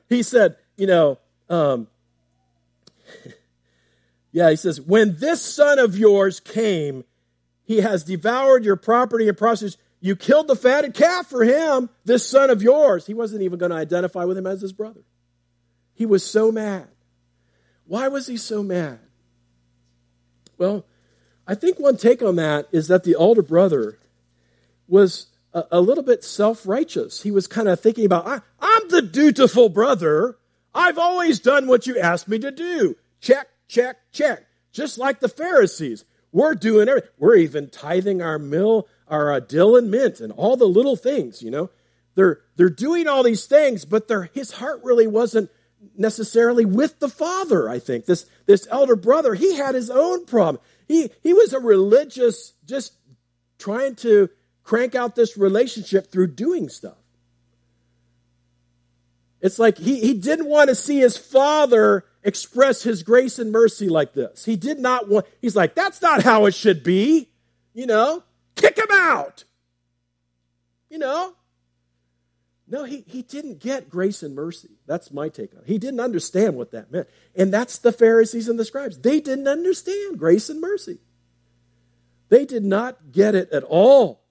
He 0.08 0.22
said, 0.22 0.56
you 0.76 0.86
know, 0.86 1.18
um, 1.48 1.88
yeah, 4.32 4.50
he 4.50 4.56
says, 4.56 4.80
when 4.80 5.16
this 5.18 5.42
son 5.42 5.78
of 5.78 5.96
yours 5.96 6.40
came, 6.40 7.04
he 7.64 7.80
has 7.80 8.04
devoured 8.04 8.64
your 8.64 8.76
property 8.76 9.28
and 9.28 9.36
prostitutes. 9.36 9.76
You 10.00 10.14
killed 10.14 10.46
the 10.46 10.56
fatted 10.56 10.94
calf 10.94 11.26
for 11.26 11.42
him, 11.42 11.90
this 12.04 12.28
son 12.28 12.50
of 12.50 12.62
yours. 12.62 13.06
He 13.06 13.14
wasn't 13.14 13.42
even 13.42 13.58
going 13.58 13.70
to 13.70 13.76
identify 13.76 14.24
with 14.24 14.38
him 14.38 14.46
as 14.46 14.60
his 14.60 14.72
brother. 14.72 15.02
He 15.94 16.06
was 16.06 16.24
so 16.24 16.52
mad. 16.52 16.88
Why 17.86 18.08
was 18.08 18.26
he 18.26 18.36
so 18.36 18.62
mad? 18.62 19.00
Well, 20.58 20.84
I 21.46 21.54
think 21.54 21.78
one 21.78 21.96
take 21.96 22.22
on 22.22 22.36
that 22.36 22.68
is 22.72 22.88
that 22.88 23.04
the 23.04 23.14
older 23.14 23.42
brother 23.42 23.98
was 24.88 25.26
a, 25.52 25.64
a 25.72 25.80
little 25.80 26.04
bit 26.04 26.24
self 26.24 26.66
righteous. 26.66 27.22
He 27.22 27.30
was 27.30 27.46
kind 27.46 27.68
of 27.68 27.80
thinking 27.80 28.04
about, 28.04 28.26
I, 28.26 28.40
I'm 28.60 28.88
the 28.88 29.02
dutiful 29.02 29.68
brother. 29.68 30.36
I've 30.74 30.98
always 30.98 31.40
done 31.40 31.66
what 31.66 31.86
you 31.86 31.98
asked 31.98 32.28
me 32.28 32.38
to 32.38 32.50
do. 32.50 32.96
Check, 33.20 33.48
check, 33.66 33.96
check. 34.12 34.44
Just 34.72 34.98
like 34.98 35.20
the 35.20 35.28
Pharisees. 35.28 36.04
We're 36.32 36.54
doing 36.54 36.88
everything. 36.88 37.08
We're 37.18 37.36
even 37.36 37.70
tithing 37.70 38.20
our 38.20 38.38
mill, 38.38 38.88
our 39.08 39.32
uh, 39.32 39.40
dill 39.40 39.76
and 39.76 39.90
mint, 39.90 40.20
and 40.20 40.32
all 40.32 40.56
the 40.56 40.66
little 40.66 40.96
things, 40.96 41.40
you 41.40 41.50
know. 41.50 41.70
They're, 42.14 42.40
they're 42.56 42.68
doing 42.68 43.06
all 43.08 43.22
these 43.22 43.46
things, 43.46 43.84
but 43.84 44.10
his 44.34 44.52
heart 44.52 44.80
really 44.82 45.06
wasn't 45.06 45.50
necessarily 45.96 46.64
with 46.64 46.98
the 46.98 47.08
father, 47.08 47.68
I 47.68 47.78
think. 47.78 48.06
This, 48.06 48.26
this 48.46 48.66
elder 48.70 48.96
brother, 48.96 49.34
he 49.34 49.56
had 49.56 49.74
his 49.74 49.90
own 49.90 50.26
problem. 50.26 50.62
He, 50.88 51.10
he 51.22 51.32
was 51.32 51.52
a 51.52 51.60
religious, 51.60 52.52
just 52.64 52.92
trying 53.58 53.94
to 53.96 54.28
crank 54.66 54.96
out 54.96 55.14
this 55.14 55.38
relationship 55.38 56.10
through 56.10 56.26
doing 56.26 56.68
stuff. 56.68 56.98
It's 59.40 59.60
like 59.60 59.78
he, 59.78 60.00
he 60.00 60.14
didn't 60.14 60.46
want 60.46 60.70
to 60.70 60.74
see 60.74 60.98
his 60.98 61.16
father 61.16 62.04
express 62.24 62.82
his 62.82 63.04
grace 63.04 63.38
and 63.38 63.52
mercy 63.52 63.88
like 63.88 64.12
this. 64.12 64.44
He 64.44 64.56
did 64.56 64.80
not 64.80 65.08
want, 65.08 65.26
he's 65.40 65.54
like, 65.54 65.76
that's 65.76 66.02
not 66.02 66.24
how 66.24 66.46
it 66.46 66.54
should 66.54 66.82
be. 66.82 67.30
You 67.74 67.86
know, 67.86 68.24
kick 68.56 68.76
him 68.76 68.88
out. 68.90 69.44
You 70.90 70.98
know, 70.98 71.34
no, 72.66 72.82
he, 72.82 73.04
he 73.06 73.22
didn't 73.22 73.60
get 73.60 73.88
grace 73.88 74.24
and 74.24 74.34
mercy. 74.34 74.70
That's 74.86 75.12
my 75.12 75.28
take 75.28 75.54
on 75.54 75.60
it. 75.60 75.68
He 75.68 75.78
didn't 75.78 76.00
understand 76.00 76.56
what 76.56 76.72
that 76.72 76.90
meant. 76.90 77.06
And 77.36 77.54
that's 77.54 77.78
the 77.78 77.92
Pharisees 77.92 78.48
and 78.48 78.58
the 78.58 78.64
scribes. 78.64 78.98
They 78.98 79.20
didn't 79.20 79.46
understand 79.46 80.18
grace 80.18 80.48
and 80.50 80.60
mercy. 80.60 80.98
They 82.30 82.44
did 82.44 82.64
not 82.64 83.12
get 83.12 83.36
it 83.36 83.52
at 83.52 83.62
all. 83.62 84.25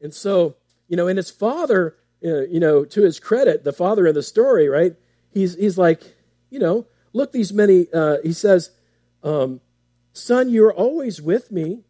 And 0.00 0.14
so, 0.14 0.56
you 0.88 0.96
know, 0.96 1.08
and 1.08 1.16
his 1.16 1.30
father, 1.30 1.96
uh, 2.24 2.42
you 2.42 2.60
know, 2.60 2.84
to 2.84 3.02
his 3.02 3.20
credit, 3.20 3.64
the 3.64 3.72
father 3.72 4.06
in 4.06 4.14
the 4.14 4.22
story, 4.22 4.68
right? 4.68 4.94
He's, 5.30 5.54
he's 5.54 5.78
like, 5.78 6.02
you 6.50 6.58
know, 6.58 6.86
look, 7.12 7.32
these 7.32 7.52
many, 7.52 7.86
uh, 7.92 8.18
he 8.22 8.32
says, 8.32 8.70
um, 9.22 9.60
son, 10.12 10.48
you're 10.50 10.72
always 10.72 11.20
with 11.20 11.50
me, 11.50 11.84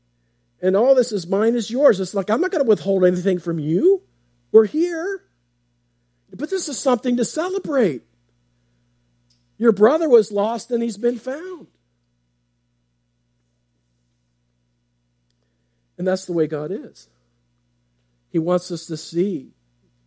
and 0.60 0.76
all 0.76 0.94
this 0.94 1.12
is 1.12 1.26
mine 1.26 1.54
is 1.54 1.70
yours. 1.70 2.00
It's 2.00 2.14
like, 2.14 2.30
I'm 2.30 2.40
not 2.40 2.50
going 2.50 2.64
to 2.64 2.68
withhold 2.68 3.04
anything 3.04 3.38
from 3.38 3.58
you. 3.58 4.02
We're 4.50 4.66
here. 4.66 5.22
But 6.34 6.50
this 6.50 6.68
is 6.68 6.78
something 6.78 7.16
to 7.16 7.24
celebrate. 7.24 8.02
Your 9.56 9.72
brother 9.72 10.08
was 10.08 10.32
lost 10.32 10.70
and 10.70 10.82
he's 10.82 10.96
been 10.96 11.18
found. 11.18 11.68
And 15.96 16.06
that's 16.06 16.26
the 16.26 16.32
way 16.32 16.46
God 16.46 16.70
is. 16.70 17.08
He 18.30 18.38
wants 18.38 18.70
us 18.70 18.86
to 18.86 18.96
see 18.96 19.52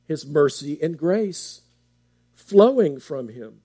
his 0.08 0.26
mercy 0.26 0.78
and 0.82 0.98
grace 0.98 1.62
flowing 2.36 3.00
from 3.00 3.30
him. 3.30 3.62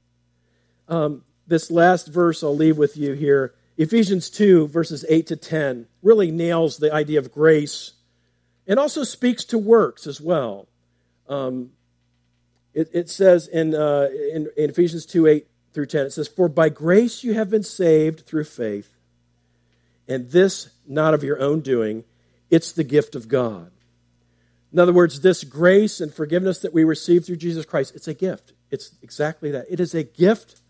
Um, 0.89 1.25
this 1.47 1.71
last 1.71 2.09
verse 2.09 2.43
I'll 2.43 2.57
leave 2.57 2.79
with 2.79 2.97
you 2.97 3.13
here 3.13 3.55
Ephesians 3.79 4.31
2, 4.31 4.69
verses 4.69 5.05
8 5.09 5.27
to 5.27 5.37
10, 5.37 5.87
really 6.03 6.31
nails 6.31 6.79
the 6.79 6.93
idea 6.93 7.19
of 7.19 7.31
grace 7.31 7.93
and 8.67 8.79
also 8.79 9.05
speaks 9.05 9.45
to 9.47 9.59
works 9.59 10.07
as 10.07 10.21
well. 10.21 10.67
Um, 11.29 11.71
it, 12.73 12.89
it, 12.93 13.11
says 13.11 13.49
in, 13.49 13.75
uh, 13.75 14.09
in, 14.33 14.49
in 14.57 14.71
Ephesians 14.71 15.05
2 15.07 15.27
8 15.27 15.47
through 15.75 15.87
10, 15.87 16.07
it 16.07 16.13
says, 16.13 16.29
For 16.29 16.49
by 16.49 16.69
grace 16.69 17.23
you 17.23 17.35
have 17.35 17.51
been 17.51 17.63
saved 17.63 18.21
through 18.27 18.45
faith, 18.45 18.93
and 20.09 20.31
this 20.31 20.71
not 20.87 21.15
of 21.15 21.23
your 21.23 21.41
own 21.41 21.61
doing, 21.61 22.05
it's 22.51 22.73
the 22.73 22.85
gift 22.85 23.15
of 23.15 23.29
God. 23.29 23.71
In 24.73 24.79
other 24.79 24.93
words, 24.93 25.21
this 25.21 25.45
grace 25.45 26.01
and 26.01 26.12
forgiveness 26.12 26.61
that 26.61 26.75
we 26.75 26.85
receive 26.85 27.25
through 27.25 27.37
Jesus 27.37 27.64
Christ, 27.64 27.95
it's 27.95 28.09
a 28.09 28.14
gift. 28.14 28.53
It's 28.71 28.95
exactly 29.03 29.51
that. 29.53 29.67
It 29.71 29.81
is 29.81 29.95
a 29.95 30.03
gift 30.03 30.61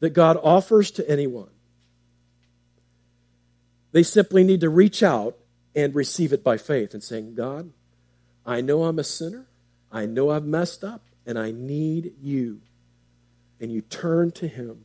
that 0.00 0.10
God 0.10 0.38
offers 0.42 0.90
to 0.92 1.08
anyone. 1.08 1.50
They 3.92 4.02
simply 4.02 4.42
need 4.42 4.60
to 4.62 4.68
reach 4.68 5.02
out 5.02 5.36
and 5.76 5.94
receive 5.94 6.32
it 6.32 6.42
by 6.42 6.56
faith 6.56 6.94
and 6.94 7.02
saying, 7.02 7.34
God, 7.34 7.70
I 8.44 8.60
know 8.60 8.84
I'm 8.84 8.98
a 8.98 9.04
sinner. 9.04 9.46
I 9.92 10.06
know 10.06 10.30
I've 10.30 10.44
messed 10.44 10.82
up, 10.82 11.02
and 11.24 11.38
I 11.38 11.52
need 11.52 12.14
you. 12.20 12.60
And 13.60 13.70
you 13.70 13.80
turn 13.80 14.32
to 14.32 14.48
Him. 14.48 14.84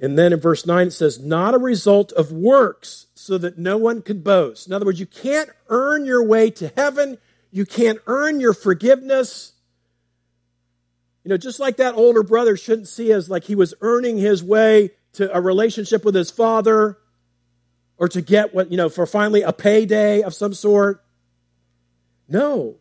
And 0.00 0.18
then 0.18 0.32
in 0.32 0.40
verse 0.40 0.64
9 0.64 0.88
it 0.88 0.92
says, 0.92 1.20
not 1.20 1.54
a 1.54 1.58
result 1.58 2.10
of 2.12 2.32
works, 2.32 3.06
so 3.14 3.36
that 3.36 3.58
no 3.58 3.76
one 3.76 4.00
could 4.00 4.24
boast. 4.24 4.66
In 4.66 4.72
other 4.72 4.86
words, 4.86 4.98
you 4.98 5.06
can't 5.06 5.50
earn 5.68 6.06
your 6.06 6.24
way 6.24 6.50
to 6.52 6.72
heaven. 6.74 7.18
You 7.50 7.66
can't 7.66 7.98
earn 8.06 8.40
your 8.40 8.54
forgiveness. 8.54 9.52
You 11.22 11.28
know, 11.28 11.36
just 11.36 11.60
like 11.60 11.76
that 11.76 11.94
older 11.94 12.22
brother 12.22 12.56
shouldn't 12.56 12.88
see 12.88 13.12
as 13.12 13.28
like 13.28 13.44
he 13.44 13.54
was 13.54 13.74
earning 13.82 14.16
his 14.16 14.42
way 14.42 14.92
to 15.12 15.36
a 15.36 15.40
relationship 15.40 16.02
with 16.02 16.14
his 16.14 16.30
father 16.30 16.96
or 17.98 18.08
to 18.08 18.22
get 18.22 18.54
what, 18.54 18.70
you 18.70 18.78
know, 18.78 18.88
for 18.88 19.04
finally 19.04 19.42
a 19.42 19.52
payday 19.52 20.22
of 20.22 20.32
some 20.32 20.54
sort. 20.54 21.04
No. 22.26 22.76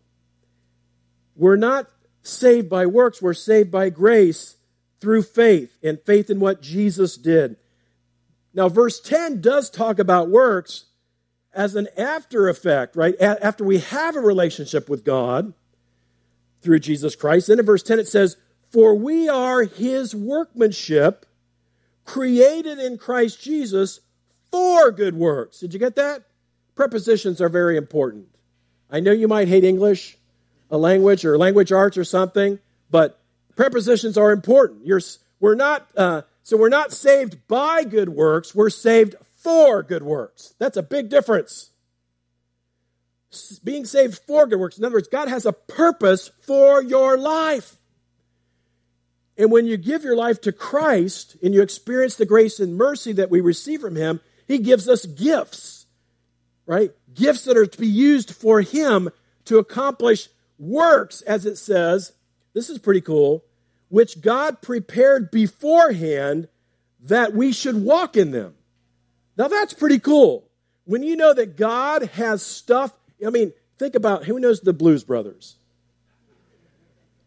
We're 1.36 1.58
not 1.58 1.90
saved 2.22 2.70
by 2.70 2.86
works, 2.86 3.22
we're 3.22 3.34
saved 3.34 3.72
by 3.72 3.90
grace 3.90 4.56
through 5.00 5.24
faith 5.24 5.78
and 5.84 6.00
faith 6.02 6.30
in 6.30 6.40
what 6.40 6.62
Jesus 6.62 7.18
did. 7.18 7.58
Now, 8.54 8.70
verse 8.70 9.00
10 9.00 9.42
does 9.42 9.70
talk 9.70 10.00
about 10.00 10.30
works 10.30 10.86
as 11.54 11.76
an 11.76 11.88
after 11.98 12.48
effect, 12.48 12.96
right? 12.96 13.16
After 13.20 13.64
we 13.64 13.80
have 13.80 14.16
a 14.16 14.22
relationship 14.22 14.90
with 14.90 15.04
God 15.04 15.54
through 16.62 16.80
Jesus 16.80 17.16
Christ. 17.16 17.48
Then 17.48 17.60
in 17.60 17.66
verse 17.66 17.84
10 17.84 18.00
it 18.00 18.08
says, 18.08 18.38
For 18.72 18.96
we 18.96 19.30
are 19.30 19.64
his 19.64 20.14
workmanship, 20.14 21.26
created 22.06 22.80
in 22.80 22.98
Christ 22.98 23.42
Jesus 23.42 24.02
for 24.52 24.92
good 24.92 25.16
works. 25.16 25.60
Did 25.60 25.74
you 25.74 25.80
get 25.80 25.96
that? 25.96 26.24
Prepositions 26.76 27.42
are 27.42 27.50
very 27.50 27.78
important. 27.78 28.28
I 28.90 29.00
know 29.00 29.12
you 29.12 29.28
might 29.28 29.48
hate 29.48 29.64
English, 29.64 30.18
a 30.72 30.78
language, 30.78 31.26
or 31.26 31.38
language 31.38 31.72
arts 31.72 31.98
or 31.98 32.04
something, 32.04 32.60
but 32.90 33.19
prepositions 33.60 34.18
are 34.18 34.32
important. 34.32 34.86
You're, 34.86 35.02
we're 35.42 35.54
not, 35.54 35.86
uh, 35.98 36.22
so 36.44 36.56
we're 36.56 36.70
not 36.70 36.94
saved 36.94 37.46
by 37.50 37.84
good 37.84 38.08
works, 38.08 38.56
we're 38.56 38.70
saved 38.70 39.16
for 39.36 39.84
good 39.84 40.02
works. 40.02 40.56
That's 40.60 40.78
a 40.78 40.82
big 40.82 41.10
difference. 41.10 41.72
Being 43.62 43.84
saved 43.84 44.18
for 44.26 44.48
good 44.48 44.62
works. 44.62 44.78
In 44.78 44.86
other 44.86 44.96
words, 44.96 45.10
God 45.10 45.28
has 45.28 45.46
a 45.46 45.52
purpose 45.52 46.32
for 46.48 46.82
your 46.82 47.18
life. 47.18 47.76
And 49.38 49.52
when 49.52 49.66
you 49.66 49.76
give 49.76 50.06
your 50.06 50.16
life 50.16 50.40
to 50.42 50.54
Christ 50.54 51.36
and 51.44 51.54
you 51.54 51.62
experience 51.62 52.16
the 52.16 52.26
grace 52.26 52.62
and 52.62 52.78
mercy 52.78 53.12
that 53.12 53.30
we 53.30 53.42
receive 53.42 53.82
from 53.82 53.98
Him, 53.98 54.22
he 54.48 54.60
gives 54.60 54.88
us 54.88 55.06
gifts, 55.06 55.86
right? 56.66 56.92
Gifts 57.14 57.44
that 57.44 57.58
are 57.58 57.66
to 57.66 57.78
be 57.78 57.88
used 57.88 58.34
for 58.34 58.62
Him 58.62 59.10
to 59.46 59.58
accomplish 59.58 60.30
works, 60.58 61.20
as 61.24 61.46
it 61.46 61.58
says, 61.58 62.14
this 62.54 62.70
is 62.70 62.80
pretty 62.80 63.02
cool, 63.02 63.44
which 63.90 64.22
God 64.22 64.62
prepared 64.62 65.30
beforehand 65.30 66.48
that 67.02 67.34
we 67.34 67.52
should 67.52 67.84
walk 67.84 68.16
in 68.16 68.32
them. 68.32 68.56
Now 69.38 69.48
that's 69.48 69.74
pretty 69.74 70.00
cool. 70.00 70.48
When 70.86 71.04
you 71.04 71.16
know 71.16 71.34
that 71.34 71.56
God 71.58 72.04
has 72.04 72.42
stuff, 72.42 72.94
I 73.26 73.30
mean, 73.30 73.54
think 73.78 73.96
about 73.96 74.26
who 74.26 74.40
knows 74.40 74.62
the 74.62 74.74
Blues 74.74 75.04
Brothers? 75.04 75.56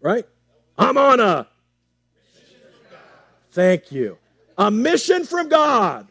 Right? 0.01 0.27
I'm 0.77 0.99
on 0.99 1.21
a 1.21 1.47
Thank 3.53 3.93
you. 3.93 4.17
A 4.57 4.71
mission 4.71 5.25
from 5.25 5.49
God. 5.49 6.09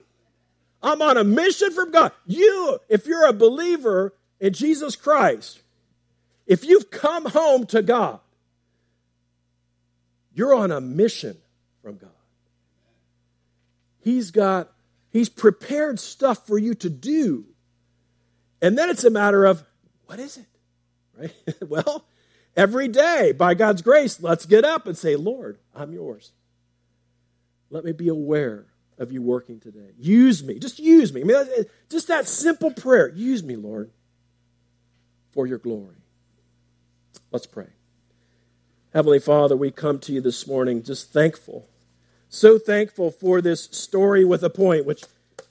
I'm 0.84 1.02
on 1.02 1.18
a 1.18 1.24
mission 1.24 1.72
from 1.72 1.92
God. 1.92 2.12
You, 2.26 2.80
if 2.88 3.08
you're 3.08 3.28
a 3.28 3.34
believer 3.34 4.14
in 4.40 4.54
Jesus 4.54 4.96
Christ, 4.96 5.62
if 6.46 6.64
you've 6.64 6.92
come 6.92 7.26
home 7.26 7.66
to 7.68 7.82
God, 7.82 8.20
you're 10.34 10.54
on 10.54 10.72
a 10.72 10.82
mission 10.82 11.38
from 11.82 11.98
God. 11.98 12.10
He's 14.00 14.32
got, 14.32 14.72
He's 15.10 15.30
prepared 15.30 16.00
stuff 16.00 16.48
for 16.48 16.58
you 16.58 16.74
to 16.76 16.90
do. 16.90 17.46
And 18.62 18.78
then 18.78 18.90
it's 18.90 19.04
a 19.04 19.10
matter 19.10 19.46
of, 19.46 19.64
what 20.06 20.20
is 20.20 20.38
it? 20.38 20.46
Right? 21.18 21.34
well, 21.68 22.06
every 22.56 22.88
day, 22.88 23.34
by 23.34 23.54
God's 23.54 23.82
grace, 23.82 24.22
let's 24.22 24.46
get 24.46 24.64
up 24.64 24.88
and 24.88 24.98
say, 24.98 25.16
Lord, 25.18 25.60
I'm 25.76 25.92
yours. 25.92 26.32
Let 27.70 27.84
me 27.84 27.92
be 27.92 28.08
aware 28.08 28.66
of 28.98 29.12
you 29.12 29.22
working 29.22 29.60
today. 29.60 29.92
Use 30.00 30.44
me. 30.44 30.58
Just 30.58 30.80
use 30.80 31.14
me. 31.14 31.22
I 31.22 31.24
mean, 31.26 31.36
uh, 31.36 31.46
just 31.90 32.08
that 32.08 32.28
simple 32.28 32.72
prayer. 32.72 33.10
Use 33.10 33.44
me, 33.44 33.56
Lord, 33.56 33.92
for 35.32 35.46
your 35.46 35.58
glory. 35.58 35.98
Let's 37.32 37.46
pray. 37.46 37.68
Heavenly 38.94 39.20
Father, 39.20 39.56
we 39.56 39.72
come 39.72 40.00
to 40.00 40.12
you 40.12 40.20
this 40.20 40.46
morning 40.46 40.84
just 40.84 41.14
thankful. 41.14 41.66
So 42.28 42.60
thankful 42.60 43.10
for 43.10 43.42
this 43.42 43.64
story 43.72 44.26
with 44.26 44.44
a 44.44 44.50
point, 44.50 44.86
which 44.86 45.04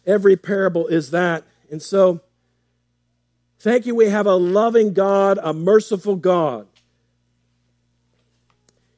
every 0.06 0.36
parable 0.36 0.86
is 0.86 1.10
that. 1.10 1.44
And 1.70 1.80
so, 1.80 2.20
thank 3.58 3.86
you, 3.86 3.94
we 3.94 4.10
have 4.10 4.26
a 4.26 4.34
loving 4.34 4.92
God, 4.92 5.38
a 5.42 5.54
merciful 5.54 6.16
God. 6.16 6.66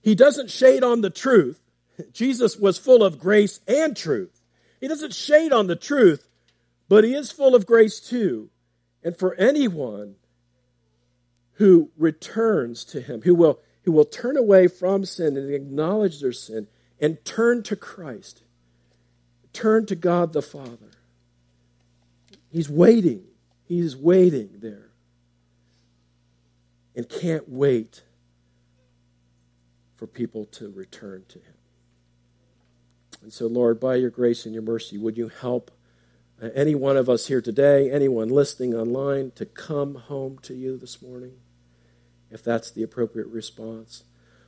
He 0.03 0.16
doesn't 0.16 0.51
shade 0.51 0.82
on 0.82 1.03
the 1.03 1.11
truth. 1.11 1.61
Jesus 2.12 2.57
was 2.57 2.78
full 2.78 3.05
of 3.05 3.20
grace 3.20 3.61
and 3.68 3.97
truth. 3.97 4.40
He 4.80 4.88
doesn't 4.88 5.14
shade 5.14 5.53
on 5.53 5.68
the 5.68 5.76
truth, 5.76 6.26
but 6.88 7.05
he 7.05 7.14
is 7.14 7.30
full 7.30 7.55
of 7.55 7.64
grace 7.64 8.01
too. 8.01 8.51
And 9.05 9.16
for 9.16 9.34
anyone 9.34 10.16
who 11.55 11.90
returns 11.97 12.84
to 12.86 13.01
him, 13.01 13.22
who 13.22 13.36
will, 13.36 13.61
who 13.83 13.93
will 13.93 14.05
turn 14.05 14.37
away 14.37 14.68
from 14.68 15.05
sin 15.05 15.37
and 15.37 15.53
acknowledge 15.53 16.20
their 16.20 16.33
sin 16.33 16.68
and 17.01 17.24
turn 17.24 17.62
to 17.64 17.76
Christ, 17.76 18.43
turn 19.53 19.87
to 19.87 19.97
God 19.97 20.33
the 20.33 20.43
Father. 20.43 20.93
He's 22.51 22.68
waiting. 22.68 23.24
He's 23.64 23.97
waiting 23.97 24.51
there 24.61 24.91
and 26.95 27.09
can't 27.09 27.49
wait 27.49 28.03
for 29.97 30.07
people 30.07 30.45
to 30.47 30.70
return 30.70 31.24
to 31.28 31.39
him. 31.39 31.55
And 33.22 33.33
so, 33.33 33.47
Lord, 33.47 33.80
by 33.80 33.97
your 33.97 34.11
grace 34.11 34.45
and 34.45 34.53
your 34.53 34.62
mercy, 34.62 34.99
would 34.99 35.16
you 35.16 35.28
help 35.28 35.70
any 36.55 36.74
one 36.74 36.97
of 36.97 37.09
us 37.09 37.28
here 37.28 37.41
today, 37.41 37.91
anyone 37.91 38.28
listening 38.28 38.74
online, 38.74 39.30
to 39.37 39.47
come 39.47 39.95
home 39.95 40.39
to 40.43 40.55
you 40.55 40.76
this 40.76 41.01
morning, 41.01 41.35
if 42.33 42.43
that's 42.43 42.70
the 42.70 42.83
appropriate 42.83 43.28
response? 43.28 44.05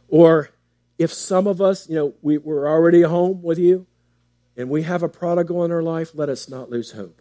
Or 0.08 0.50
if 0.98 1.12
some 1.12 1.46
of 1.46 1.60
us, 1.60 1.88
you 1.88 1.94
know, 1.94 2.14
we, 2.22 2.38
we're 2.38 2.68
already 2.68 3.02
home 3.02 3.42
with 3.42 3.58
you 3.58 3.86
and 4.56 4.70
we 4.70 4.82
have 4.82 5.02
a 5.02 5.08
prodigal 5.08 5.64
in 5.64 5.70
our 5.70 5.82
life, 5.82 6.12
let 6.14 6.28
us 6.28 6.48
not 6.48 6.70
lose 6.70 6.92
hope. 6.92 7.20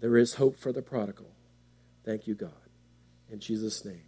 There 0.00 0.16
is 0.16 0.34
hope 0.34 0.56
for 0.56 0.72
the 0.72 0.82
prodigal. 0.82 1.30
Thank 2.04 2.26
you, 2.26 2.34
God. 2.34 2.52
In 3.30 3.40
Jesus' 3.40 3.84
name. 3.84 4.07